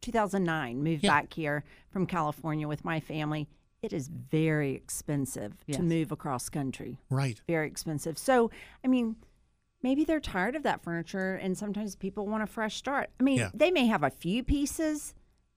2009, 0.00 0.84
moved 0.84 1.02
Yeah. 1.02 1.10
back 1.10 1.32
here 1.32 1.64
from 1.90 2.06
California 2.06 2.68
with 2.68 2.84
my 2.84 3.00
family. 3.00 3.48
It 3.82 3.92
is 3.92 4.06
very 4.06 4.74
expensive 4.76 5.64
Yes. 5.66 5.78
to 5.78 5.82
move 5.82 6.12
across 6.12 6.48
country. 6.48 7.00
Right. 7.10 7.40
Very 7.48 7.66
expensive. 7.66 8.18
So, 8.18 8.52
I 8.84 8.86
mean, 8.86 9.16
maybe 9.82 10.04
they're 10.04 10.20
tired 10.20 10.54
of 10.54 10.62
that 10.62 10.80
furniture 10.84 11.34
and 11.34 11.58
sometimes 11.58 11.96
people 11.96 12.28
want 12.28 12.44
a 12.44 12.46
fresh 12.46 12.76
start. 12.76 13.10
I 13.18 13.24
mean, 13.24 13.38
Yeah. 13.38 13.50
they 13.52 13.72
may 13.72 13.86
have 13.86 14.04
a 14.04 14.10
few 14.10 14.44
pieces 14.44 15.12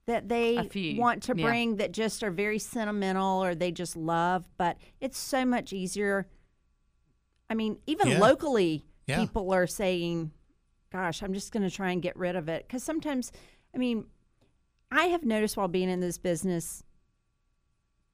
that 0.08 0.30
they 0.30 0.68
want 0.98 1.22
to 1.22 1.38
yeah. 1.38 1.46
bring 1.46 1.76
that 1.76 1.92
just 1.92 2.24
are 2.24 2.32
very 2.32 2.58
sentimental 2.58 3.44
or 3.44 3.54
they 3.54 3.72
just 3.72 3.96
love, 3.96 4.50
but 4.58 4.78
it's 5.00 5.20
so 5.20 5.46
much 5.46 5.74
easier. 5.74 6.26
I 7.52 7.54
mean, 7.54 7.78
even 7.86 8.08
Yeah. 8.08 8.20
locally, 8.20 8.88
Yeah. 9.10 9.20
people 9.20 9.52
are 9.54 9.68
saying, 9.68 10.32
gosh, 10.92 11.22
I'm 11.24 11.34
just 11.34 11.52
going 11.52 11.64
to 11.68 11.76
try 11.76 11.92
and 11.92 12.02
get 12.02 12.16
rid 12.16 12.36
of 12.36 12.48
it. 12.50 12.66
Because 12.68 12.84
sometimes, 12.84 13.32
I 13.74 13.78
mean, 13.78 14.06
I 14.92 15.06
have 15.06 15.24
noticed 15.26 15.58
while 15.58 15.68
being 15.68 15.90
in 15.90 16.00
this 16.00 16.18
business, 16.18 16.84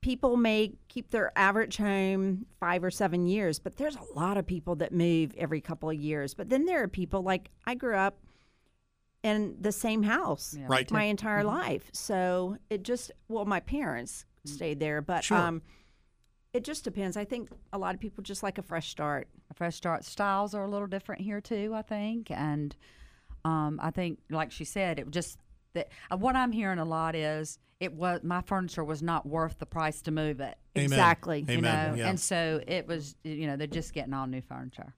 people 0.01 0.37
may 0.37 0.73
keep 0.87 1.09
their 1.11 1.31
average 1.37 1.77
home 1.77 2.45
five 2.59 2.83
or 2.83 2.91
seven 2.91 3.25
years, 3.25 3.59
but 3.59 3.77
there's 3.77 3.95
a 3.95 4.13
lot 4.19 4.37
of 4.37 4.45
people 4.45 4.75
that 4.75 4.93
move 4.93 5.33
every 5.37 5.61
couple 5.61 5.89
of 5.89 5.95
years. 5.95 6.33
But 6.33 6.49
then 6.49 6.65
there 6.65 6.83
are 6.83 6.87
people 6.87 7.21
like 7.23 7.49
I 7.65 7.75
grew 7.75 7.95
up 7.95 8.19
in 9.23 9.55
the 9.59 9.71
same 9.71 10.03
house 10.03 10.55
Yeah, 10.57 10.67
Right. 10.69 10.89
my 10.91 11.03
entire 11.05 11.43
life. 11.43 11.89
So 11.93 12.57
it 12.69 12.83
just, 12.83 13.11
well, 13.27 13.45
my 13.45 13.59
parents 13.59 14.25
stayed 14.43 14.79
there, 14.79 15.01
but 15.01 15.23
Sure. 15.23 15.37
um, 15.37 15.61
it 16.55 16.63
just 16.63 16.83
depends. 16.83 17.17
I 17.17 17.25
think 17.25 17.49
a 17.73 17.77
lot 17.77 17.93
of 17.93 18.01
people 18.01 18.23
just 18.23 18.43
like 18.43 18.57
a 18.57 18.61
fresh 18.61 18.89
start. 18.89 19.27
a 19.51 19.53
fresh 19.53 19.75
start 19.75 20.03
styles 20.05 20.53
are 20.53 20.65
a 20.65 20.69
little 20.69 20.87
different 20.87 21.21
here 21.21 21.39
too 21.41 21.71
i 21.75 21.81
think 21.81 22.31
and 22.31 22.75
um, 23.43 23.79
i 23.81 23.91
think 23.91 24.19
like 24.31 24.51
she 24.51 24.65
said 24.65 24.99
it 24.99 25.09
just 25.11 25.37
that 25.73 25.89
uh, 26.11 26.17
what 26.17 26.35
i'm 26.35 26.51
hearing 26.51 26.79
a 26.79 26.85
lot 26.85 27.15
is 27.15 27.59
it 27.79 27.93
was 27.93 28.21
my 28.23 28.41
furniture 28.41 28.83
was 28.83 29.01
not 29.03 29.25
worth 29.25 29.59
the 29.59 29.65
price 29.65 30.01
to 30.01 30.11
move 30.11 30.39
it 30.39 30.57
Amen. 30.77 30.85
Exactly. 30.85 31.39
you 31.47 31.57
Amen. 31.57 31.61
know 31.91 31.95
yeah. 31.95 32.09
and 32.09 32.19
so 32.19 32.61
it 32.67 32.87
was 32.87 33.15
you 33.23 33.45
know 33.47 33.55
they're 33.55 33.67
just 33.67 33.93
getting 33.93 34.13
all 34.13 34.25
new 34.27 34.41
furniture 34.41 34.93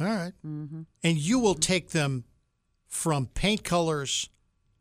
All 0.00 0.06
right. 0.06 0.32
Mm-hmm. 0.46 0.82
And 1.04 1.18
you 1.18 1.38
will 1.38 1.54
take 1.56 1.90
them 1.90 2.24
from 2.86 3.26
paint 3.26 3.64
colors 3.64 4.30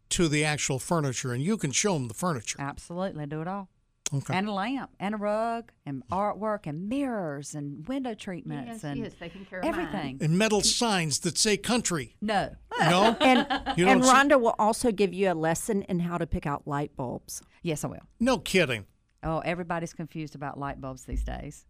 to 0.09 0.27
the 0.27 0.43
actual 0.45 0.79
furniture, 0.79 1.33
and 1.33 1.43
you 1.43 1.57
can 1.57 1.71
show 1.71 1.93
them 1.93 2.07
the 2.07 2.13
furniture. 2.13 2.59
absolutely 2.59 3.25
do 3.25 3.41
it 3.41 3.47
all 3.47 3.67
Okay. 4.13 4.33
and 4.35 4.47
a 4.47 4.51
lamp 4.51 4.89
and 4.99 5.13
a 5.13 5.17
rug 5.17 5.71
and 5.85 6.01
artwork 6.11 6.65
and 6.65 6.89
mirrors 6.89 7.53
and 7.53 7.87
window 7.87 8.15
treatments 8.15 8.67
Yes, 8.71 8.83
and 8.83 8.99
yes, 8.99 9.13
they 9.19 9.29
can 9.29 9.45
care 9.45 9.59
of 9.59 9.65
mine. 9.65 9.73
everything 9.73 10.17
and 10.21 10.37
metal 10.37 10.61
signs 10.61 11.19
that 11.19 11.37
say 11.37 11.57
country. 11.57 12.15
no 12.21 12.55
No? 12.79 13.15
And 13.21 13.45
and 13.49 13.77
don't 13.77 14.03
see- 14.03 14.09
Rhonda 14.09 14.41
will 14.41 14.55
also 14.57 14.91
give 14.91 15.13
you 15.13 15.31
a 15.31 15.35
lesson 15.35 15.83
in 15.83 15.99
how 15.99 16.17
to 16.17 16.25
pick 16.25 16.45
out 16.47 16.67
light 16.67 16.95
bulbs. 16.95 17.41
yes 17.61 17.83
i 17.83 17.87
will 17.87 17.99
no 18.19 18.39
kidding. 18.39 18.85
oh 19.23 19.39
everybody's 19.39 19.93
confused 19.93 20.33
about 20.33 20.59
light 20.59 20.81
bulbs 20.81 21.03
these 21.05 21.23
days 21.23 21.65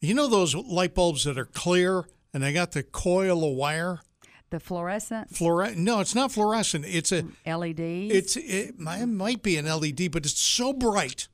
You 0.00 0.14
know 0.14 0.26
those 0.26 0.54
light 0.54 0.94
bulbs 0.94 1.24
that 1.24 1.38
are 1.38 1.44
clear 1.46 2.06
and 2.34 2.42
they 2.42 2.52
got 2.52 2.72
the 2.72 2.82
coil 2.82 3.44
of 3.44 3.54
wire? 3.56 4.00
the 4.50 4.58
fluorescent 4.58 5.30
Fluore- 5.32 5.76
No, 5.76 6.00
it's 6.00 6.14
not 6.14 6.32
fluorescent. 6.32 6.86
It's 6.86 7.12
a. 7.12 7.24
LED. 7.46 7.80
It's 7.80 8.34
it, 8.36 8.74
it 8.78 8.78
might 8.78 9.42
be 9.42 9.58
an 9.58 9.66
LED, 9.66 10.10
but 10.10 10.24
it's 10.24 10.40
so 10.40 10.72
bright. 10.72 11.28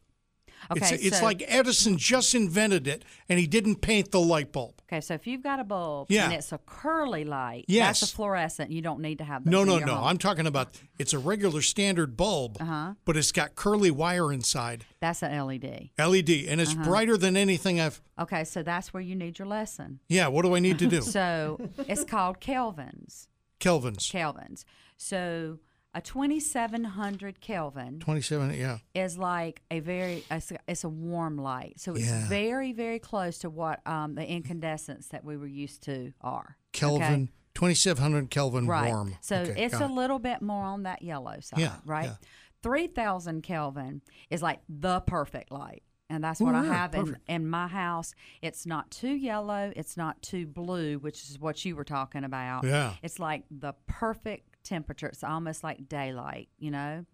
It's 0.76 0.92
Okay, 0.92 1.02
it's 1.02 1.18
so- 1.18 1.24
like 1.24 1.42
Edison 1.46 1.96
just 1.98 2.34
invented 2.34 2.86
it, 2.86 3.04
and 3.28 3.38
he 3.38 3.46
didn't 3.46 3.76
paint 3.76 4.10
the 4.10 4.20
light 4.20 4.52
bulb. 4.52 4.80
Okay, 4.88 5.00
so 5.00 5.14
if 5.14 5.26
you've 5.26 5.42
got 5.42 5.58
a 5.60 5.64
bulb 5.64 6.06
Yeah. 6.10 6.24
and 6.24 6.32
it's 6.34 6.52
a 6.52 6.58
curly 6.58 7.24
light, 7.24 7.64
Yes. 7.68 8.00
that's 8.00 8.12
a 8.12 8.14
fluorescent. 8.16 8.70
You 8.70 8.82
don't 8.82 9.00
need 9.00 9.18
to 9.18 9.24
have 9.24 9.44
that. 9.44 9.50
No, 9.50 9.64
no, 9.64 9.78
no. 9.78 9.94
home. 9.96 10.04
I'm 10.04 10.18
talking 10.18 10.46
about 10.46 10.78
it's 10.98 11.12
a 11.12 11.18
regular 11.18 11.62
standard 11.62 12.16
bulb, 12.16 12.58
Uh-huh. 12.60 12.94
but 13.04 13.16
it's 13.16 13.32
got 13.32 13.54
curly 13.56 13.90
wire 13.90 14.32
inside, 14.32 14.84
That's 15.00 15.22
an 15.22 15.32
LED. 15.32 15.90
LED, 15.98 16.46
and 16.48 16.60
Uh-huh. 16.60 16.70
it's 16.70 16.74
brighter 16.86 17.16
than 17.16 17.36
anything 17.36 17.80
I've. 17.80 18.00
Okay, 18.18 18.44
so 18.44 18.62
that's 18.62 18.92
where 18.94 19.02
you 19.02 19.14
need 19.16 19.38
your 19.38 19.48
lesson. 19.48 20.00
Yeah, 20.08 20.28
what 20.28 20.42
do 20.42 20.54
I 20.54 20.60
need 20.60 20.78
to 20.80 20.86
do? 20.86 21.00
So 21.14 21.58
it's 21.88 22.04
called 22.04 22.40
kelvins. 22.40 23.28
Kelvins. 23.60 24.10
Kelvins. 24.10 24.64
So 24.96 25.58
a 25.94 26.00
2700 26.00 27.40
Kelvin 27.40 28.00
27, 28.00 28.54
yeah. 28.54 28.78
is 28.94 29.16
like 29.16 29.62
a 29.70 29.80
very 29.80 30.24
it's 30.30 30.50
a, 30.50 30.58
it's 30.66 30.84
a 30.84 30.88
warm 30.88 31.36
light. 31.38 31.78
So 31.80 31.94
it's 31.94 32.06
Yeah. 32.06 32.28
very 32.28 32.72
very 32.72 32.98
close 32.98 33.38
to 33.38 33.50
what 33.50 33.86
um, 33.86 34.14
the 34.14 34.26
incandescents 34.26 35.08
that 35.08 35.24
we 35.24 35.36
were 35.36 35.46
used 35.46 35.82
to 35.84 36.12
are. 36.20 36.56
Kelvin, 36.72 37.02
Okay? 37.24 37.32
2700 37.54 38.30
Kelvin 38.30 38.66
right. 38.66 38.88
warm. 38.88 39.16
So 39.20 39.36
Okay, 39.36 39.64
it's 39.64 39.80
a 39.80 39.84
it. 39.84 39.90
little 39.90 40.18
bit 40.18 40.42
more 40.42 40.64
on 40.64 40.82
that 40.84 41.02
yellow 41.02 41.38
side, 41.40 41.60
Yeah, 41.60 41.76
right? 41.84 42.06
yeah. 42.06 42.16
3000 42.62 43.42
Kelvin 43.42 44.00
is 44.30 44.42
like 44.42 44.60
the 44.68 45.00
perfect 45.00 45.52
light. 45.52 45.82
And 46.10 46.22
that's 46.22 46.40
what 46.40 46.54
Ooh, 46.54 46.58
I 46.58 46.64
have 46.64 46.94
in, 46.94 47.16
in 47.28 47.48
my 47.48 47.66
house. 47.66 48.14
It's 48.42 48.66
not 48.66 48.90
too 48.90 49.14
yellow, 49.14 49.72
it's 49.74 49.96
not 49.96 50.20
too 50.22 50.46
blue, 50.46 50.98
which 50.98 51.22
is 51.30 51.38
what 51.38 51.64
you 51.64 51.74
were 51.76 51.84
talking 51.84 52.24
about. 52.24 52.64
Yeah. 52.64 52.94
It's 53.02 53.18
like 53.18 53.44
the 53.50 53.74
perfect 53.86 54.53
temperature. 54.64 55.06
It's 55.06 55.22
almost 55.24 55.62
like 55.62 55.88
daylight, 55.88 56.48
you 56.58 56.70
know. 56.70 57.04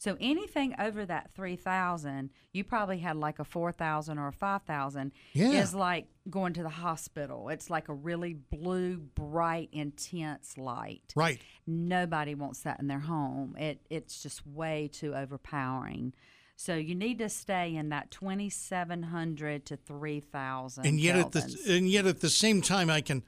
So 0.00 0.16
anything 0.20 0.76
over 0.78 1.04
that 1.06 1.34
three 1.34 1.56
thousand, 1.56 2.30
you 2.52 2.62
probably 2.62 2.98
had 2.98 3.16
like 3.16 3.40
a 3.40 3.44
four 3.44 3.72
thousand 3.72 4.18
or 4.18 4.28
a 4.28 4.32
five 4.32 4.62
thousand. 4.62 5.10
Yeah. 5.32 5.60
is 5.60 5.74
like 5.74 6.06
going 6.30 6.52
to 6.52 6.62
the 6.62 6.68
hospital. 6.68 7.48
It's 7.48 7.68
like 7.68 7.88
a 7.88 7.94
really 7.94 8.34
blue, 8.34 8.98
bright, 8.98 9.70
intense 9.72 10.56
light. 10.56 11.12
Right. 11.16 11.40
Nobody 11.66 12.36
wants 12.36 12.60
that 12.60 12.78
in 12.78 12.86
their 12.86 13.00
home. 13.00 13.56
It 13.58 13.80
it's 13.90 14.22
just 14.22 14.46
way 14.46 14.88
too 14.92 15.14
overpowering. 15.16 16.14
So 16.54 16.74
you 16.76 16.94
need 16.94 17.18
to 17.18 17.28
stay 17.28 17.74
in 17.74 17.88
that 17.88 18.12
twenty 18.12 18.50
seven 18.50 19.02
hundred 19.02 19.66
to 19.66 19.76
three 19.76 20.20
thousand. 20.20 20.86
And 20.86 21.00
yet 21.00 21.16
at 21.16 21.32
the 21.32 21.58
and 21.68 21.88
yet 21.88 22.06
at 22.06 22.20
the 22.20 22.30
same 22.30 22.62
time 22.62 22.88
I 22.88 23.00
can 23.00 23.24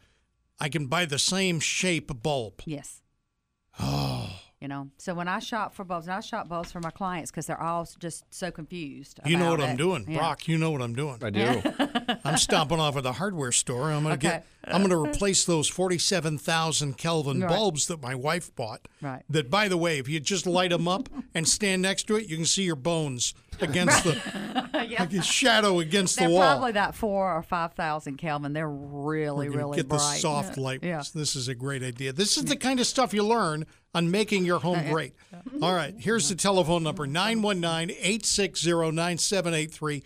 I 0.60 0.68
can 0.68 0.86
buy 0.86 1.04
the 1.04 1.18
same 1.18 1.58
shape 1.58 2.22
bulb. 2.22 2.62
yes. 2.64 3.02
Oh. 3.82 4.19
You 4.60 4.68
know, 4.68 4.90
so 4.98 5.14
when 5.14 5.26
I 5.26 5.38
shop 5.38 5.74
for 5.74 5.84
bulbs, 5.84 6.06
and 6.06 6.12
I 6.14 6.20
shop 6.20 6.46
bulbs 6.46 6.70
for 6.70 6.80
my 6.80 6.90
clients 6.90 7.30
because 7.30 7.46
they're 7.46 7.58
all 7.62 7.88
just 7.98 8.24
so 8.28 8.50
confused. 8.50 9.18
You 9.24 9.38
know 9.38 9.54
about 9.54 9.60
what 9.60 9.68
I'm 9.70 9.76
doing, 9.78 10.04
Yeah. 10.06 10.18
Brock. 10.18 10.48
You 10.48 10.58
know 10.58 10.70
what 10.70 10.82
I'm 10.82 10.94
doing. 10.94 11.16
I 11.22 11.30
do. 11.30 11.62
I'm 12.26 12.36
stomping 12.36 12.78
off 12.78 12.94
at 12.98 13.02
the 13.02 13.14
hardware 13.14 13.52
store. 13.52 13.90
I'm 13.90 14.02
gonna 14.02 14.18
get. 14.18 14.44
I'm 14.64 14.82
gonna 14.82 14.98
replace 15.00 15.46
those 15.46 15.66
forty-seven 15.70 16.36
thousand 16.36 16.98
Kelvin 16.98 17.40
Right. 17.40 17.48
bulbs 17.48 17.86
that 17.86 18.02
my 18.02 18.14
wife 18.14 18.54
bought. 18.54 18.86
Right. 19.00 19.22
That, 19.30 19.48
by 19.48 19.68
the 19.68 19.78
way, 19.78 19.98
if 19.98 20.10
you 20.10 20.20
just 20.20 20.46
light 20.46 20.68
them 20.72 20.86
up 20.86 21.08
and 21.34 21.48
stand 21.48 21.80
next 21.80 22.06
to 22.08 22.16
it, 22.16 22.28
you 22.28 22.36
can 22.36 22.44
see 22.44 22.64
your 22.64 22.76
bones 22.76 23.32
against 23.62 24.04
the 24.04 24.68
like 24.74 25.12
a 25.14 25.22
shadow 25.22 25.80
against 25.80 26.18
They're 26.18 26.28
the 26.28 26.34
wall. 26.34 26.42
probably 26.42 26.72
that 26.72 26.94
four 26.94 27.34
or 27.34 27.42
five 27.42 27.72
thousand 27.72 28.18
Kelvin. 28.18 28.52
They're 28.52 28.68
really, 28.68 29.48
We're 29.48 29.52
gonna 29.54 29.64
really 29.64 29.76
get 29.78 29.88
bright. 29.88 29.98
the 30.16 30.18
soft 30.18 30.58
Yeah. 30.58 30.62
light. 30.62 30.80
Yeah. 30.82 31.02
This 31.14 31.34
is 31.34 31.48
a 31.48 31.54
great 31.54 31.82
idea. 31.82 32.12
This 32.12 32.36
is 32.36 32.44
the 32.44 32.56
kind 32.56 32.78
of 32.78 32.86
stuff 32.86 33.14
you 33.14 33.22
learn 33.24 33.64
on 33.94 34.10
making 34.10 34.44
your 34.44 34.58
home 34.60 34.82
oh, 34.86 34.90
great. 34.90 35.14
All 35.62 35.74
right, 35.74 35.94
here's 35.98 36.28
the 36.28 36.34
telephone 36.34 36.82
number 36.82 37.06
919-860-9783. 37.06 40.02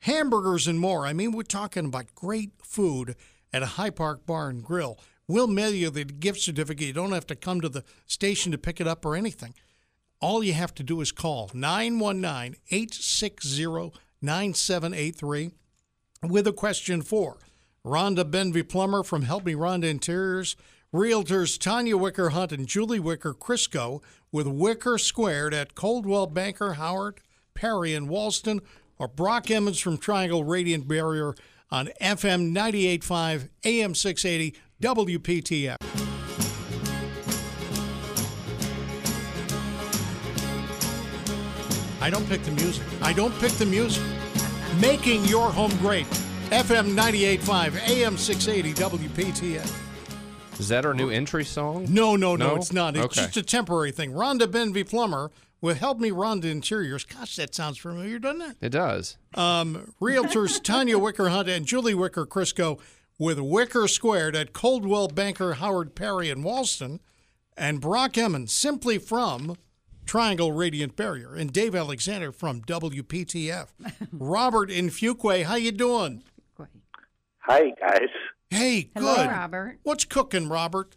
Hamburgers 0.00 0.66
and 0.66 0.78
more. 0.78 1.06
I 1.06 1.14
mean, 1.14 1.32
we're 1.32 1.42
talking 1.42 1.86
about 1.86 2.14
great 2.14 2.50
food 2.62 3.16
at 3.52 3.62
a 3.62 3.66
High 3.66 3.90
Park 3.90 4.24
Bar 4.26 4.50
and 4.50 4.62
Grill. 4.62 4.98
We'll 5.26 5.46
mail 5.46 5.72
you 5.72 5.88
the 5.88 6.04
gift 6.04 6.40
certificate. 6.40 6.88
You 6.88 6.92
don't 6.92 7.12
have 7.12 7.26
to 7.28 7.34
come 7.34 7.62
to 7.62 7.70
the 7.70 7.84
station 8.06 8.52
to 8.52 8.58
pick 8.58 8.78
it 8.80 8.86
up 8.86 9.06
or 9.06 9.16
anything. 9.16 9.54
All 10.20 10.44
you 10.44 10.52
have 10.52 10.74
to 10.74 10.82
do 10.82 11.00
is 11.00 11.12
call 11.12 11.50
919 11.54 12.56
860 12.70 13.92
9783 14.20 15.52
with 16.22 16.46
a 16.46 16.52
question 16.52 17.00
for 17.02 17.38
Rhonda 17.84 18.30
Benvey 18.30 18.66
Plummer 18.66 19.02
from 19.02 19.22
Help 19.22 19.44
Me 19.44 19.54
Rhonda 19.54 19.84
Interiors, 19.84 20.56
Realtors 20.94 21.58
Tanya 21.58 21.96
Wicker 21.96 22.28
Hunt 22.28 22.52
and 22.52 22.68
Julie 22.68 23.00
Wicker 23.00 23.34
Crisco 23.34 24.00
with 24.30 24.46
Wicker 24.46 24.96
Squared 24.96 25.52
at 25.52 25.74
Coldwell 25.74 26.28
Banker 26.28 26.74
Howard, 26.74 27.18
Perry 27.52 27.94
and 27.94 28.08
Walston, 28.08 28.60
or 28.96 29.08
Brock 29.08 29.50
Emmons 29.50 29.80
from 29.80 29.98
Triangle 29.98 30.44
Radiant 30.44 30.86
Barrier 30.86 31.34
on 31.68 31.88
FM 32.00 32.54
98.5 32.54 33.48
AM 33.64 33.92
680 33.92 34.56
WPTF. 34.80 35.76
I 42.00 42.08
don't 42.08 42.28
pick 42.28 42.44
the 42.44 42.52
music. 42.52 42.84
I 43.02 43.12
don't 43.12 43.36
pick 43.40 43.50
the 43.50 43.66
music. 43.66 44.04
Making 44.80 45.24
your 45.24 45.50
home 45.50 45.76
great. 45.78 46.06
FM 46.50 46.94
98.5, 46.94 47.88
AM 47.88 48.16
680, 48.16 48.80
WPTF. 48.80 49.93
Is 50.58 50.68
that 50.68 50.84
our 50.86 50.94
new 50.94 51.10
entry 51.10 51.44
song? 51.44 51.86
No, 51.90 52.16
no, 52.16 52.36
no, 52.36 52.50
No? 52.50 52.56
it's 52.56 52.72
not. 52.72 52.96
It's 52.96 53.04
Okay. 53.06 53.22
just 53.22 53.36
a 53.36 53.42
temporary 53.42 53.90
thing. 53.90 54.12
Rhonda 54.12 54.46
Benvey 54.46 54.88
Plummer 54.88 55.30
with 55.60 55.78
Help 55.78 55.98
Me 55.98 56.10
Rhonda 56.10 56.44
Interiors. 56.44 57.04
Gosh, 57.04 57.36
that 57.36 57.54
sounds 57.54 57.78
familiar, 57.78 58.18
doesn't 58.18 58.42
it? 58.42 58.56
It 58.60 58.68
does. 58.70 59.16
Um, 59.34 59.94
Realtors 60.00 60.62
Tanya 60.62 60.98
Wicker 60.98 61.28
Hunt 61.30 61.48
and 61.48 61.66
Julie 61.66 61.94
Wicker 61.94 62.24
Crisco 62.26 62.78
with 63.18 63.38
Wicker 63.40 63.88
Squared 63.88 64.36
at 64.36 64.52
Coldwell 64.52 65.08
Banker 65.08 65.54
Howard 65.54 65.94
Perry 65.94 66.30
and 66.30 66.44
Walston, 66.44 67.00
and 67.56 67.80
Brock 67.80 68.18
Emmons 68.18 68.52
simply 68.52 68.98
from 68.98 69.56
Triangle 70.06 70.52
Radiant 70.52 70.96
Barrier, 70.96 71.34
and 71.34 71.52
Dave 71.52 71.74
Alexander 71.74 72.30
from 72.30 72.60
WPTF. 72.62 73.68
Robert 74.12 74.70
in 74.70 74.90
Fuquay, 74.90 75.44
how 75.44 75.54
you 75.54 75.72
doing? 75.72 76.22
Hi, 77.46 77.70
guys. 77.80 78.08
Hey, 78.50 78.90
Hello, 78.94 79.16
good. 79.16 79.28
Robert. 79.28 79.78
What's 79.82 80.04
cooking, 80.04 80.48
Robert? 80.48 80.96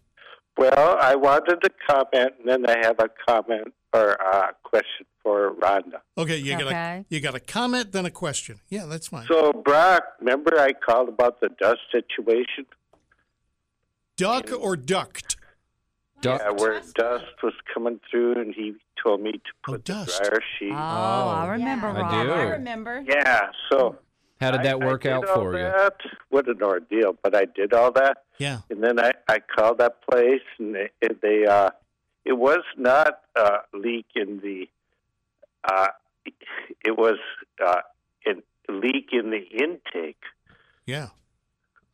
Well, 0.58 0.98
I 1.00 1.16
wanted 1.16 1.58
to 1.64 1.70
comment, 1.90 2.34
and 2.40 2.48
then 2.48 2.66
I 2.68 2.80
have 2.86 3.00
a 3.00 3.10
comment 3.28 3.74
or 3.94 4.12
a 4.14 4.54
question 4.64 5.06
for 5.24 5.54
Rhonda. 5.54 6.02
Okay, 6.18 6.38
you 6.38 6.52
got 6.58 6.62
a 6.64 6.68
Okay. 6.68 7.06
you 7.10 7.20
got 7.20 7.36
a 7.36 7.40
comment, 7.40 7.92
then 7.92 8.06
a 8.06 8.12
question. 8.12 8.60
Yeah, 8.70 8.86
that's 8.86 9.08
fine. 9.08 9.28
So, 9.28 9.54
Brock, 9.54 10.04
remember 10.20 10.60
I 10.60 10.74
called 10.74 11.10
about 11.10 11.40
the 11.42 11.50
dust 11.60 11.82
situation? 11.92 12.66
Duck 14.18 14.50
or 14.52 14.76
duct? 14.76 15.38
Duct. 16.22 16.44
Yeah, 16.44 16.50
where 16.52 16.82
dust 16.96 17.26
was 17.44 17.54
coming 17.72 18.00
through, 18.10 18.34
and 18.42 18.54
he 18.56 18.74
told 19.04 19.22
me 19.22 19.34
to 19.34 19.40
Oh, 19.68 19.72
put 19.74 19.86
the 19.86 19.94
dust. 19.94 20.20
dryer 20.24 20.42
sheet. 20.58 20.72
Oh, 20.72 20.76
I 20.76 21.46
oh. 21.46 21.52
remember, 21.52 21.88
I 21.88 22.02
Robert. 22.02 22.24
do. 22.26 22.34
I 22.34 22.44
remember. 22.50 23.04
yeah, 23.08 23.50
so 23.72 23.96
How 24.40 24.52
did 24.52 24.62
I- 24.62 24.64
that 24.64 24.80
work 24.80 25.02
I 25.06 25.10
did 25.10 25.14
out 25.14 25.30
all 25.30 25.36
for 25.36 25.54
you? 25.54 25.64
that. 25.64 25.98
What 26.30 26.48
an 26.48 26.62
ordeal! 26.62 27.18
But 27.22 27.36
I 27.36 27.46
did 27.46 27.74
all 27.74 27.92
that, 27.94 28.24
Yeah. 28.38 28.60
and 28.70 28.84
then 28.84 29.00
I 29.00 29.14
I 29.28 29.40
called 29.40 29.80
that 29.80 30.02
place, 30.08 30.42
and 30.60 30.76
they, 30.76 30.90
they 31.22 31.46
uh, 31.46 31.72
it 32.26 32.34
was 32.34 32.64
not 32.78 33.22
a 33.36 33.60
leak 33.74 34.08
in 34.16 34.40
the, 34.42 34.68
uh, 35.64 35.88
it 36.86 36.98
was 36.98 37.18
uh, 37.66 37.82
a 38.28 38.72
leak 38.72 39.10
in 39.14 39.32
the 39.32 39.44
intake. 39.64 40.22
Yeah. 40.86 41.08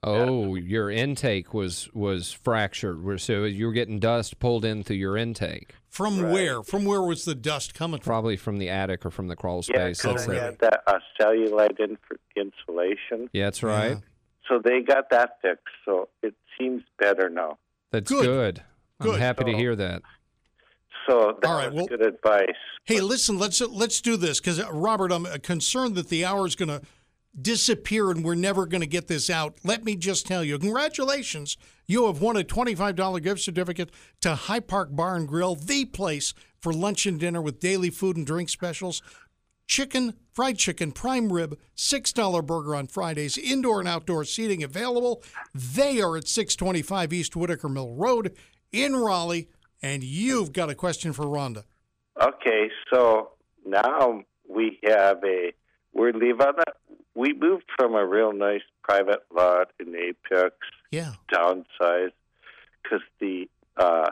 Oh, 0.04 0.56
your 0.56 0.90
intake 0.92 1.54
was 1.54 1.90
was 1.94 2.32
fractured. 2.32 3.22
So 3.22 3.44
you 3.46 3.66
were 3.68 3.72
getting 3.74 4.00
dust 4.00 4.40
pulled 4.40 4.66
in 4.66 4.84
through 4.84 4.98
your 4.98 5.16
intake, 5.18 5.76
From 5.90 6.32
where? 6.32 6.62
From 6.64 6.86
where 6.86 7.02
was 7.02 7.26
the 7.26 7.36
dust 7.36 7.74
coming 7.74 8.00
from? 8.00 8.06
probably 8.12 8.38
from 8.38 8.58
the 8.58 8.70
attic 8.70 9.06
or 9.06 9.12
from 9.12 9.28
the 9.28 9.36
crawl 9.36 9.62
space. 9.62 10.02
because 10.02 10.26
That's 10.26 10.30
I 10.30 10.34
it. 10.36 10.42
had 10.42 10.60
that 10.60 10.84
uh, 10.88 11.00
cellulite 11.20 11.80
in 11.80 11.98
insulation. 12.36 13.30
Yeah, 13.34 13.46
that's 13.46 13.64
right. 13.64 13.92
Yeah. 13.92 13.98
So 14.50 14.60
they 14.64 14.82
got 14.82 15.10
that 15.12 15.38
fixed. 15.42 15.64
So 15.86 16.10
it 16.22 16.34
seems 16.60 16.84
better 17.00 17.30
now. 17.30 17.58
That's 17.92 18.12
Good. 18.12 18.26
good. 18.26 18.64
I'm 19.00 19.08
Good. 19.12 19.20
happy 19.20 19.46
to 19.46 19.54
hear 19.54 19.76
that. 19.76 20.02
So 21.08 21.38
that 21.42 21.48
All 21.50 21.58
right, 21.58 21.74
well- 21.74 21.86
good 21.86 22.06
advice. 22.06 22.48
Hey, 22.86 23.00
listen, 23.02 23.38
let's 23.38 23.62
let's 23.62 24.02
do 24.02 24.18
this 24.18 24.40
because 24.40 24.62
Robert, 24.70 25.12
I'm 25.12 25.26
uh, 25.26 25.38
concerned 25.42 25.96
that 25.96 26.10
the 26.10 26.26
hour 26.26 26.46
is 26.46 26.56
going 26.56 26.70
to 26.70 26.82
disappear 27.40 28.12
and 28.12 28.24
we're 28.24 28.36
never 28.36 28.66
going 28.66 28.82
to 28.82 28.88
get 28.88 29.08
this 29.08 29.30
out. 29.30 29.58
Let 29.64 29.84
me 29.84 29.96
just 29.96 30.28
tell 30.28 30.44
you, 30.44 30.60
congratulations, 30.60 31.58
you 31.88 32.06
have 32.08 32.22
won 32.22 32.38
a 32.38 32.44
twenty-five 32.44 32.96
dollar 32.96 33.20
gift 33.20 33.42
certificate 33.42 33.92
to 34.22 34.36
High 34.36 34.60
Park 34.60 34.96
Bar 34.96 35.16
and 35.16 35.28
Grill, 35.28 35.56
the 35.56 35.86
place 35.86 36.34
for 36.60 36.74
lunch 36.74 37.06
and 37.06 37.20
dinner 37.20 37.42
with 37.42 37.60
daily 37.60 37.90
food 37.90 38.16
and 38.16 38.26
drink 38.26 38.50
specials. 38.50 39.02
Chicken, 39.68 40.14
fried 40.34 40.58
chicken, 40.58 40.92
prime 40.92 41.32
rib, 41.32 41.58
$6 41.76 42.46
burger 42.46 42.76
on 42.76 42.88
Fridays, 42.88 43.38
indoor 43.38 43.80
and 43.80 43.88
outdoor 43.88 44.26
seating 44.26 44.62
available. 44.62 45.24
They 45.54 46.02
are 46.02 46.18
at 46.18 46.28
625 46.28 47.14
East 47.14 47.36
Whitaker 47.36 47.70
Mill 47.70 47.94
Road 47.96 48.36
in 48.72 48.96
Raleigh. 48.96 49.50
And 49.82 50.04
you've 50.04 50.54
got 50.54 50.70
a 50.70 50.76
question 50.76 51.14
for 51.14 51.26
Rhonda. 51.26 51.64
Okay, 52.22 52.70
so 52.94 53.32
now 53.66 54.22
we 54.48 54.80
have 54.84 55.24
a 55.24 55.54
we're 55.94 56.14
leaving. 56.14 56.48
We 57.16 57.34
moved 57.34 57.66
from 57.78 57.96
a 57.96 58.06
real 58.06 58.34
nice 58.34 58.64
private 58.84 59.24
lot 59.34 59.72
in 59.80 59.96
Apex, 59.96 60.56
Yeah. 60.92 61.14
downsized 61.32 62.14
because 62.82 63.02
the 63.20 63.50
uh, 63.78 64.10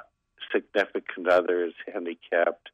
significant 0.54 1.28
other 1.28 1.66
is 1.66 1.74
handicapped. 1.92 2.70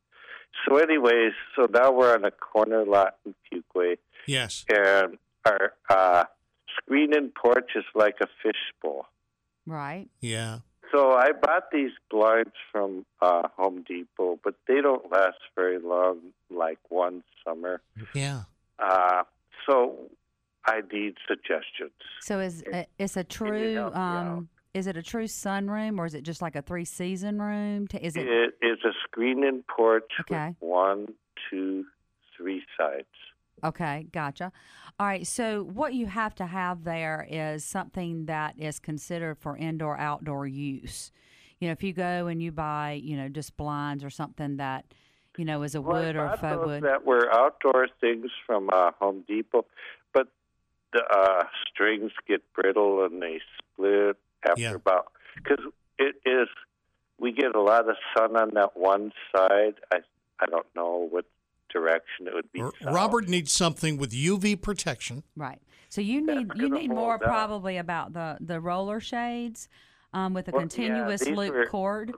So, 0.67 0.77
anyways, 0.77 1.33
so 1.55 1.67
now 1.71 1.91
we're 1.91 2.13
on 2.13 2.25
a 2.25 2.31
corner 2.31 2.83
lot 2.85 3.15
in 3.25 3.35
Fuquay, 3.51 3.97
Yes. 4.25 4.65
and 4.69 5.17
our 5.45 5.73
uh, 5.89 6.23
screen 6.77 7.13
and 7.15 7.33
porch 7.33 7.71
is 7.75 7.85
like 7.95 8.17
a 8.21 8.27
fishbowl. 8.43 9.05
Right. 9.65 10.07
Yeah. 10.21 10.59
So 10.93 11.11
I 11.13 11.31
bought 11.33 11.69
these 11.71 11.91
blinds 12.09 12.53
from 12.71 13.05
uh, 13.21 13.49
Home 13.57 13.83
Depot, 13.87 14.39
but 14.43 14.55
they 14.67 14.81
don't 14.81 15.11
last 15.11 15.37
very 15.55 15.79
long, 15.79 16.19
like 16.49 16.79
one 16.89 17.23
summer. 17.45 17.81
Yeah. 18.13 18.43
Uh, 18.79 19.23
so 19.65 20.09
I 20.65 20.81
need 20.91 21.15
suggestions. 21.27 21.93
So 22.21 22.39
is 22.39 22.61
it- 22.63 22.89
it's 22.99 23.17
a 23.17 23.23
true 23.23 23.79
um 23.93 24.49
is 24.73 24.85
it 24.85 24.95
a 24.97 25.01
true 25.01 25.23
sunroom 25.25 25.97
or 25.97 26.05
is 26.05 26.13
it 26.13 26.21
just 26.21 26.41
like 26.41 26.55
a 26.55 26.61
three 26.61 26.85
season 26.85 27.41
room? 27.41 27.87
T- 27.87 27.97
Is 27.99 28.15
it 28.15 28.27
It 28.27 28.53
is 28.61 28.77
a 28.85 28.91
screen 29.03 29.43
and 29.43 29.65
porch 29.65 30.11
Okay. 30.21 30.49
with 30.49 30.55
one, 30.59 31.07
two, 31.49 31.85
three 32.35 32.63
sides. 32.77 33.07
Okay, 33.63 34.05
gotcha. 34.11 34.51
All 34.99 35.07
right, 35.07 35.25
so 35.25 35.63
what 35.63 35.95
you 35.95 36.05
have 36.05 36.35
to 36.35 36.45
have 36.45 36.83
there 36.83 37.25
is 37.27 37.65
something 37.65 38.25
that 38.27 38.59
is 38.59 38.77
considered 38.77 39.39
for 39.39 39.57
indoor 39.57 39.97
outdoor 39.97 40.45
use. 40.45 41.11
you 41.59 41.67
know, 41.67 41.71
if 41.71 41.81
you 41.81 41.91
go 41.91 42.27
and 42.27 42.39
you 42.43 42.51
buy, 42.51 42.91
you 42.91 43.17
know, 43.17 43.27
just 43.27 43.57
blinds 43.57 44.03
or 44.03 44.11
something 44.11 44.57
that, 44.57 44.85
you 45.37 45.45
know, 45.45 45.61
as 45.63 45.75
a 45.75 45.81
Well, 45.81 45.95
I 45.97 45.99
wood 46.07 46.15
or 46.15 46.27
bought 46.27 46.39
faux 46.41 46.55
those 46.57 46.65
wood. 46.65 46.83
that 46.83 47.05
were 47.05 47.31
outdoor 47.31 47.87
things 48.01 48.29
from 48.45 48.69
uh, 48.71 48.91
Home 48.99 49.23
Depot, 49.27 49.65
but 50.13 50.27
the 50.93 51.03
uh, 51.03 51.43
strings 51.71 52.11
get 52.27 52.41
brittle 52.53 53.05
and 53.05 53.21
they 53.21 53.39
split 53.73 54.17
after 54.47 54.61
Yeah. 54.61 54.73
about 54.75 55.11
because 55.35 55.63
it 55.97 56.15
is. 56.25 56.47
We 57.19 57.31
get 57.31 57.55
a 57.55 57.61
lot 57.61 57.89
of 57.89 57.95
sun 58.15 58.35
on 58.35 58.51
that 58.53 58.77
one 58.77 59.11
side. 59.35 59.75
I 59.91 59.97
I 60.39 60.45
don't 60.45 60.67
know 60.75 61.07
what 61.09 61.25
direction 61.73 62.27
it 62.27 62.33
would 62.35 62.51
be. 62.51 62.61
R- 62.61 62.71
south. 62.81 62.93
Robert 62.93 63.27
needs 63.27 63.51
something 63.51 63.97
with 63.97 64.11
UV 64.11 64.61
protection. 64.61 65.23
Right. 65.35 65.59
So 65.89 65.99
you 66.01 66.25
That's 66.25 66.39
need 66.39 66.51
you 66.55 66.69
need 66.69 66.89
more 66.91 67.15
up. 67.15 67.21
probably 67.21 67.77
about 67.77 68.13
the 68.13 68.37
the 68.39 68.59
roller 68.59 68.99
shades 68.99 69.67
um, 70.13 70.33
with 70.35 70.47
a 70.47 70.51
Well, 70.51 70.61
continuous 70.61 71.21
these 71.21 71.35
loop 71.35 71.53
were- 71.55 71.65
cord 71.65 72.13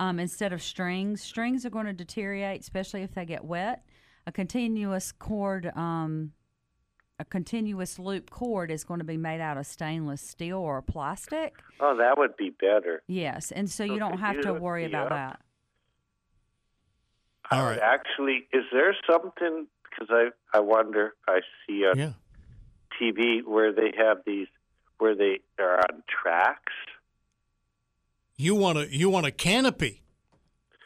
um, 0.00 0.18
instead 0.18 0.52
of 0.52 0.62
strings. 0.62 1.22
Strings 1.22 1.64
are 1.64 1.70
going 1.70 1.86
to 1.86 1.92
deteriorate, 1.92 2.60
especially 2.60 3.02
if 3.02 3.14
they 3.14 3.24
get 3.24 3.44
wet. 3.44 3.84
A 4.26 4.32
continuous 4.32 5.12
cord, 5.12 5.70
um, 5.76 6.32
a 7.18 7.24
continuous 7.24 7.98
loop 7.98 8.28
cord 8.30 8.70
is 8.70 8.84
going 8.84 8.98
to 8.98 9.04
be 9.04 9.16
made 9.16 9.40
out 9.40 9.56
of 9.56 9.66
stainless 9.66 10.20
steel 10.20 10.58
or 10.58 10.82
plastic. 10.82 11.54
Oh, 11.80 11.96
that 11.96 12.18
would 12.18 12.36
be 12.36 12.50
better. 12.50 13.02
Yes, 13.06 13.52
and 13.52 13.70
so 13.70 13.84
you 13.84 13.98
don't 13.98 14.18
have 14.18 14.36
you 14.36 14.42
to 14.42 14.54
worry 14.54 14.84
about 14.84 15.06
up? 15.06 15.10
that. 15.10 15.40
All 17.50 17.60
I 17.60 17.62
right. 17.62 17.70
would 17.76 17.82
Actually, 17.82 18.48
is 18.52 18.64
there 18.72 18.94
something? 19.10 19.66
Because 19.88 20.08
I 20.10 20.30
I 20.56 20.60
wonder. 20.60 21.14
I 21.28 21.40
see 21.66 21.84
on 21.86 21.96
Yeah. 21.98 22.12
TV 23.00 23.44
where 23.46 23.72
they 23.72 23.92
have 23.96 24.18
these 24.26 24.48
where 24.98 25.14
they 25.14 25.40
are 25.60 25.78
on 25.78 26.02
tracks. 26.08 26.72
You 28.38 28.54
want 28.54 28.78
a 28.78 28.94
you 28.94 29.08
want 29.10 29.26
a 29.26 29.30
canopy. 29.30 30.02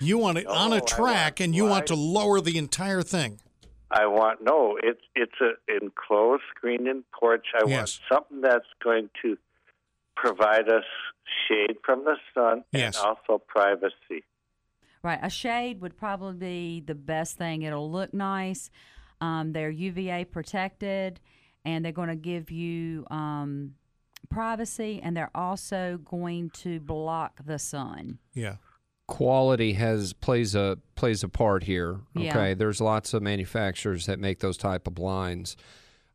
You 0.00 0.16
want 0.16 0.38
it 0.38 0.46
on 0.46 0.72
a 0.72 0.80
track, 0.80 1.32
want 1.32 1.40
and 1.40 1.54
you 1.54 1.66
want 1.66 1.88
to 1.88 1.94
lower 1.94 2.40
the 2.40 2.56
entire 2.56 3.02
thing. 3.02 3.38
I 3.90 4.06
want 4.06 4.40
no. 4.42 4.78
It's 4.82 5.00
it's 5.14 5.34
a 5.40 5.52
enclosed 5.82 6.42
screened 6.56 7.04
porch. 7.12 7.46
I 7.60 7.64
want 7.66 7.98
something 8.10 8.40
that's 8.40 8.66
going 8.82 9.10
to 9.22 9.36
provide 10.16 10.68
us 10.68 10.84
shade 11.48 11.76
from 11.84 12.04
the 12.04 12.16
sun 12.34 12.64
Yes. 12.72 12.96
and 12.96 13.06
also 13.06 13.42
privacy. 13.46 14.24
Right. 15.02 15.18
A 15.22 15.30
shade 15.30 15.80
would 15.80 15.96
probably 15.96 16.34
be 16.34 16.80
the 16.86 16.94
best 16.94 17.36
thing. 17.36 17.62
It'll 17.62 17.90
look 17.90 18.12
nice. 18.12 18.70
Um, 19.20 19.52
they're 19.52 19.70
UVA 19.70 20.24
protected, 20.26 21.20
and 21.64 21.84
they're 21.84 21.92
going 21.92 22.08
to 22.08 22.16
give 22.16 22.50
you 22.50 23.06
um, 23.10 23.74
privacy, 24.30 25.00
and 25.02 25.16
they're 25.16 25.30
also 25.34 25.98
going 26.04 26.50
to 26.50 26.80
block 26.80 27.40
the 27.44 27.58
sun. 27.58 28.18
Yeah. 28.32 28.56
quality 29.06 29.72
has 29.74 30.12
plays 30.12 30.54
a 30.54 30.78
plays 30.94 31.22
a 31.24 31.28
part 31.28 31.64
here. 31.64 32.00
Yeah. 32.14 32.30
Okay, 32.30 32.54
there's 32.54 32.80
lots 32.80 33.12
of 33.12 33.22
manufacturers 33.22 34.06
that 34.06 34.18
make 34.20 34.38
those 34.38 34.56
type 34.56 34.86
of 34.86 34.94
blinds, 34.94 35.56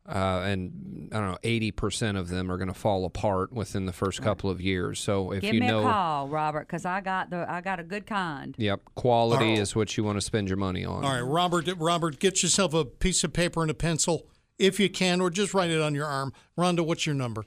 uh, 0.08 0.40
and 0.46 1.10
I 1.12 1.18
don't 1.18 1.30
know, 1.32 1.38
eighty 1.42 1.70
percent 1.70 2.16
of 2.16 2.28
them 2.30 2.50
are 2.50 2.56
going 2.56 2.68
to 2.72 2.74
fall 2.74 3.04
apart 3.04 3.52
within 3.52 3.84
the 3.86 3.92
first 3.92 4.22
couple 4.22 4.48
of 4.48 4.60
years. 4.62 4.98
So 4.98 5.32
if 5.32 5.42
Give 5.42 5.54
you 5.54 5.60
me 5.60 5.66
know, 5.66 5.80
a 5.80 5.82
call, 5.92 6.28
Robert, 6.28 6.66
because 6.66 6.86
I 6.86 7.02
got 7.02 7.28
the 7.28 7.44
I 7.50 7.60
got 7.60 7.80
a 7.80 7.84
good 7.84 8.06
kind. 8.06 8.54
yep, 8.56 8.80
quality 8.94 9.58
Oh. 9.58 9.60
is 9.62 9.76
what 9.76 9.94
you 9.98 10.04
want 10.04 10.16
to 10.16 10.22
spend 10.22 10.48
your 10.48 10.56
money 10.56 10.84
on. 10.86 11.04
All 11.04 11.10
right, 11.12 11.20
Robert. 11.20 11.68
Robert, 11.76 12.18
get 12.18 12.42
yourself 12.42 12.72
a 12.72 12.84
piece 12.86 13.22
of 13.24 13.32
paper 13.34 13.60
and 13.60 13.70
a 13.70 13.74
pencil 13.74 14.26
if 14.58 14.80
you 14.80 14.88
can, 14.88 15.20
or 15.20 15.30
just 15.30 15.54
write 15.54 15.70
it 15.70 15.80
on 15.80 15.94
your 15.94 16.06
arm. 16.06 16.32
Rhonda, 16.58 16.84
what's 16.84 17.06
your 17.06 17.14
number? 17.14 17.44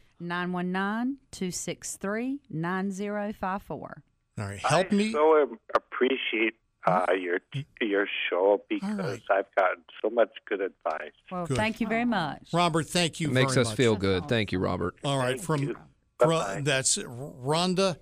919-263-9054. 2.51 3.69
All 3.71 4.01
right, 4.37 4.59
help 4.59 4.87
I 4.91 4.95
me. 4.95 5.11
so 5.11 5.57
appreciate 5.75 6.53
uh, 6.87 7.05
your 7.19 7.39
your 7.81 8.07
show 8.29 8.61
because 8.69 8.97
right. 8.97 9.21
I've 9.29 9.53
gotten 9.57 9.83
so 10.01 10.09
much 10.09 10.29
good 10.47 10.61
advice. 10.61 11.11
Well, 11.29 11.45
Good. 11.45 11.57
thank 11.57 11.81
you 11.81 11.87
very 11.87 12.05
much. 12.05 12.47
Robert, 12.53 12.87
thank 12.87 13.19
you. 13.19 13.27
It 13.29 13.33
makes 13.33 13.53
very 13.53 13.63
us 13.63 13.67
much. 13.69 13.77
feel 13.77 13.95
good. 13.97 14.29
Thank 14.29 14.51
you, 14.53 14.59
Robert. 14.59 14.95
All 15.03 15.17
right, 15.17 15.35
Thank 15.35 15.43
from 15.43 15.63
you. 15.63 15.75
Ro- 16.23 16.61
that's 16.61 16.97
Rhonda 16.97 17.97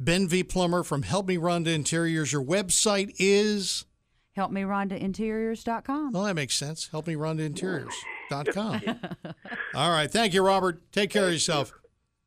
Benvey 0.00 0.48
Plummer 0.48 0.82
from 0.84 1.02
Help 1.02 1.26
Me 1.26 1.36
Rhonda 1.36 1.74
Interiors. 1.74 2.32
Your 2.32 2.44
website 2.44 3.14
is 3.18 3.84
HelpMeRhondaInteriors.com. 4.36 6.12
well, 6.12 6.24
that 6.24 6.34
makes 6.34 6.54
sense. 6.54 6.88
Help 6.88 7.06
Me 7.06 7.14
Rhonda 7.14 7.40
Interiors.com. 7.40 8.80
All 9.74 9.90
right, 9.90 10.10
thank 10.10 10.32
you, 10.34 10.44
Robert. 10.44 10.80
Take 10.92 11.10
care 11.10 11.26
of 11.26 11.32
yourself. 11.32 11.72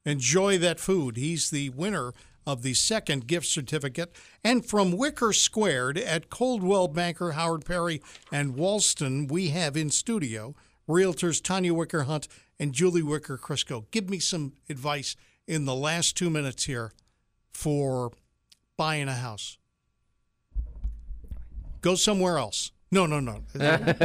Enjoy 0.05 0.57
that 0.59 0.79
food. 0.79 1.17
He's 1.17 1.49
the 1.49 1.69
winner 1.69 2.13
of 2.45 2.61
the 2.61 2.75
second 2.75 3.25
gift 3.27 3.47
certificate. 3.47 4.15
And 4.43 4.63
from 4.65 4.91
Wicker 4.91 5.33
Squared 5.33 5.97
at 5.97 6.29
Coldwell 6.29 6.87
Banker, 6.87 7.31
Howard 7.31 7.65
Perry, 7.65 8.01
and 8.31 8.55
Walston, 8.55 9.29
we 9.31 9.49
have 9.49 9.75
in 9.75 9.89
studio 9.89 10.53
realtors 10.87 11.41
Tanya 11.41 11.73
Wicker 11.73 12.03
Hunt 12.03 12.27
and 12.59 12.71
Julie 12.71 13.01
Wicker 13.01 13.37
Crisco. 13.37 13.85
Give 13.89 14.09
me 14.09 14.19
some 14.19 14.53
advice 14.69 15.15
in 15.47 15.65
the 15.65 15.75
last 15.75 16.15
two 16.15 16.29
minutes 16.29 16.65
here 16.65 16.91
for 17.51 18.11
buying 18.77 19.07
a 19.07 19.15
house. 19.15 19.57
Go 21.85 21.93
somewhere 21.93 22.39
else. 22.39 22.71
No, 22.91 23.05
no, 23.05 23.19
no. 23.19 23.43
Can't 23.59 23.85
be 23.85 23.91
it. 23.91 23.99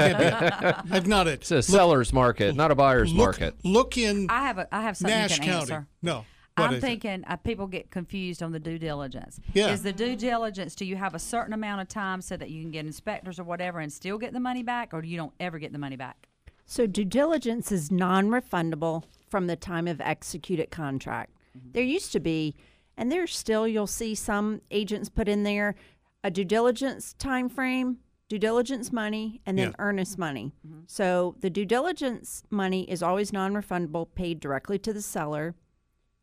That's 0.84 1.06
not 1.06 1.26
it. 1.26 1.40
It's 1.40 1.50
a 1.50 1.62
seller's 1.62 2.12
market, 2.12 2.54
not 2.54 2.70
a 2.70 2.74
buyer's 2.74 3.10
Look, 3.10 3.40
market. 3.40 3.54
look 3.64 3.96
in 3.96 4.26
I 4.28 4.42
have 4.42 4.58
a 4.58 4.68
I 4.70 4.82
have 4.82 4.98
something 4.98 5.16
Nash 5.16 5.30
you 5.30 5.36
can 5.38 5.46
County. 5.46 5.72
answer. 5.72 5.86
No. 6.02 6.26
What 6.56 6.66
I'm 6.66 6.72
is 6.74 6.78
it? 6.84 6.86
thinking 6.86 7.24
uh, 7.26 7.36
people 7.36 7.66
get 7.66 7.90
confused 7.90 8.42
on 8.42 8.52
the 8.52 8.58
due 8.58 8.78
diligence. 8.78 9.40
Yeah. 9.54 9.68
Is 9.68 9.82
the 9.82 9.94
due 9.94 10.14
diligence, 10.14 10.74
do 10.74 10.84
you 10.84 10.96
have 10.96 11.14
a 11.14 11.18
certain 11.18 11.54
amount 11.54 11.80
of 11.80 11.88
time 11.88 12.20
so 12.20 12.36
that 12.36 12.50
you 12.50 12.60
can 12.60 12.70
get 12.70 12.84
inspectors 12.84 13.40
or 13.40 13.44
whatever 13.44 13.78
and 13.78 13.90
still 13.90 14.18
get 14.18 14.34
the 14.34 14.40
money 14.40 14.62
back, 14.62 14.92
or 14.92 15.00
do 15.00 15.08
you 15.08 15.16
don't 15.16 15.32
ever 15.40 15.58
get 15.58 15.72
the 15.72 15.78
money 15.78 15.96
back? 15.96 16.26
So 16.66 16.86
due 16.86 17.06
diligence 17.06 17.72
is 17.72 17.90
non-refundable 17.90 19.04
from 19.30 19.46
the 19.46 19.56
time 19.56 19.88
of 19.88 20.02
executed 20.02 20.70
contract. 20.70 21.30
There 21.72 21.82
used 21.82 22.12
to 22.12 22.20
be, 22.20 22.56
and 22.98 23.10
there's 23.10 23.34
still 23.34 23.66
you'll 23.66 23.86
see 23.86 24.14
some 24.14 24.60
agents 24.70 25.08
put 25.08 25.30
in 25.30 25.44
there 25.44 25.76
a 26.22 26.30
due 26.30 26.44
diligence 26.44 27.14
time 27.14 27.48
frame, 27.48 27.98
due 28.28 28.38
diligence 28.38 28.92
money, 28.92 29.40
and 29.46 29.58
then 29.58 29.68
Yeah. 29.68 29.74
earnest 29.78 30.18
money. 30.18 30.52
Mm-hmm. 30.66 30.80
So 30.86 31.36
the 31.40 31.50
due 31.50 31.64
diligence 31.64 32.42
money 32.50 32.88
is 32.90 33.02
always 33.02 33.32
non-refundable, 33.32 34.14
paid 34.14 34.40
directly 34.40 34.78
to 34.80 34.92
the 34.92 35.02
seller. 35.02 35.54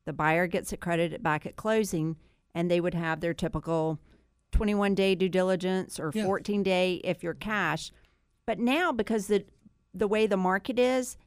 The 0.06 0.14
buyer 0.14 0.48
gets 0.48 0.72
it 0.72 0.80
credited 0.80 1.22
back 1.22 1.45
at 1.45 1.56
closing, 1.56 2.16
and 2.56 2.72
they 2.72 2.80
would 2.80 2.93
have 2.93 3.20
their 3.20 3.34
typical 3.34 4.00
21 4.52 4.95
day 4.95 5.16
due 5.16 5.30
diligence 5.30 6.00
or 6.00 6.12
Yeah. 6.14 6.24
14 6.26 6.64
day 6.64 6.95
if 7.04 7.24
you're 7.24 7.34
cash. 7.34 7.91
But 8.45 8.60
now, 8.60 8.91
because 8.91 9.28
the 9.28 9.45
the 9.93 10.08
way 10.08 10.28
the 10.28 10.38
market 10.38 10.78
is, 10.78 11.18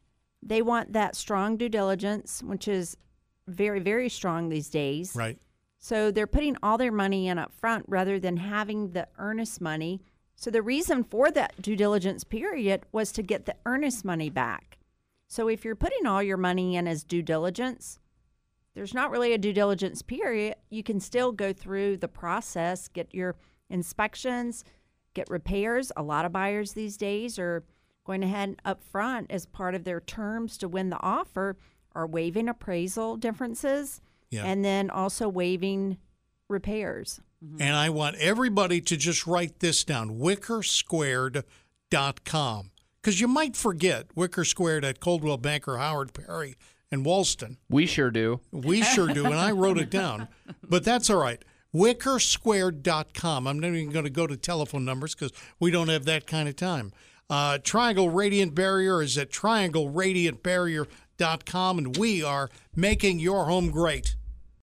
they 0.43 0.63
want 0.63 0.93
that 0.93 1.17
strong 1.17 1.57
due 1.57 1.69
diligence, 1.69 2.41
which 2.43 2.69
is 2.69 2.97
very 3.49 3.81
very 3.81 4.09
strong 4.09 4.49
these 4.49 4.71
days. 4.71 5.15
Right. 5.15 5.39
So 5.83 6.11
they're 6.11 6.27
putting 6.27 6.57
all 6.63 6.77
their 6.77 6.93
money 6.93 7.27
in 7.27 7.39
up 7.39 7.53
front 7.53 7.87
rather 7.89 8.21
than 8.21 8.37
having 8.37 8.91
the 8.91 9.09
earnest 9.19 9.63
money. 9.63 10.03
So 10.37 10.51
the 10.51 10.63
reason 10.63 11.03
for 11.03 11.31
that 11.31 11.61
due 11.61 11.75
diligence 11.75 12.23
period 12.23 12.83
was 12.93 13.11
to 13.13 13.23
get 13.23 13.47
the 13.47 13.57
earnest 13.65 14.05
money 14.05 14.29
back. 14.29 14.79
So 15.27 15.49
if 15.49 15.65
you're 15.65 15.75
putting 15.75 16.07
all 16.07 16.23
your 16.23 16.37
money 16.37 16.77
in 16.77 16.87
as 16.87 17.03
due 17.03 17.23
diligence, 17.23 17.99
there's 18.75 18.93
not 18.93 19.11
really 19.11 19.33
a 19.33 19.39
due 19.39 19.55
diligence 19.55 20.03
period. 20.03 20.57
You 20.69 20.83
can 20.83 21.01
still 21.01 21.33
go 21.33 21.53
through 21.53 21.97
the 21.97 22.09
process, 22.09 22.87
get 22.87 23.15
your 23.15 23.37
inspections, 23.71 24.65
get 25.15 25.31
repairs. 25.31 25.91
A 25.97 26.03
lot 26.03 26.27
of 26.27 26.33
buyers 26.33 26.75
these 26.75 26.99
days 26.99 27.39
are 27.39 27.65
going 28.05 28.23
ahead 28.23 28.57
up 28.67 28.83
front 28.83 29.31
as 29.31 29.47
part 29.47 29.75
of 29.75 29.85
their 29.85 30.01
terms 30.01 30.59
to 30.59 30.69
win 30.69 30.91
the 30.91 31.01
offer 31.01 31.57
are 31.95 32.07
waiving 32.07 32.49
appraisal 32.49 33.17
differences 33.17 34.03
Yeah. 34.31 34.45
and 34.45 34.65
then 34.65 34.91
also 34.91 35.29
waiving 35.29 35.99
repairs. 36.49 37.21
And 37.59 37.75
I 37.75 37.89
want 37.89 38.17
everybody 38.17 38.83
to 38.83 38.97
just 38.97 39.27
write 39.27 39.61
this 39.61 39.83
down 39.83 40.19
wickersquared.com. 40.19 42.71
Because 43.03 43.21
you 43.21 43.29
might 43.29 43.57
forget 43.57 44.09
Wicker 44.15 44.45
Squared 44.45 44.85
at 44.85 45.01
Coldwell 45.01 45.39
Banker, 45.39 45.79
Howard 45.79 46.13
Perry, 46.13 46.57
and 46.93 47.05
Walston. 47.05 47.57
We 47.71 47.87
sure 47.87 48.11
do. 48.11 48.41
We 48.53 48.83
sure 48.83 49.09
do, 49.09 49.25
and 49.25 49.37
I 49.37 49.53
wrote 49.53 49.79
it 49.79 49.91
down. 49.91 50.29
But 50.69 50.85
that's 50.85 51.09
all 51.09 51.17
right. 51.17 51.43
Wickersquared.com. 51.75 53.47
I'm 53.47 53.59
not 53.59 53.69
even 53.69 53.91
going 53.91 54.05
to 54.05 54.11
go 54.11 54.27
to 54.27 54.37
telephone 54.37 54.85
numbers 54.85 55.15
because 55.15 55.33
we 55.59 55.71
don't 55.71 55.89
have 55.89 56.05
that 56.05 56.27
kind 56.27 56.47
of 56.49 56.57
time. 56.57 56.93
Uh, 57.31 57.57
Triangle 57.59 58.11
Radiant 58.11 58.55
Barrier 58.55 59.03
is 59.03 59.17
at 59.17 59.31
triangle 59.31 59.89
radiant 59.89 60.43
triangleradiantbarrier.com, 60.43 61.79
and 61.79 61.97
we 61.97 62.23
are 62.23 62.51
making 62.75 63.21
your 63.21 63.47
home 63.47 63.71
great. 63.71 64.17